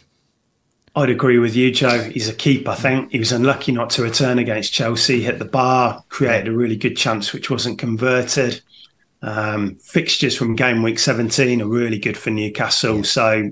[0.95, 2.01] I'd agree with you, Joe.
[2.01, 3.11] He's a keep, I think.
[3.11, 6.95] He was unlucky not to return against Chelsea, hit the bar, created a really good
[6.95, 8.61] chance which wasn't converted.
[9.21, 12.97] Um, fixtures from game week 17 are really good for Newcastle.
[12.97, 13.03] Yeah.
[13.03, 13.51] So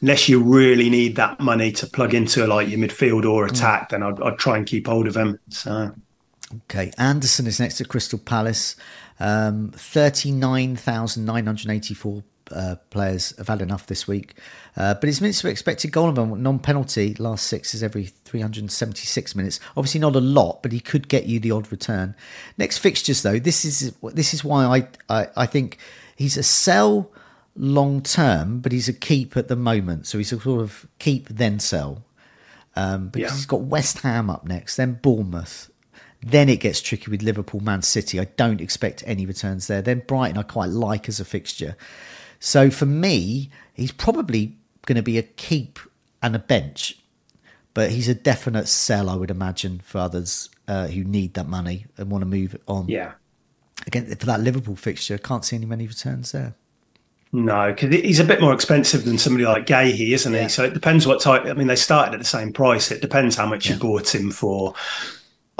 [0.00, 3.90] unless you really need that money to plug into like your midfield or attack, mm.
[3.90, 5.38] then I'd, I'd, try and keep hold of him.
[5.48, 5.92] So
[6.64, 8.76] okay, Andersen is next to Crystal Palace.
[9.18, 12.22] Um, 39,984
[12.52, 14.34] uh, players have had enough this week.
[14.76, 19.60] Uh, but his minutes of expected goal non penalty last six is every 376 minutes.
[19.76, 22.14] Obviously not a lot, but he could get you the odd return.
[22.58, 25.78] Next fixtures though, this is this is why I I, I think
[26.16, 27.10] he's a sell
[27.56, 30.06] long term, but he's a keep at the moment.
[30.06, 32.04] So he's a sort of keep then sell.
[32.74, 33.36] Um, because yeah.
[33.36, 35.70] he's got West Ham up next, then Bournemouth,
[36.22, 38.20] then it gets tricky with Liverpool, Man City.
[38.20, 39.82] I don't expect any returns there.
[39.82, 41.76] Then Brighton, I quite like as a fixture.
[42.44, 45.78] So for me, he's probably going to be a keep
[46.20, 46.98] and a bench,
[47.72, 51.86] but he's a definite sell, I would imagine, for others uh, who need that money
[51.96, 52.88] and want to move on.
[52.88, 53.12] Yeah.
[53.86, 56.56] Again, for that Liverpool fixture, can't see any many returns there.
[57.30, 60.42] No, because he's a bit more expensive than somebody like Guéhi, isn't yeah.
[60.42, 60.48] he?
[60.48, 61.46] So it depends what type.
[61.46, 62.90] I mean, they started at the same price.
[62.90, 63.74] It depends how much yeah.
[63.74, 64.74] you bought him for.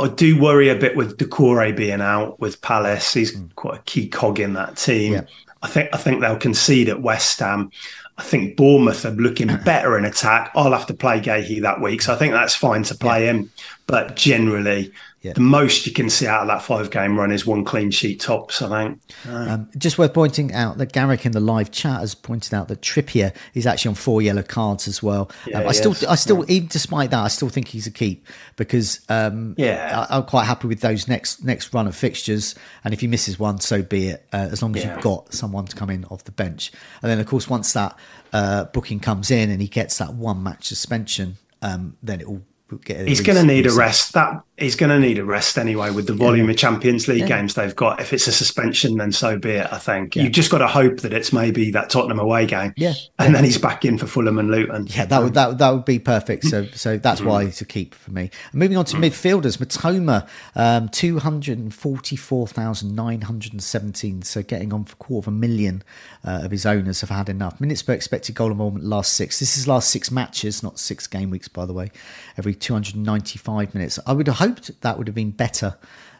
[0.00, 3.14] I do worry a bit with Doucouré being out with Palace.
[3.14, 3.54] He's mm.
[3.54, 5.12] quite a key cog in that team.
[5.12, 5.24] Yeah.
[5.62, 7.70] I think I think they'll concede at West Ham.
[8.18, 10.50] I think Bournemouth are looking better in attack.
[10.54, 13.50] I'll have to play Guéhi that week, so I think that's fine to play him.
[13.86, 14.92] But generally,
[15.22, 15.34] yeah.
[15.34, 18.20] The most you can see out of that five game run is one clean sheet
[18.20, 19.00] tops, I think.
[19.28, 22.66] Uh, um, just worth pointing out that Garrick in the live chat has pointed out
[22.68, 25.30] that Trippier is actually on four yellow cards as well.
[25.46, 26.56] Yeah, um, I still, I still, yeah.
[26.56, 30.44] even despite that, I still think he's a keep because um, yeah, I, am quite
[30.44, 32.56] happy with those next next run of fixtures.
[32.82, 34.26] And if he misses one, so be it.
[34.32, 37.20] Uh, as long as you've got someone to come in off the bench, and then
[37.20, 37.96] of course once that
[38.32, 42.42] uh, booking comes in and he gets that one match suspension, um, then it will
[42.78, 43.06] get.
[43.06, 44.14] he's going to need a rest.
[44.14, 46.52] That he's going to need a rest anyway with the volume yeah.
[46.52, 47.26] of Champions League yeah.
[47.26, 48.00] games they've got.
[48.00, 49.72] If it's a suspension, then so be it.
[49.72, 50.22] I think yeah.
[50.22, 52.72] you've just got to hope that it's maybe that Tottenham away game.
[52.76, 54.86] Yeah, and then he's back in for Fulham and Luton.
[54.88, 56.44] Yeah, that would that that would be perfect.
[56.44, 57.26] So so that's mm.
[57.26, 58.30] why to keep for me.
[58.52, 59.08] moving on to mm.
[59.08, 64.22] midfielders, Mitoma, um, two hundred and forty four thousand nine hundred and seventeen.
[64.22, 65.82] So getting on for quarter of a million
[66.24, 69.40] uh, of his owners have had enough minutes per expected goal involvement last six.
[69.40, 71.90] This is last six matches, not six game weeks, by the way.
[72.38, 73.98] Every two hundred ninety five minutes.
[74.06, 75.76] I would have hoped that would have been better.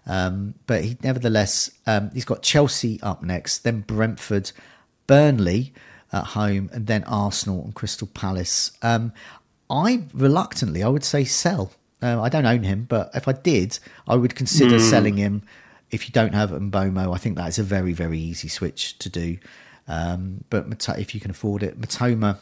[0.06, 4.50] Um, but he nevertheless um, he's got Chelsea up next, then Brentford,
[5.06, 5.72] Burnley
[6.12, 8.72] at home, and then Arsenal and Crystal Palace.
[8.82, 9.12] Um,
[9.70, 11.72] I reluctantly I would say sell.
[12.02, 13.78] Uh, I don't own him, but if I did,
[14.08, 14.90] I would consider mm.
[14.90, 15.42] selling him.
[15.92, 19.08] If you don't have Mbeumo, I think that is a very very easy switch to
[19.08, 19.38] do.
[19.86, 20.66] Um, but
[20.98, 22.38] if you can afford it, Mitoma,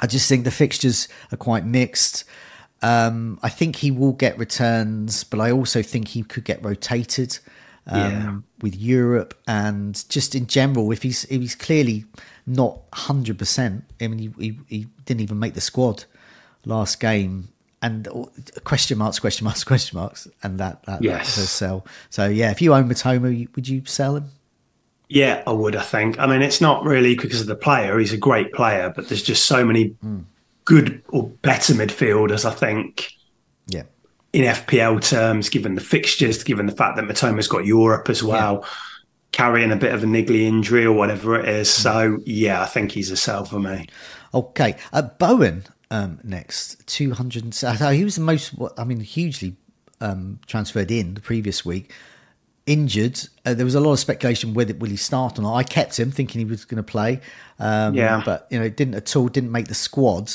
[0.00, 2.24] I just think the fixtures are quite mixed.
[2.80, 7.38] Um, I think he will get returns, but I also think he could get rotated
[7.88, 8.38] um, yeah.
[8.60, 10.92] with Europe and just in general.
[10.92, 12.04] If he's if he's clearly
[12.46, 16.04] not hundred percent, I mean, he, he, he didn't even make the squad
[16.64, 17.48] last game,
[17.82, 18.06] and
[18.62, 21.28] question marks, question marks, question marks, and that that yes.
[21.28, 21.84] sell.
[22.10, 24.30] So yeah, if you own Mitoma, would you sell him?
[25.08, 25.74] Yeah, I would.
[25.74, 26.18] I think.
[26.20, 27.98] I mean, it's not really because of the player.
[27.98, 29.96] He's a great player, but there's just so many.
[30.04, 30.24] Mm
[30.68, 33.10] good or better midfielders, I think.
[33.68, 33.84] Yeah.
[34.34, 38.60] In FPL terms, given the fixtures, given the fact that Mitoma's got Europe as well,
[38.62, 38.68] yeah.
[39.32, 41.68] carrying a bit of a niggly injury or whatever it is.
[41.68, 41.72] Mm.
[41.72, 43.86] So, yeah, I think he's a sell for me.
[44.34, 44.76] Okay.
[44.92, 47.54] Uh, Bowen um, next, 200.
[47.94, 49.56] He was the most, I mean, hugely
[50.02, 51.94] um, transferred in the previous week
[52.68, 53.20] injured.
[53.44, 55.54] Uh, there was a lot of speculation whether will he start or not.
[55.54, 57.20] I kept him thinking he was going to play,
[57.58, 59.28] um, yeah, but you know it didn't at all.
[59.28, 60.32] Didn't make the squad.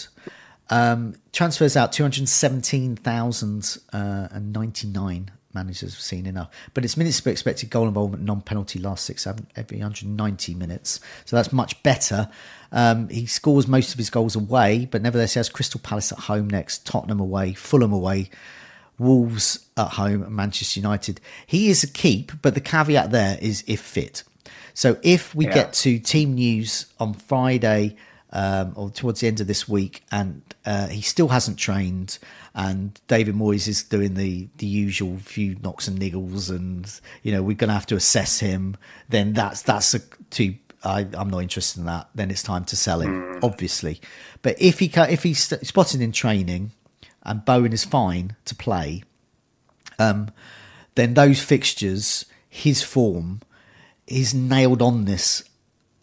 [0.69, 6.49] Um, transfers out two hundred seventeen thousand uh, and ninety nine managers have seen enough.
[6.73, 10.99] But it's minutes per expected goal involvement, non penalty last six every 190 minutes.
[11.25, 12.29] So that's much better.
[12.71, 16.19] Um, he scores most of his goals away, but nevertheless, he has Crystal Palace at
[16.19, 18.29] home next, Tottenham away, Fulham away,
[18.99, 21.19] Wolves at home, Manchester United.
[21.45, 24.23] He is a keep, but the caveat there is if fit.
[24.73, 25.53] So if we yeah.
[25.53, 27.95] get to team news on Friday
[28.31, 32.17] um, or towards the end of this week, and uh, he still hasn't trained,
[32.55, 37.43] and David Moyes is doing the the usual few knocks and niggles, and you know
[37.43, 38.75] we're going to have to assess him.
[39.09, 39.99] Then that's that's a
[40.31, 40.55] too.
[40.85, 42.09] I, am not interested in that.
[42.13, 43.43] Then it's time to sell him, mm.
[43.43, 44.01] obviously.
[44.41, 46.71] But if he if he's spotted in training
[47.23, 49.03] and Bowen is fine to play,
[49.99, 50.29] um,
[50.95, 53.41] then those fixtures, his form,
[54.07, 55.43] is nailed on this,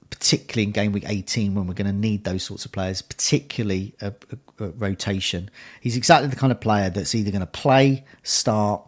[0.08, 3.94] particularly in game week 18 when we're going to need those sorts of players, particularly
[4.00, 4.12] a,
[4.58, 5.50] a, a rotation.
[5.80, 8.82] He's exactly the kind of player that's either going to play, start,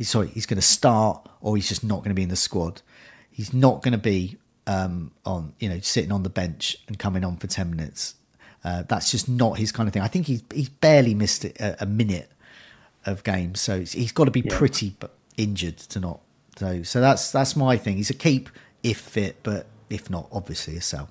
[0.00, 2.82] sorry, he's going to start or he's just not going to be in the squad.
[3.30, 7.24] He's not going to be um, on, you know, sitting on the bench and coming
[7.24, 8.14] on for 10 minutes.
[8.64, 10.02] Uh, that's just not his kind of thing.
[10.02, 12.30] I think he's he's barely missed a, a minute
[13.06, 14.56] of games, so he's got to be yeah.
[14.56, 14.96] pretty
[15.36, 16.20] injured to not.
[16.56, 17.96] So so that's that's my thing.
[17.96, 18.48] He's a keep
[18.82, 21.10] if fit, but if not, obviously a sell.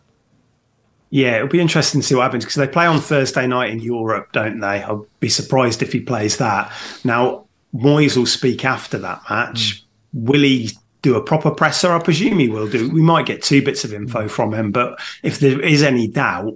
[1.09, 3.79] Yeah, it'll be interesting to see what happens because they play on Thursday night in
[3.79, 4.81] Europe, don't they?
[4.81, 6.71] I'll be surprised if he plays that.
[7.03, 9.83] Now, Moyes will speak after that match.
[10.15, 10.27] Mm.
[10.27, 10.71] Will he
[11.01, 11.91] do a proper presser?
[11.91, 12.89] I presume he will do.
[12.89, 14.31] We might get two bits of info mm.
[14.31, 16.53] from him, but if there is any doubt,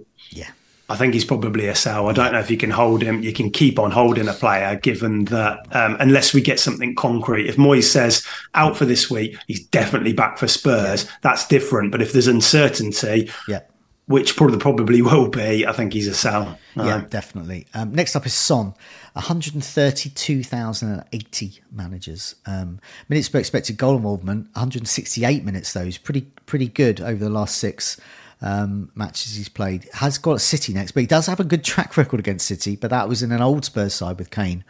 [0.87, 2.09] I think he's probably a sell.
[2.09, 3.23] I don't know if you can hold him.
[3.23, 7.47] You can keep on holding a player, given that um, unless we get something concrete.
[7.47, 8.23] If Moyes says
[8.53, 11.05] out for this week, he's definitely back for Spurs.
[11.05, 11.11] Yeah.
[11.21, 11.91] That's different.
[11.91, 13.61] But if there's uncertainty, yeah.
[14.05, 16.55] which probably probably will be, I think he's a sell.
[16.75, 17.65] Yeah, um, definitely.
[17.73, 18.75] Um, next up is Son.
[19.13, 22.35] 132,080 managers.
[22.45, 22.79] Um,
[23.09, 25.73] minutes per expected goal involvement, 168 minutes.
[25.73, 27.99] Though is pretty pretty good over the last six
[28.41, 29.87] um, matches he's played.
[29.93, 32.75] Has got City next, but he does have a good track record against City.
[32.75, 34.63] But that was in an old Spurs side with Kane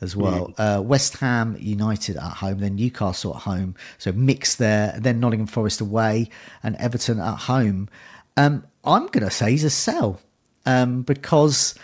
[0.00, 0.48] as well.
[0.58, 0.78] Mm.
[0.78, 3.74] Uh, West Ham United at home, then Newcastle at home.
[3.98, 6.28] So mixed there, then Nottingham Forest away,
[6.62, 7.88] and Everton at home.
[8.36, 10.20] Um, I'm going to say he's a sell
[10.66, 11.74] um, because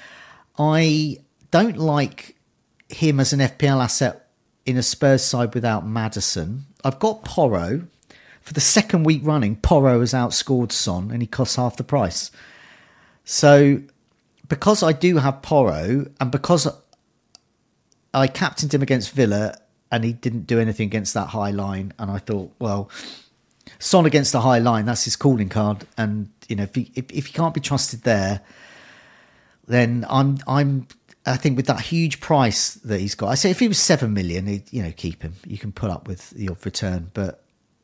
[0.59, 1.19] I
[1.51, 2.37] don't like
[2.89, 4.29] him as an FPL asset
[4.67, 6.67] in a Spurs side without Maddison.
[6.85, 7.87] I've got Porro,
[8.43, 12.31] for the second week running, Porro has outscored Son and he costs half the price.
[13.25, 13.81] So,
[14.49, 16.69] because I do have Porro and because
[18.13, 19.57] I captained him against Villa
[19.91, 22.91] and he didn't do anything against that high line, and I thought, well,
[23.79, 25.87] Son against the high line, that's his calling card.
[25.97, 28.41] And, you know, if he, if, if he can't be trusted there,
[29.67, 30.89] then I'm, I'm,
[31.27, 34.15] I think with that huge price that he's got, I say if he was seven
[34.15, 35.35] million, you know, keep him.
[35.47, 37.42] You can put up with the return, but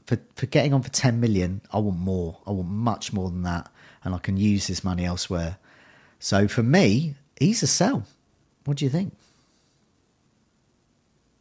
[0.09, 2.39] for, for getting on for 10 million, I want more.
[2.47, 3.71] I want much more than that.
[4.03, 5.59] And I can use this money elsewhere.
[6.19, 8.05] So for me, he's a sell.
[8.65, 9.15] What do you think?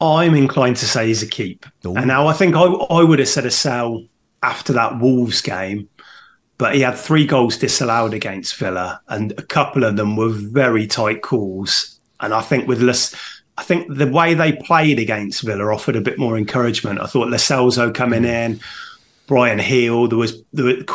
[0.02, 1.66] I'm inclined to say he's a keep.
[1.86, 1.96] Ooh.
[1.96, 4.04] And now I think I, I would have said a sell
[4.44, 5.88] after that Wolves game,
[6.58, 10.88] but he had three goals disallowed against Villa, and a couple of them were very
[10.88, 12.00] tight calls.
[12.20, 13.16] And I think with less
[13.58, 17.02] I think the way they played against Villa offered a bit more encouragement.
[17.02, 18.28] I thought Celso coming mm.
[18.28, 18.60] in,
[19.28, 20.86] Bryan Gil, there was the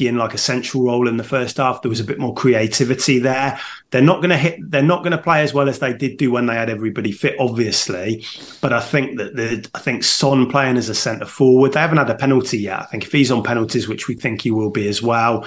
[0.00, 1.80] in like a central role in the first half.
[1.80, 3.58] There was a bit more creativity there.
[3.90, 4.58] They're not going to hit.
[4.70, 7.10] They're not going to play as well as they did do when they had everybody
[7.10, 8.22] fit, obviously.
[8.60, 11.72] But I think that the I think Son playing as a centre forward.
[11.72, 12.80] They haven't had a penalty yet.
[12.80, 15.46] I think if he's on penalties, which we think he will be as well.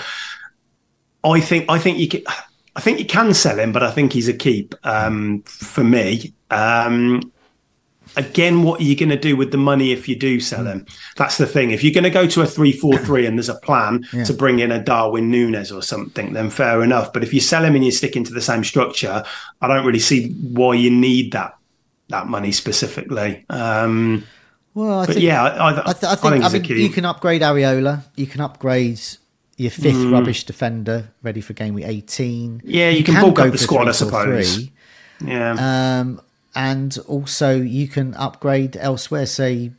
[1.23, 2.23] I think I think you can.
[2.75, 6.33] I think you can sell him, but I think he's a keep um, for me.
[6.53, 7.31] Um,
[8.15, 10.85] again, what are you going to do with the money if you do sell him?
[11.15, 11.71] That's the thing.
[11.71, 14.23] If you're going to go to a three-four-three and there's a plan yeah.
[14.25, 17.13] to bring in a Darwin Núñez or something, then fair enough.
[17.13, 19.23] But if you sell him and you stick into the same structure,
[19.61, 21.57] I don't really see why you need that
[22.09, 23.45] that money specifically.
[23.49, 24.25] Um,
[24.75, 27.41] well, I think, yeah, I, I, I, th- I think, think mean, you can upgrade
[27.41, 28.99] Areola, you can upgrade
[29.57, 30.11] your fifth mm.
[30.11, 32.63] rubbish defender ready for game week 18.
[32.65, 34.55] Yeah, you, you can, can bulk up the squad, I suppose.
[34.55, 34.71] Three.
[35.25, 35.99] Yeah.
[35.99, 36.21] Um,
[36.55, 39.25] and also you can upgrade elsewhere.
[39.25, 39.71] Say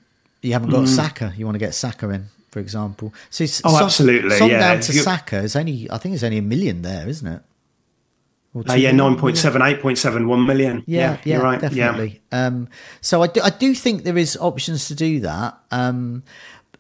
[0.45, 0.89] you haven't got mm.
[0.89, 3.15] Saka, you want to get Saka in, for example.
[3.31, 4.37] So oh, absolutely.
[4.37, 4.59] Some yeah.
[4.59, 7.43] down to Saka is only, I think, it's only a million there, isn't it?
[8.57, 9.35] Uh, yeah, 9.7,
[9.81, 10.85] 8.71 million.
[10.87, 11.61] Yeah, yeah, yeah right.
[11.61, 12.21] Definitely.
[12.31, 12.47] Yeah.
[12.47, 12.69] Um,
[13.01, 15.59] so I do, I do think there is options to do that.
[15.73, 16.23] Um,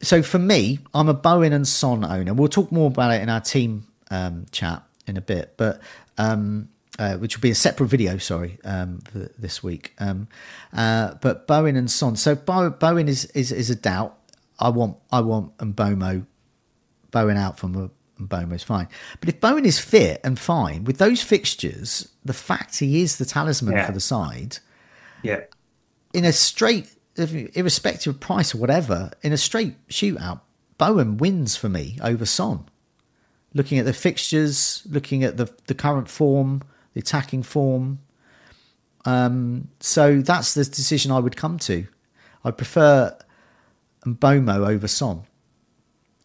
[0.00, 2.32] so for me, I'm a Bowen and Son owner.
[2.32, 5.80] We'll talk more about it in our team um, chat in a bit, but
[6.16, 6.68] um,
[6.98, 9.00] uh, which will be a separate video, sorry, um,
[9.38, 9.94] this week.
[9.98, 10.28] Um,
[10.72, 12.16] uh, but Bowen and Son.
[12.16, 14.16] So Bo- Bowen is, is is a doubt.
[14.58, 16.26] I want I want Mbeumo
[17.10, 17.90] Bowen out from
[18.20, 18.88] Mbeumo is fine.
[19.20, 23.24] But if Bowen is fit and fine with those fixtures, the fact he is the
[23.24, 23.86] talisman yeah.
[23.86, 24.58] for the side,
[25.22, 25.40] yeah,
[26.12, 30.40] in a straight irrespective of price or whatever, in a straight shootout,
[30.78, 32.68] Bowen wins for me over Son.
[33.52, 36.62] Looking at the fixtures, looking at the the current form,
[36.94, 37.98] the attacking form.
[39.04, 41.86] Um, so that's the decision I would come to.
[42.44, 43.16] I prefer
[44.06, 45.24] Bomo over Son.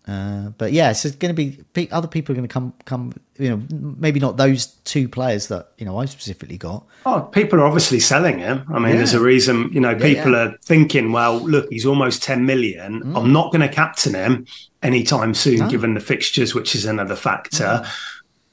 [0.10, 3.14] Uh, but yeah, so it's going to be other people are going to come come.
[3.38, 6.84] You know, maybe not those two players that you know I specifically got.
[7.06, 8.66] Oh, people are obviously selling him.
[8.70, 8.98] I mean, yeah.
[8.98, 9.70] there's a reason.
[9.72, 10.52] You know, people yeah, yeah.
[10.54, 13.04] are thinking, well, look, he's almost 10 million.
[13.04, 13.18] Mm.
[13.18, 14.48] I'm not going to captain him
[14.82, 15.70] anytime soon, no.
[15.70, 17.84] given the fixtures, which is another factor.
[17.84, 17.90] Mm.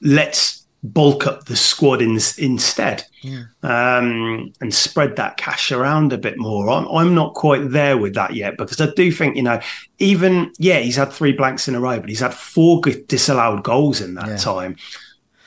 [0.03, 3.45] Let's bulk up the squad in, instead yeah.
[3.63, 6.69] um, and spread that cash around a bit more.
[6.69, 9.61] I'm, I'm not quite there with that yet because I do think, you know,
[9.99, 14.01] even, yeah, he's had three blanks in a row, but he's had four disallowed goals
[14.01, 14.37] in that yeah.
[14.37, 14.77] time.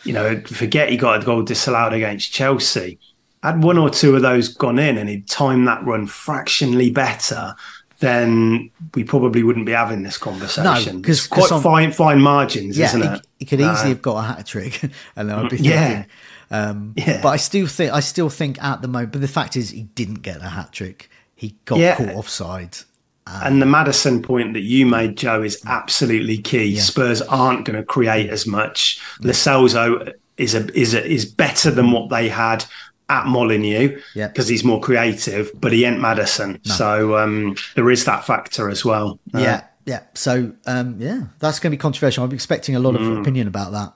[0.04, 3.00] You know, forget he got a goal disallowed against Chelsea.
[3.44, 7.56] Had one or two of those gone in and he'd timed that run fractionally better
[8.00, 10.96] then we probably wouldn't be having this conversation.
[10.96, 13.28] No, because quite on, fine fine margins, yeah, isn't it?
[13.40, 14.82] He, could easily have got a hat trick,
[15.16, 16.06] and I'd be thinking, yeah.
[16.52, 17.22] Um, yeah.
[17.22, 19.12] But I still think I still think at the moment.
[19.12, 21.10] But the fact is, he didn't get a hat trick.
[21.36, 21.96] He got yeah.
[21.96, 22.78] caught offside.
[23.28, 26.66] Um, and the Maddison point that you made, Joe, is absolutely key.
[26.66, 26.82] Yeah.
[26.82, 29.00] Spurs aren't going to create as much.
[29.22, 32.66] Lo Celso is a, is a, is better than what they had
[33.10, 36.60] at Molineux because he's more creative, but he ain't Maddison.
[36.66, 36.74] No.
[36.74, 39.20] So um, there is that factor as well.
[39.34, 40.04] Uh, yeah, yeah.
[40.14, 42.24] So um, yeah, that's going to be controversial.
[42.24, 43.20] I'm expecting a lot of mm.
[43.20, 43.94] opinion about that.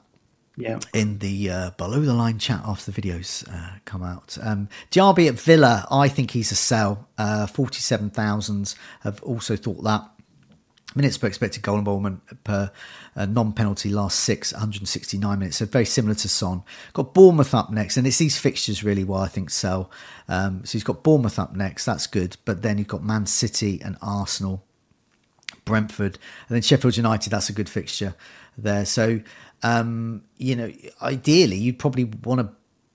[0.55, 0.79] Yeah.
[0.93, 4.37] In the uh, below the line chat after the videos uh, come out.
[4.41, 7.07] Um, Diaby at Villa, I think he's a sell.
[7.17, 10.07] Uh, 47,000 have also thought that.
[10.95, 12.71] Minutes per expected goal involvement per
[13.15, 15.57] uh, non-penalty last six, 169 minutes.
[15.57, 16.63] So very similar to Son.
[16.93, 19.89] Got Bournemouth up next, and it's these fixtures really why I think so.
[20.27, 21.85] Um, so he's got Bournemouth up next.
[21.85, 22.37] That's good.
[22.45, 24.63] But then you've got Man City and Arsenal,
[25.65, 27.29] Brentford, and then Sheffield United.
[27.29, 28.15] That's a good fixture
[28.57, 28.85] there.
[28.85, 29.21] So
[29.63, 32.49] um, you know, ideally you'd probably want to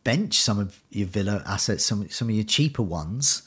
[0.04, 3.42] bench some of your Villa assets, some some of your cheaper ones.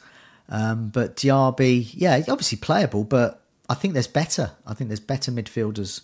[0.49, 4.51] Um, but Diaby, yeah, obviously playable, but I think there's better.
[4.67, 6.01] I think there's better midfielders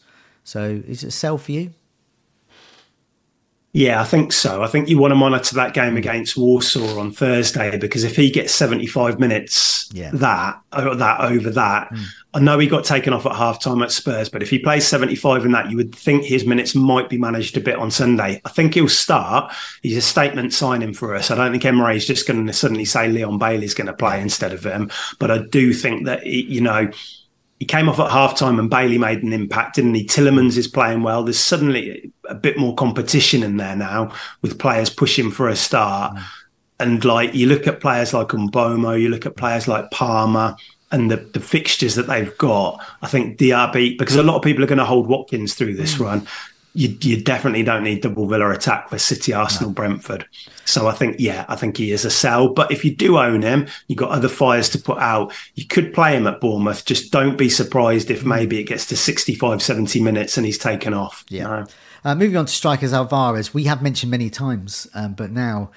[0.47, 1.73] so is it a sell for you?
[3.73, 4.63] Yeah, I think so.
[4.63, 8.31] I think you want to monitor that game against Warsaw on Thursday because if he
[8.31, 10.09] gets 75 minutes yeah.
[10.13, 12.05] that or that over that, mm.
[12.33, 15.43] I know he got taken off at halftime at Spurs, but if he plays 75
[15.43, 18.41] in that, you would think his minutes might be managed a bit on Sunday.
[18.45, 19.53] I think he'll start.
[19.81, 21.29] He's a statement signing for us.
[21.29, 24.21] I don't think Emery is just going to suddenly say Leon Bailey's going to play
[24.21, 24.89] instead of him,
[25.19, 26.89] but I do think that, you know,
[27.59, 30.05] he came off at halftime and Bailey made an impact, didn't he?
[30.05, 31.23] Tielemans is playing well.
[31.23, 36.15] There's suddenly a bit more competition in there now with players pushing for a start.
[36.15, 36.23] Mm.
[36.79, 40.55] And like you look at players like Mbeumo, you look at players like Palmer
[40.91, 42.85] and the, the fixtures that they've got.
[43.01, 45.95] I think Diaby, because a lot of people are going to hold Watkins through this
[45.95, 46.01] mm.
[46.01, 46.27] run
[46.77, 49.73] you, you definitely don't need double Villa attack for City, Arsenal, no.
[49.73, 50.27] Brentford.
[50.65, 52.49] So I think, yeah, I think he is a sell.
[52.49, 55.33] But if you do own him, you've got other fires to put out.
[55.55, 56.85] You could play him at Bournemouth.
[56.85, 60.93] Just don't be surprised if maybe it gets to 65, 70 minutes and he's taken
[60.93, 61.25] off.
[61.29, 61.43] Yeah.
[61.43, 61.65] No.
[62.05, 65.71] Uh, moving on to strikers Alvarez, we have mentioned many times, um, but now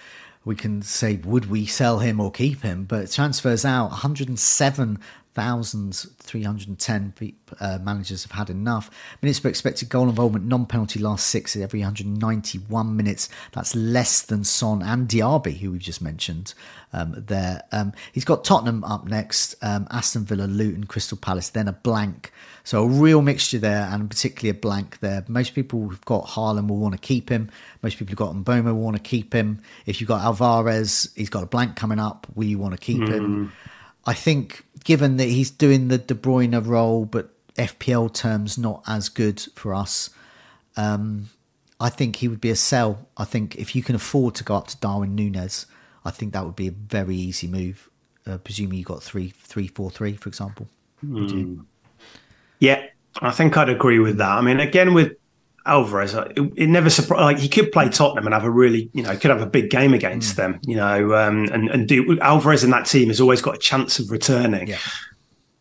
[0.45, 2.85] we can say, would we sell him or keep him?
[2.85, 4.99] But transfers out 107
[5.35, 7.15] thousands, 310
[7.61, 8.91] uh, managers have had enough.
[9.23, 13.29] Minutes per expected goal involvement, non penalty last six at every 191 minutes.
[13.53, 16.55] That's less than Son and Diaby, who we've just mentioned
[16.93, 17.63] um, there.
[17.73, 22.33] Um, he's got Tottenham up next, um, Aston Villa, Luton, Crystal Palace, then a blank.
[22.65, 25.25] So a real mixture there, and particularly a blank there.
[25.29, 27.51] Most people who've got Haaland will want to keep him.
[27.83, 29.63] Most people who've got Mbeumo will want to keep him.
[29.87, 32.27] If you've got Alvarez, he's got a blank coming up.
[32.35, 33.09] Will you want to keep mm.
[33.09, 33.53] him?
[34.07, 39.09] I think given that he's doing the De Bruyne role, but FPL terms not as
[39.09, 40.11] good for us,
[40.77, 41.29] um,
[41.79, 43.09] I think he would be a sell.
[43.17, 45.67] I think if you can afford to go up to Darwin Núñez,
[46.05, 47.89] I think that would be a very easy move.
[48.27, 50.69] Uh, presuming you got three, three, four, three, for example.
[51.05, 51.65] Mm.
[52.59, 52.85] Yeah,
[53.21, 54.29] I think I'd agree with that.
[54.29, 55.13] I mean, again, with
[55.67, 57.23] Alvarez, it, it never surprised.
[57.23, 59.71] Like he could play Tottenham and have a really, you know, could have a big
[59.71, 60.37] game against mm.
[60.37, 63.59] them, you know, um, and and do Alvarez in that team has always got a
[63.59, 64.69] chance of returning.
[64.69, 64.79] Yeah.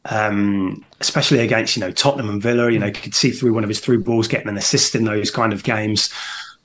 [0.06, 3.64] Um, especially against you know Tottenham and Villa, you know, you could see through one
[3.64, 6.10] of his through balls getting an assist in those kind of games.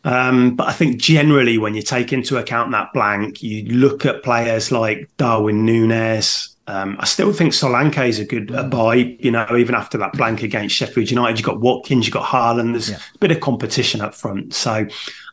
[0.04, 4.22] Um, but I think generally, when you take into account that blank, you look at
[4.22, 8.70] players like Darwin Núñez, um, I still think Solanke is a good mm.
[8.70, 11.38] buy, you know, even after that blank against Sheffield United.
[11.38, 12.72] You've got Watkins, you've got Haaland.
[12.72, 12.98] There's yeah.
[13.14, 14.54] a bit of competition up front.
[14.54, 14.86] So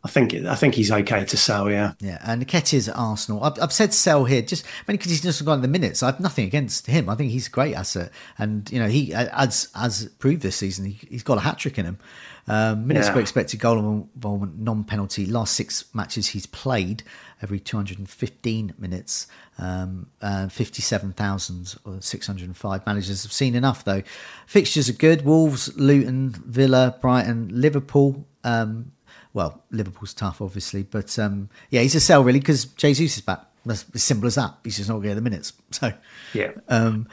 [0.04, 1.94] I think I think he's okay to sell, yeah.
[2.00, 3.44] Yeah, and is at Arsenal.
[3.44, 6.04] I've, I've, said sell here just mainly because he's just got the minutes.
[6.04, 7.08] I have nothing against him.
[7.08, 8.12] I think he's a great asset.
[8.38, 11.78] And, you know, he, as, as proved this season, he, has got a hat trick
[11.78, 12.00] in him.
[12.48, 13.14] Um, minutes yeah.
[13.14, 15.28] per expected goal involvement, non penalty.
[15.28, 17.04] Last six matches he's played
[17.42, 19.28] every 215 minutes.
[19.62, 24.02] Um, uh, 57,605 managers have seen enough, though.
[24.48, 28.26] Fixtures are good Wolves, Luton, Villa, Brighton, Liverpool.
[28.44, 28.94] Um,
[29.34, 33.42] well, Liverpool's tough, obviously, but um, yeah, he's a sell really because Jesus is back.
[33.64, 34.56] That's as simple as that.
[34.64, 35.54] He's just not getting the minutes.
[35.72, 35.94] So,
[36.34, 36.52] yeah.
[36.68, 37.08] Um,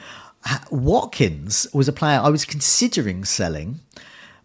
[0.71, 3.79] Watkins was a player I was considering selling,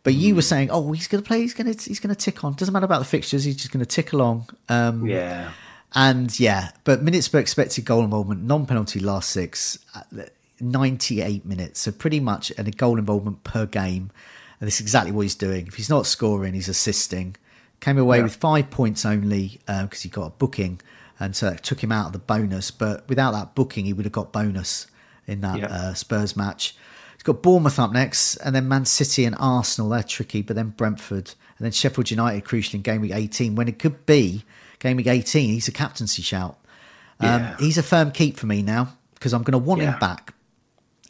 [0.03, 0.47] but you were hmm.
[0.47, 1.41] saying, "Oh, he's going to play.
[1.41, 2.53] He's going to he's going to tick on.
[2.53, 3.45] Doesn't matter about the fixtures.
[3.45, 5.51] He's just going to tick along." Um, yeah.
[5.95, 10.03] And yeah, but minutes per expected goal involvement, non-penalty last six, uh,
[10.61, 11.81] 98 minutes.
[11.81, 14.11] So pretty much a goal involvement per game.
[14.61, 15.67] And this is exactly what he's doing.
[15.67, 17.37] If he's not scoring, he's assisting.
[17.81, 18.23] Came away yeah.
[18.25, 20.81] with five points only because uh, he got a booking,
[21.21, 22.71] and so it took him out of the bonus.
[22.71, 24.87] But without that booking, he would have got bonus
[25.27, 25.67] in that yeah.
[25.67, 26.75] uh, Spurs match.
[27.15, 29.91] He's got Bournemouth up next, and then Man City and Arsenal.
[29.91, 33.69] They're tricky, but then Brentford, and then Sheffield United, crucial in game week 18, when
[33.69, 34.45] it could be
[34.85, 35.51] game week 18.
[35.51, 36.59] He's a captaincy shout.
[37.21, 37.57] Um, yeah.
[37.59, 39.93] He's a firm keep for me now because I'm going to want yeah.
[39.93, 40.35] him back,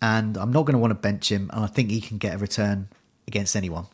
[0.01, 1.51] and I'm not going to want to bench him.
[1.53, 2.89] And I think he can get a return
[3.27, 3.87] against anyone.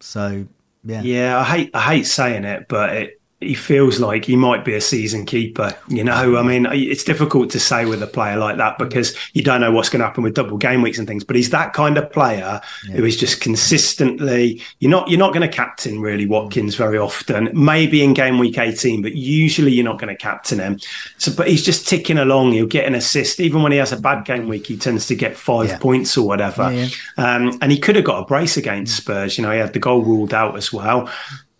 [0.00, 0.46] So
[0.84, 1.38] yeah, yeah.
[1.38, 4.80] I hate I hate saying it, but it he feels like he might be a
[4.82, 5.74] season keeper.
[5.88, 9.42] You know, I mean, it's difficult to say with a player like that because you
[9.42, 11.24] don't know what's going to happen with double game weeks and things.
[11.24, 12.96] But he's that kind of player yeah.
[12.96, 14.60] who is just consistently.
[14.80, 17.48] You're not you're not going to captain really Watkins very often.
[17.54, 20.78] Maybe in game week 18, but usually you're not going to captain him.
[21.16, 22.52] So, but he's just ticking along.
[22.52, 24.66] He'll get an assist even when he has a bad game week.
[24.66, 25.78] He tends to get five yeah.
[25.78, 26.70] points or whatever.
[26.70, 29.38] Yeah, um, and he could have got a brace against Spurs.
[29.38, 31.10] You know, he had the goal ruled out as well.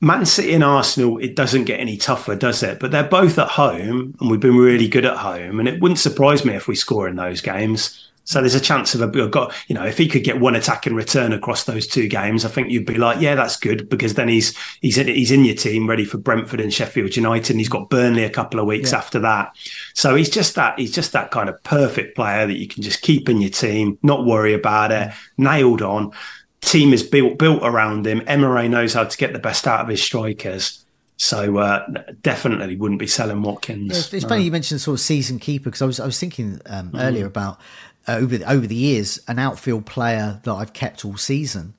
[0.03, 2.80] Man City and Arsenal, it doesn't get any tougher, does it?
[2.80, 5.61] But they're both at home, and we've been really good at home.
[5.61, 8.11] And it wouldn't surprise me if we score in those games.
[8.24, 10.86] So there's a chance of a got you know if he could get one attack
[10.86, 14.14] in return across those two games, I think you'd be like, yeah, that's good because
[14.14, 17.61] then he's he's in, he's in your team ready for Brentford and Sheffield United, and
[17.61, 18.98] he's got Burnley a couple of weeks yeah.
[18.98, 19.57] after that.
[19.94, 23.03] So he's just that he's just that kind of perfect player that you can just
[23.03, 25.14] keep in your team, not worry about it, mm.
[25.36, 26.12] nailed on
[26.71, 28.23] team is built built around him.
[28.27, 30.85] Emery knows how to get the best out of his strikers.
[31.16, 31.87] So uh,
[32.23, 33.93] definitely wouldn't be selling Watkins.
[33.93, 36.61] Yeah, it's, funny you mentioned sort of season keeper because I was I was thinking
[36.66, 37.03] um, mm.
[37.03, 37.61] earlier about
[38.09, 41.75] uh, over the, over the years an outfield player that I've kept all season,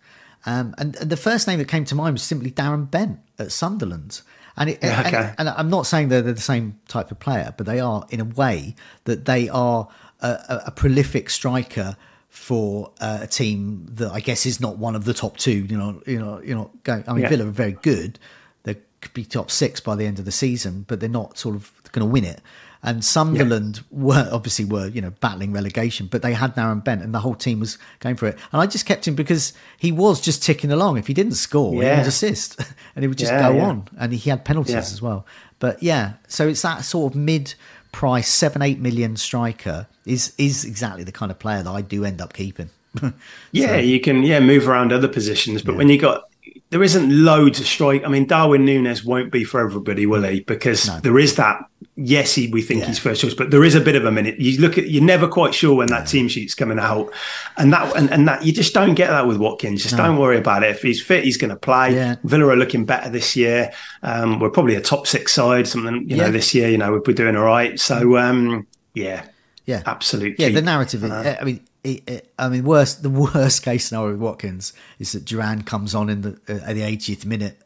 [0.46, 3.52] um, and, and, the first name that came to mind was simply Darren Bent at
[3.52, 4.22] Sunderland.
[4.58, 5.18] And, it, yeah, okay.
[5.18, 8.06] and, and, I'm not saying they're, they're the same type of player, but they are
[8.10, 8.76] in a way
[9.06, 9.88] that they are
[10.20, 11.96] a, a, a prolific striker
[12.32, 15.66] for uh, a team that I guess is not one of the top two.
[15.66, 16.72] You know, you know, you know.
[16.84, 17.30] Going, I mean, yeah.
[17.30, 18.18] Villa are very good.
[18.64, 21.56] They could be top six by the end of the season, but they're not sort
[21.56, 22.42] of going to win it.
[22.84, 23.84] And Sunderland yeah.
[23.92, 27.36] were obviously were you know battling relegation, but they had Darren Bent, and the whole
[27.36, 28.38] team was going for it.
[28.54, 30.98] And I just kept him because he was just ticking along.
[30.98, 31.96] If he didn't score, yeah.
[31.96, 32.60] he would assist,
[32.96, 33.90] and he would just yeah, go on.
[34.00, 35.26] And he had penalties as well.
[35.60, 37.56] But yeah, so it's that sort of mid
[37.92, 42.06] price seven eight million striker is is exactly the kind of player that I do
[42.06, 42.70] end up keeping.
[43.52, 45.78] yeah, so, you can yeah move around other positions, but yeah.
[45.78, 46.26] when you got
[46.70, 48.04] there isn't loads of strike.
[48.04, 50.39] I mean, Darwin Núñez won't be for everybody, will he?
[50.39, 51.00] Because no.
[51.02, 51.64] there is that.
[52.04, 52.88] Yes, he, we think yeah.
[52.88, 54.39] he's first choice, but there is a bit of a minute.
[54.39, 57.12] You look at, you're never quite sure when that team sheet's coming out,
[57.58, 59.84] and that and, and that you just don't get that with Watkins.
[59.84, 60.06] Just no.
[60.06, 60.72] don't worry about it.
[60.72, 61.93] If he's fit, he's going to play.
[61.93, 62.16] Yeah.
[62.24, 63.72] Villa are looking better this year.
[64.04, 66.70] Um, we're probably a top six side, something you know this year.
[66.70, 67.80] You know we're, we're doing all right.
[67.80, 69.26] So um, yeah,
[69.66, 70.43] yeah, absolutely.
[70.43, 71.04] Yeah, the narrative.
[71.04, 75.12] Uh, I mean, it, it, I mean, worst the worst case scenario with Watkins is
[75.14, 77.62] that Duran comes on in the uh, at the 80th minute.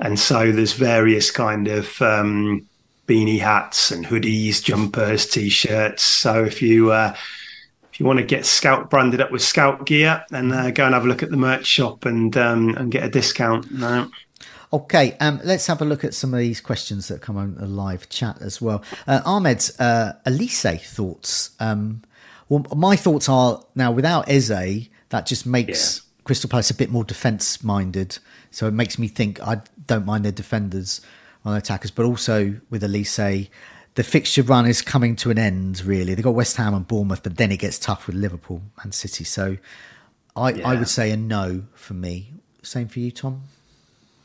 [0.00, 2.66] And so there's various kind of um,
[3.06, 6.02] beanie hats and hoodies, jumpers, t-shirts.
[6.02, 7.14] So if you uh,
[8.00, 11.04] you want to get Scout branded up with Scout gear, then uh, go and have
[11.04, 13.70] a look at the merch shop and um, and get a discount.
[13.70, 14.10] No.
[14.72, 17.66] Okay, um, let's have a look at some of these questions that come on the
[17.66, 18.82] live chat as well.
[19.06, 21.50] Uh, Ahmed's uh, Olise thoughts.
[21.58, 22.02] Um,
[22.48, 26.22] well, my thoughts are now without Eze, that just makes yeah.
[26.24, 28.18] Crystal Palace a bit more defence minded.
[28.50, 31.00] So it makes me think I don't mind their defenders
[31.44, 33.48] on attackers, but also with Olise,
[33.94, 35.82] the fixture run is coming to an end.
[35.84, 38.94] Really, They've got West Ham and Bournemouth, but then it gets tough with Liverpool and
[38.94, 39.24] City.
[39.24, 39.56] So,
[40.36, 42.32] I I would say a no for me.
[42.62, 43.42] Same for you, Tom.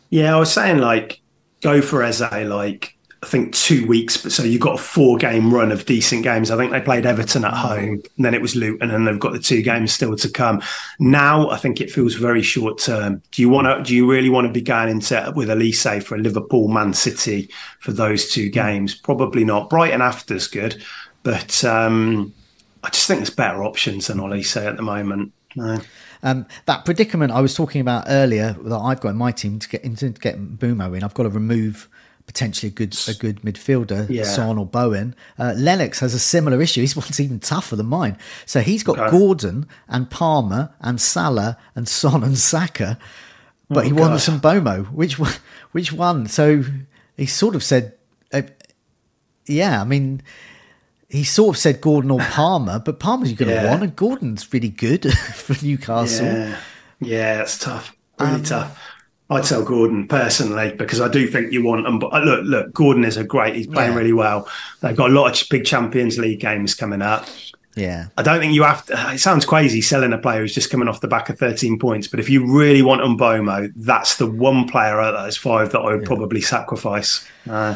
[0.10, 1.22] Yeah, I was saying like
[1.62, 5.54] go for Eze like I think two weeks, but so you've got a four game
[5.54, 6.52] run of decent games.
[6.52, 9.20] I think they played Everton at home, and then it was Luton, and then they've
[9.20, 10.62] got the two games still to come.
[11.00, 13.22] Now I think it feels very short term.
[13.32, 13.84] Do you want to?
[13.84, 17.50] Do you really want to be going into with Olise for a Liverpool, Man City
[17.80, 18.94] for those two games?
[18.94, 19.70] Probably not.
[19.70, 20.84] Brighton after's good,
[21.24, 22.34] but um,
[22.84, 25.34] I just think there's better options than Olise at the moment.
[25.56, 25.80] No.
[26.22, 29.70] Um, that predicament I was talking about earlier that I've got in my team to
[29.70, 31.88] get into to get Mbeumo in, I've got to remove
[32.28, 34.24] potentially a good a good midfielder, Yeah.
[34.24, 35.16] Son or Bowen.
[35.38, 36.82] Uh, Lennox has a similar issue.
[36.82, 38.18] His one's even tougher than mine.
[38.46, 39.12] So he's got Okay.
[39.12, 42.98] Gordon and Palmer and Salah and Son and Saka,
[43.70, 44.10] but he Oh, God.
[44.10, 44.92] wants some Mbeumo.
[44.92, 45.34] Which one?
[45.72, 46.28] Which one?
[46.28, 46.64] So
[47.18, 47.94] he sort of said,
[48.34, 48.42] uh,
[49.46, 49.82] yeah.
[49.82, 50.22] I mean.
[51.08, 53.70] He sort of said Gordon or Palmer, but Palmer's going to Yeah.
[53.70, 56.26] want, and Gordon's really good for Newcastle.
[56.26, 56.58] Yeah,
[57.00, 58.78] yeah, it's tough, really Um, tough.
[59.30, 61.98] I'd tell Gordon personally because I do think you want him.
[62.00, 63.56] But uh, look, look, Gordon is a great.
[63.56, 63.98] He's playing Yeah.
[63.98, 64.48] really well.
[64.82, 67.28] They've got a lot of big Champions League games coming up.
[67.76, 68.08] Yeah.
[68.18, 69.12] I don't think you have to.
[69.14, 72.08] It sounds crazy selling a player who's just coming off the back of 13 points,
[72.08, 75.80] but if you really want Mbeumo, that's the one player out of those five that
[75.80, 77.28] I would probably sacrifice.
[77.50, 77.76] Uh,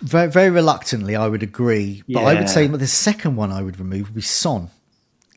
[0.00, 2.04] Very, very reluctantly, I would agree.
[2.08, 4.70] But I would say the second one I would remove would be Son,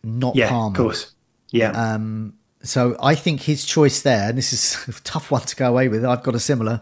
[0.03, 0.69] not yeah, Palmer.
[0.69, 1.11] of course.
[1.51, 5.55] Yeah, Um, so I think his choice there, and this is a tough one to
[5.55, 6.81] go away with, I've got a similar,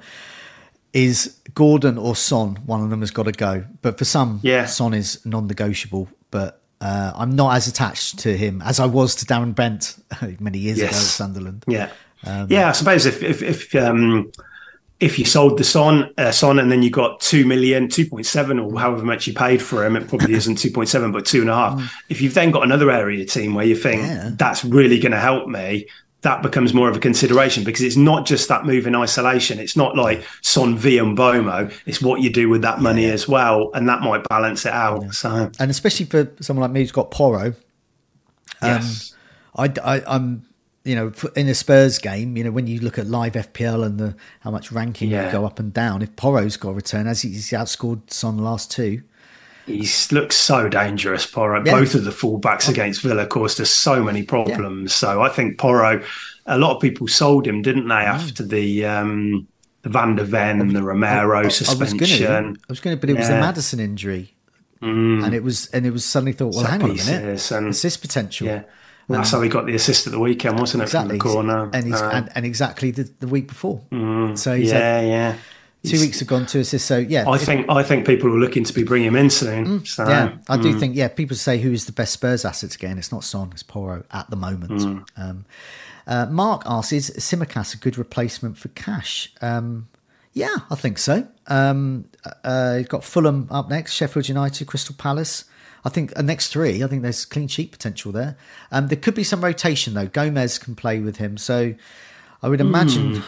[0.94, 2.56] is Gordon or Son.
[2.66, 3.66] One of them has got to go.
[3.82, 4.66] But for some, Yeah.
[4.66, 6.08] Son is non negotiable.
[6.32, 9.96] But uh, I'm not as attached to him as I was to Darren Bent
[10.40, 11.64] many years ago at Sunderland.
[11.68, 11.90] Yeah,
[12.26, 12.70] Um, yeah.
[12.70, 14.32] I suppose if if if um,
[15.06, 18.26] if you sold the Son uh, Son and then you got two million, two point
[18.26, 21.26] seven, or however much you paid for him, it probably isn't two point seven, but
[21.26, 21.94] two and a half.
[22.10, 24.08] If you've then got another area of team where you think Mm.
[24.08, 24.30] Yeah.
[24.36, 25.88] that's really going to help me.
[26.22, 29.60] That becomes more of a consideration because it's not just that move in isolation.
[29.60, 31.72] It's not like Son V and Mbeumo.
[31.86, 35.14] It's what you do with that money as well, and that might balance it out.
[35.14, 37.54] So, And especially for someone like me who's got Porro,
[38.64, 39.14] yes,
[39.56, 40.48] I, I, am
[40.86, 44.00] you know, in a Spurs game, you know, when you look at live FPL and
[44.00, 45.26] the how much ranking Yeah.
[45.26, 48.44] you go up and down, if Porro's got a return, as he's outscored Son the
[48.44, 49.02] last two,
[49.66, 51.64] He looks so dangerous, Porro.
[51.66, 51.72] Yeah.
[51.72, 54.94] Both of the fullbacks against Villa caused us so many problems.
[54.94, 56.04] So I think Porro,
[56.46, 59.48] a lot of people sold him, didn't they, after the um,
[59.82, 62.58] the Van der Ven and the Romero I was suspension?
[62.58, 63.40] I was going to, but it was the Mm.
[63.42, 64.36] Maddison injury,
[64.82, 67.68] and it was, and it was suddenly thought, well, Set hang on a minute, and-
[67.70, 68.64] assist potential,
[69.08, 70.86] Well, that's how he got the assist at the weekend, wasn't it?
[70.86, 71.70] exactly, From the corner.
[71.74, 75.36] and he's Uh, and, and exactly the, the week before, so he's yeah, had yeah.
[75.84, 76.86] two weeks have gone to assist.
[76.88, 79.86] So yeah, I think I think people are looking to be bringing him in soon.
[79.86, 80.10] so, Mm.
[80.10, 80.96] Yeah, I do think.
[80.96, 82.98] Yeah, people say who is the best Spurs assets again.
[82.98, 84.72] It's not Son, it's Porro at the moment.
[84.72, 85.06] Mm.
[85.18, 85.46] Um,
[86.08, 89.88] uh, Mark asks, "Is Tsimikas a good replacement for Cash?" Um,
[90.34, 91.28] yeah, I think so.
[91.48, 92.06] Um,
[92.44, 95.46] uh, you've got Fulham up next, Sheffield United, Crystal Palace.
[95.86, 96.84] I think uh, next three.
[96.84, 98.36] I think there's clean sheet potential there.
[98.72, 100.08] Um, there could be some rotation though.
[100.08, 101.76] Gomez can play with him, so
[102.42, 103.24] I would imagine.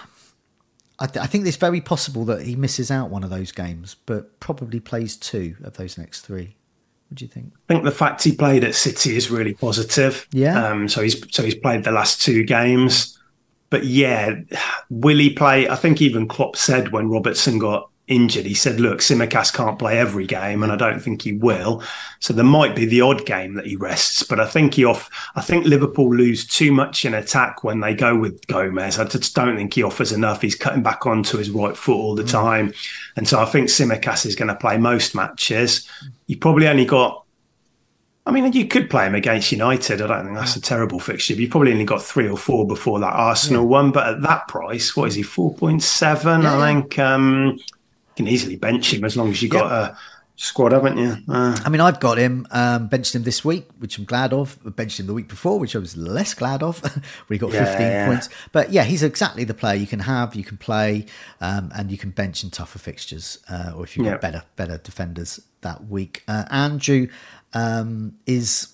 [0.99, 3.95] I, th- I think it's very possible that he misses out one of those games,
[4.07, 6.55] but probably plays two of those next three.
[7.09, 7.53] What do you think?
[7.55, 10.27] I think the fact he played at City is really positive.
[10.31, 10.67] Yeah.
[10.67, 13.17] Um, so he's so he's played the last two games.
[13.69, 14.41] But yeah,
[14.89, 15.69] will he play?
[15.69, 19.97] I think even Klopp said when Robertson got injured, he said, "Look, Tsimikas can't play
[19.97, 21.83] every game, and I don't think he will.
[22.19, 25.09] So there might be the odd game that he rests, but I think he off.
[25.35, 28.99] I think Liverpool lose too much in attack when they go with Gomez.
[28.99, 30.41] I just don't think he offers enough.
[30.41, 32.73] He's cutting back onto his right foot all the time,
[33.15, 35.87] and so I think Tsimikas is going to play most matches.
[36.27, 37.23] You probably only got
[38.27, 40.01] I mean, you could play him against United.
[40.01, 41.33] I don't think that's a terrible fixture.
[41.33, 43.93] But you probably only got three or four before that Arsenal one.
[43.93, 45.23] But at that price, what is he?
[45.23, 46.41] Four point seven.
[46.41, 47.57] Yeah, I think um,
[48.17, 49.97] can easily bench him as long as you got a
[50.35, 51.15] squad, haven't you?
[51.29, 54.57] Uh, I mean, I've got him, um, benched him this week, which I'm glad of.
[54.65, 56.79] I benched him the week before, which I was less glad of,
[57.27, 58.05] when he got Yeah, 15 yeah.
[58.05, 58.29] points.
[58.51, 61.05] But yeah, he's exactly the player you can have, you can play,
[61.41, 64.13] um, and you can bench in tougher fixtures, uh, or if you've Yeah.
[64.13, 66.23] got better better defenders that week.
[66.27, 67.07] Uh, Andrew
[67.53, 68.67] um, is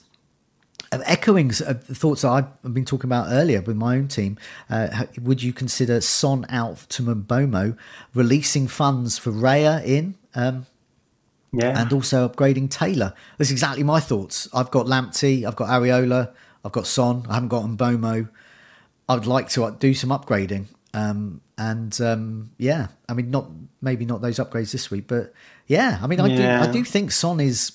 [1.06, 4.38] echoing thoughts that I've been talking about earlier with my own team.
[4.70, 7.78] Uh, would you consider Son out to Mbeumo,
[8.14, 10.16] releasing funds for Raya in?
[10.36, 10.66] Um,
[11.56, 11.80] yeah.
[11.80, 13.14] and also upgrading Taylor.
[13.38, 14.48] That's exactly my thoughts.
[14.54, 16.34] I've got Lamptey, I've got Areola,
[16.66, 18.28] I've got Son, I haven't got Mbeumo.
[19.08, 20.66] I'd like to uh, do some upgrading.
[20.96, 23.50] Um, and um, yeah, I mean, not
[23.82, 25.34] maybe not those upgrades this week, but
[25.68, 26.64] yeah, I mean, I Yeah.
[26.64, 27.74] do I do think Son is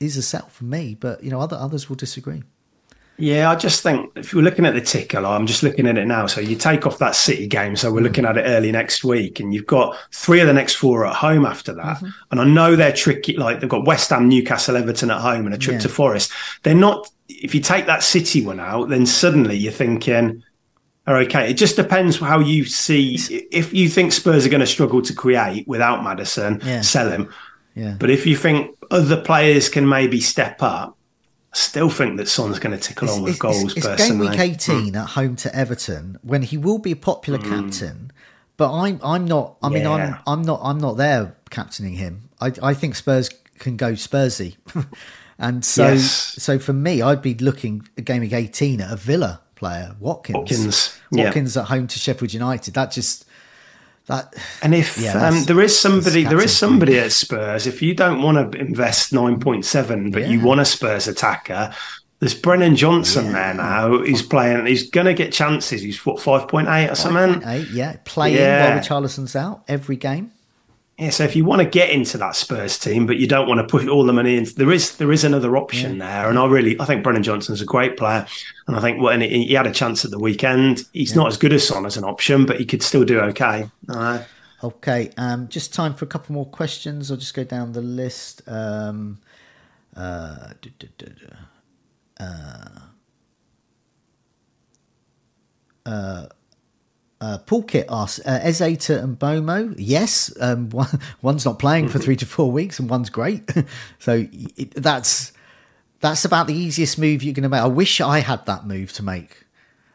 [0.00, 2.42] is a sell for me, but you know, other others will disagree.
[3.18, 5.98] Yeah, I just think if you're looking at the ticker, like, I'm just looking at
[5.98, 6.26] it now.
[6.26, 7.76] So you take off that City game.
[7.76, 10.76] So we're looking at it early next week, and you've got three of the next
[10.76, 11.98] four at home after that.
[11.98, 12.06] Mm-hmm.
[12.30, 13.36] And I know they're tricky.
[13.36, 15.80] Like they've got West Ham, Newcastle, Everton at home, and a trip Yeah.
[15.80, 16.32] to Forest.
[16.62, 17.10] They're not.
[17.28, 20.42] If you take that City one out, then suddenly you're thinking,
[21.06, 21.50] "Oh, okay.
[21.50, 23.16] It just depends how you see.
[23.52, 26.80] If you think Spurs are going to struggle to create without Maddison, Yeah.
[26.80, 27.28] sell him.
[27.74, 30.96] Yeah, But if you think other players can maybe step up,
[31.52, 33.64] I still think that Son's going to tick along with goals.
[33.64, 34.96] it's game personally, week 18 hmm.
[34.96, 37.48] at home to Everton when he will be a popular hmm.
[37.48, 38.12] captain,
[38.56, 39.56] but I'm I'm not.
[39.62, 42.28] I mean, I'm I'm not I'm not there captaining him.
[42.40, 44.56] I I think Spurs can go Spursy,
[45.38, 46.34] and so Yes.
[46.38, 50.36] so for me, I'd be looking at game week 18 at a Villa player, Watkins.
[50.36, 51.24] Watkins, yeah.
[51.24, 52.74] Watkins at home to Sheffield United.
[52.74, 53.24] That just
[54.06, 57.66] that And if Yeah, um, there is somebody, there is somebody at Spurs.
[57.66, 61.72] If you don't want to invest nine point seven, but you want a Spurs attacker,
[62.18, 64.02] there's Brennan Johnson there now.
[64.02, 64.66] He's playing.
[64.66, 65.80] He's going to get chances.
[65.80, 67.40] He's what five point eight or something.
[67.40, 68.70] 5.8, yeah, playing Yeah.
[68.70, 70.32] while Richarlison's out every game.
[71.00, 73.58] Yeah, so if you want to get into that Spurs team, but you don't want
[73.58, 76.28] to put all the money in, there is there is another option there.
[76.28, 78.26] And I really, I think Brennan Johnson's a great player,
[78.66, 80.84] and I think well, and he, he had a chance at the weekend.
[80.92, 83.70] He's not as good as Son as an option, but he could still do okay.
[83.88, 84.22] Uh,
[84.62, 87.10] Okay, um, just time for a couple more questions.
[87.10, 88.42] I'll just go down the list.
[88.46, 89.18] Um,
[89.96, 91.06] uh, duh, duh, duh,
[92.18, 92.24] duh.
[95.86, 96.26] Uh,
[97.20, 100.88] uh, Paul Kit asks, uh, Ezata and Mbeumo, yes, um, one,
[101.22, 103.50] one's not playing for three to four weeks and one's great.
[103.98, 105.32] so it, that's
[106.00, 107.60] that's about the easiest move you're going to make.
[107.60, 109.44] I wish I had that move to make.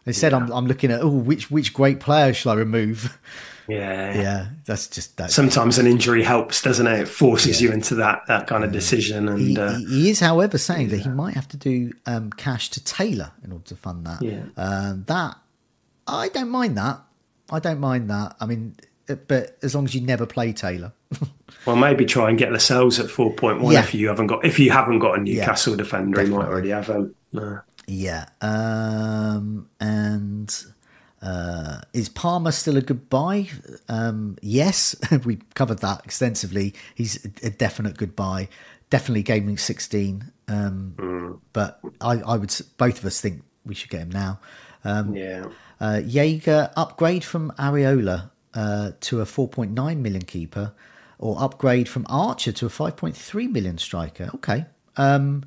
[0.06, 3.18] Instead, I'm, I'm looking at, oh, which which great player shall I remove?
[3.68, 4.16] yeah.
[4.16, 5.32] Yeah, that's just that.
[5.32, 7.00] Sometimes an injury helps, doesn't it?
[7.00, 9.28] It forces you into that that kind of decision.
[9.28, 12.70] And He, uh, he- is, however, saying that he might have to do um, cash
[12.70, 14.22] to Taylor in order to fund that.
[14.22, 14.44] Yeah.
[14.58, 15.38] Um, that
[16.08, 17.00] I don't mind that.
[17.50, 18.36] I don't mind that.
[18.40, 18.76] I mean,
[19.10, 20.92] uh, but as long as you never play Taylor.
[21.66, 23.82] well, maybe try and get Lascelles at four point one Yeah.
[23.84, 26.24] if you haven't got if you haven't got a Newcastle defender.
[26.24, 27.16] You might already have him.
[27.38, 27.58] Uh,
[27.88, 28.26] yeah.
[28.42, 30.66] Um, and
[31.22, 33.48] uh, is Palmer still a good buy?
[33.88, 34.96] Um, yes,
[35.26, 36.74] we covered that extensively.
[36.96, 38.48] He's a, a definite good buy.
[38.90, 40.32] Definitely gaming sixteen.
[40.48, 42.54] Um, But I, I would.
[42.78, 44.40] Both of us think we should get him now.
[44.84, 45.46] Um, yeah.
[45.80, 50.74] Uh, Jaeger upgrade from Areola uh, to a 4.9 million keeper,
[51.20, 54.30] or upgrade from Archer to a 5.3 million striker.
[54.36, 54.66] Okay.
[54.98, 55.44] Um,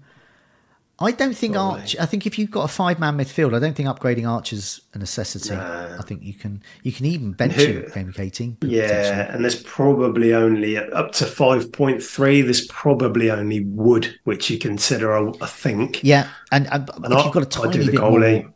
[1.01, 1.97] I don't think Archer.
[2.01, 5.55] I think if you've got a five-man midfield, I don't think upgrading Archer's a necessity.
[5.55, 8.57] I think you can you can even bench Who- him at game week 18.
[8.63, 12.43] Yeah, and there's probably only up to five point three.
[12.43, 16.03] There's probably only Wood, which you consider, I, think.
[16.03, 18.43] Yeah, and, and And if I- you've got a I do tiny the bit goalie.
[18.43, 18.55] more,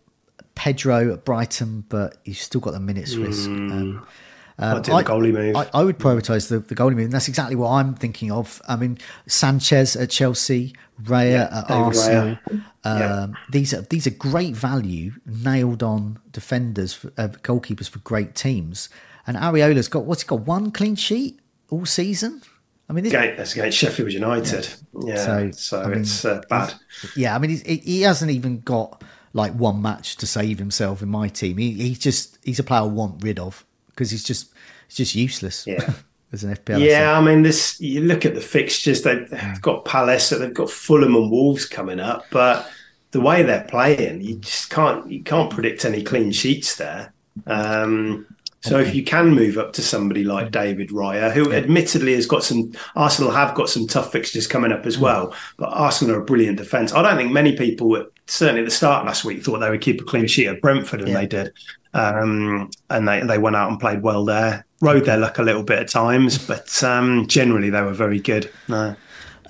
[0.54, 3.48] Pedro at Brighton, but you've still got the minutes risk.
[3.48, 4.06] Um,
[4.58, 5.56] I do the goalie move.
[5.56, 8.60] I, I would prioritise the, the goalie move, and that's exactly what I'm thinking of.
[8.68, 12.38] I mean, Sanchez at Chelsea, Raya at David Arsenal.
[12.48, 12.64] Raya.
[12.84, 13.26] Um, Yeah.
[13.50, 18.88] These are these are great value, nailed on defenders, for, uh, goalkeepers for great teams.
[19.26, 20.40] And Areola's got what's he got?
[20.40, 22.42] One clean sheet all season.
[22.88, 23.04] I mean,
[23.36, 24.68] that's against Sheffield United.
[25.06, 26.74] Yeah, So, so, I mean, it's uh, bad.
[27.16, 29.02] yeah, I mean, he's, he he hasn't even got
[29.32, 31.56] like one match to save himself in my team.
[31.56, 34.52] He, he's just he's a player I want rid of because he's just
[34.88, 35.66] he's just useless.
[35.66, 35.92] Yeah.
[36.32, 36.80] as an FPL.
[36.82, 37.80] Yeah, I mean, this.
[37.80, 41.66] You look at the fixtures; they've, they've got Palace, so they've got Fulham and Wolves
[41.66, 42.24] coming up.
[42.30, 42.70] But
[43.10, 47.12] the way they're playing, you just can't you can't predict any clean sheets there.
[47.46, 48.26] Um,
[48.62, 52.44] so if you can move up to somebody like David Raya, who admittedly has got
[52.44, 55.34] some, Arsenal have got some tough fixtures coming up as well.
[55.56, 56.92] But Arsenal are a brilliant defence.
[56.92, 60.00] I don't think many people, certainly at the start last week, thought they would keep
[60.00, 61.18] a clean sheet at Brentford, and Yeah.
[61.20, 61.52] they did.
[61.94, 64.64] Um, and they they went out and played well there.
[64.80, 68.50] Rode their luck a little bit at times, but um, generally they were very good.
[68.68, 68.96] No.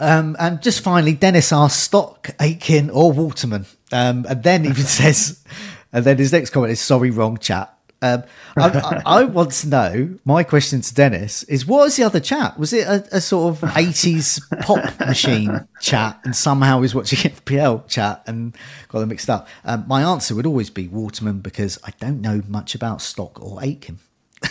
[0.01, 3.67] Um, and just finally, Dennis asks Stock, Aitken, or Waterman.
[3.93, 5.45] Um, and then even says,
[5.93, 7.73] and then his next comment is, sorry, wrong chat.
[8.03, 8.25] Um,
[8.57, 12.19] I, I, I want to know, my question to Dennis is, what was the other
[12.19, 12.59] chat?
[12.59, 17.87] Was it a, a sort of 80s pop machine chat and somehow he's watching FPL
[17.89, 18.57] chat and
[18.89, 19.47] got them mixed up?
[19.65, 23.63] Um, my answer would always be Waterman because I don't know much about Stock or
[23.63, 24.01] Aitken.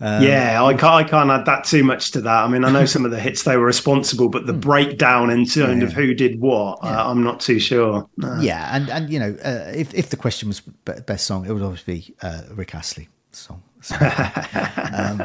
[0.00, 0.84] Um, yeah, I can't.
[0.94, 2.44] I can't add that too much to that.
[2.44, 4.60] I mean, I know some of the hits they were responsible, but the Hmm.
[4.60, 8.08] breakdown in terms of who did what, uh, I'm not too sure.
[8.16, 8.38] No.
[8.40, 11.62] Yeah, and and you know, uh, if if the question was best song, it would
[11.62, 13.08] always be uh, Rick Astley.
[13.32, 13.62] song.
[13.80, 13.96] So,
[14.92, 15.22] um,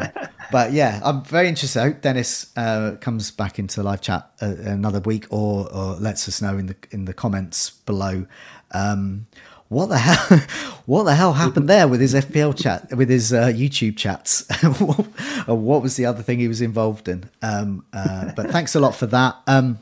[0.51, 1.79] but yeah, I'm very interested.
[1.79, 5.95] I hope Dennis uh, comes back into the live chat uh, another week, or, or
[5.95, 8.25] lets us know in the in the comments below.
[8.71, 9.27] Um,
[9.73, 10.41] what the hell?
[10.85, 14.45] What the hell happened there with his FPL chat, with his uh, YouTube chats?
[15.47, 17.29] what was the other thing he was involved in?
[17.41, 19.37] Um, uh, but thanks a lot for that.
[19.47, 19.79] Um,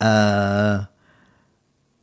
[0.00, 0.84] uh,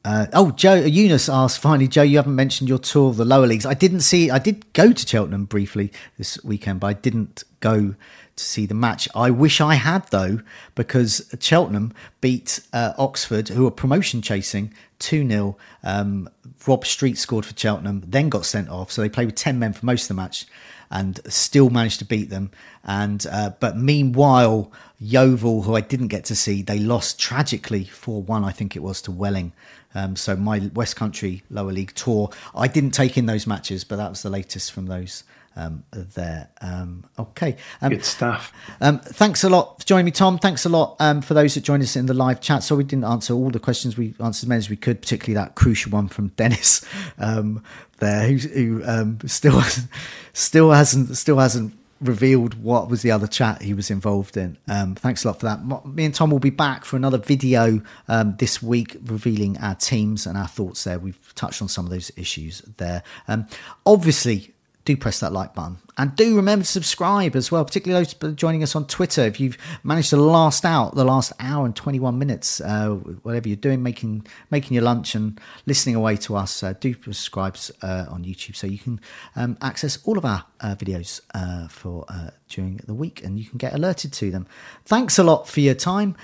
[0.06, 3.48] uh, oh, Joe Eunice asked finally, Joe, you haven't mentioned your tour of the lower
[3.48, 3.66] leagues.
[3.66, 4.30] I didn't see.
[4.30, 7.96] I did go to Cheltenham briefly this weekend, but I didn't go
[8.36, 9.08] to see the match.
[9.16, 10.42] I wish I had though,
[10.76, 16.30] because Cheltenham beat uh, Oxford, who are promotion chasing, two 0 um,
[16.66, 19.74] Rob Street scored for Cheltenham, then got sent off, so they played with ten men
[19.74, 20.46] for most of the match,
[20.90, 22.52] and still managed to beat them.
[22.84, 28.22] And uh, but meanwhile, Yeovil, who I didn't get to see, they lost tragically four
[28.22, 29.52] one, I think it was to Welling.
[29.94, 33.98] Um, so my West Country lower league tour, I didn't take in those matches, but
[33.98, 35.24] that was the latest from those
[35.56, 36.50] um, there.
[36.62, 37.58] Um, okay.
[37.82, 38.54] Um, Good stuff.
[38.80, 40.38] Um, thanks a lot for joining me, Tom.
[40.38, 42.64] Thanks a lot um, for those that joined us in the live chat.
[42.64, 43.98] So we didn't answer all the questions.
[43.98, 46.86] We answered as many as we could, particularly that crucial one from Dennis
[47.18, 47.64] um,
[48.00, 49.62] there, who, who still
[50.34, 54.58] still hasn't still hasn't revealed what was the other chat he was involved in.
[54.68, 55.86] Um, thanks a lot for that.
[55.86, 60.26] Me and Tom will be back for another video um, this week, revealing our teams
[60.26, 60.98] and our thoughts there.
[61.00, 63.04] We've touched on some of those issues there.
[63.28, 63.48] Um,
[63.86, 64.51] obviously,
[64.86, 65.78] do press that like button.
[65.98, 69.22] And do remember to subscribe as well particularly those joining us on twitter.
[69.22, 72.90] If you've managed to last out the last hour and 21 minutes uh,
[73.24, 77.58] whatever you're doing making making your lunch and listening away to us uh, do subscribe
[77.82, 79.00] uh, on youtube so you can
[79.36, 83.46] um, access all of our uh, videos uh, for uh, during the week and you
[83.46, 84.46] can get alerted to them.
[84.86, 86.16] Thanks a lot for your time.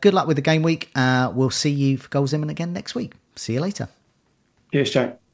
[0.00, 0.90] Good luck with the game week.
[0.96, 3.14] We'll see you for goals imminent again next week.
[3.36, 3.88] See you later.
[4.72, 5.25] Cheers, Jack.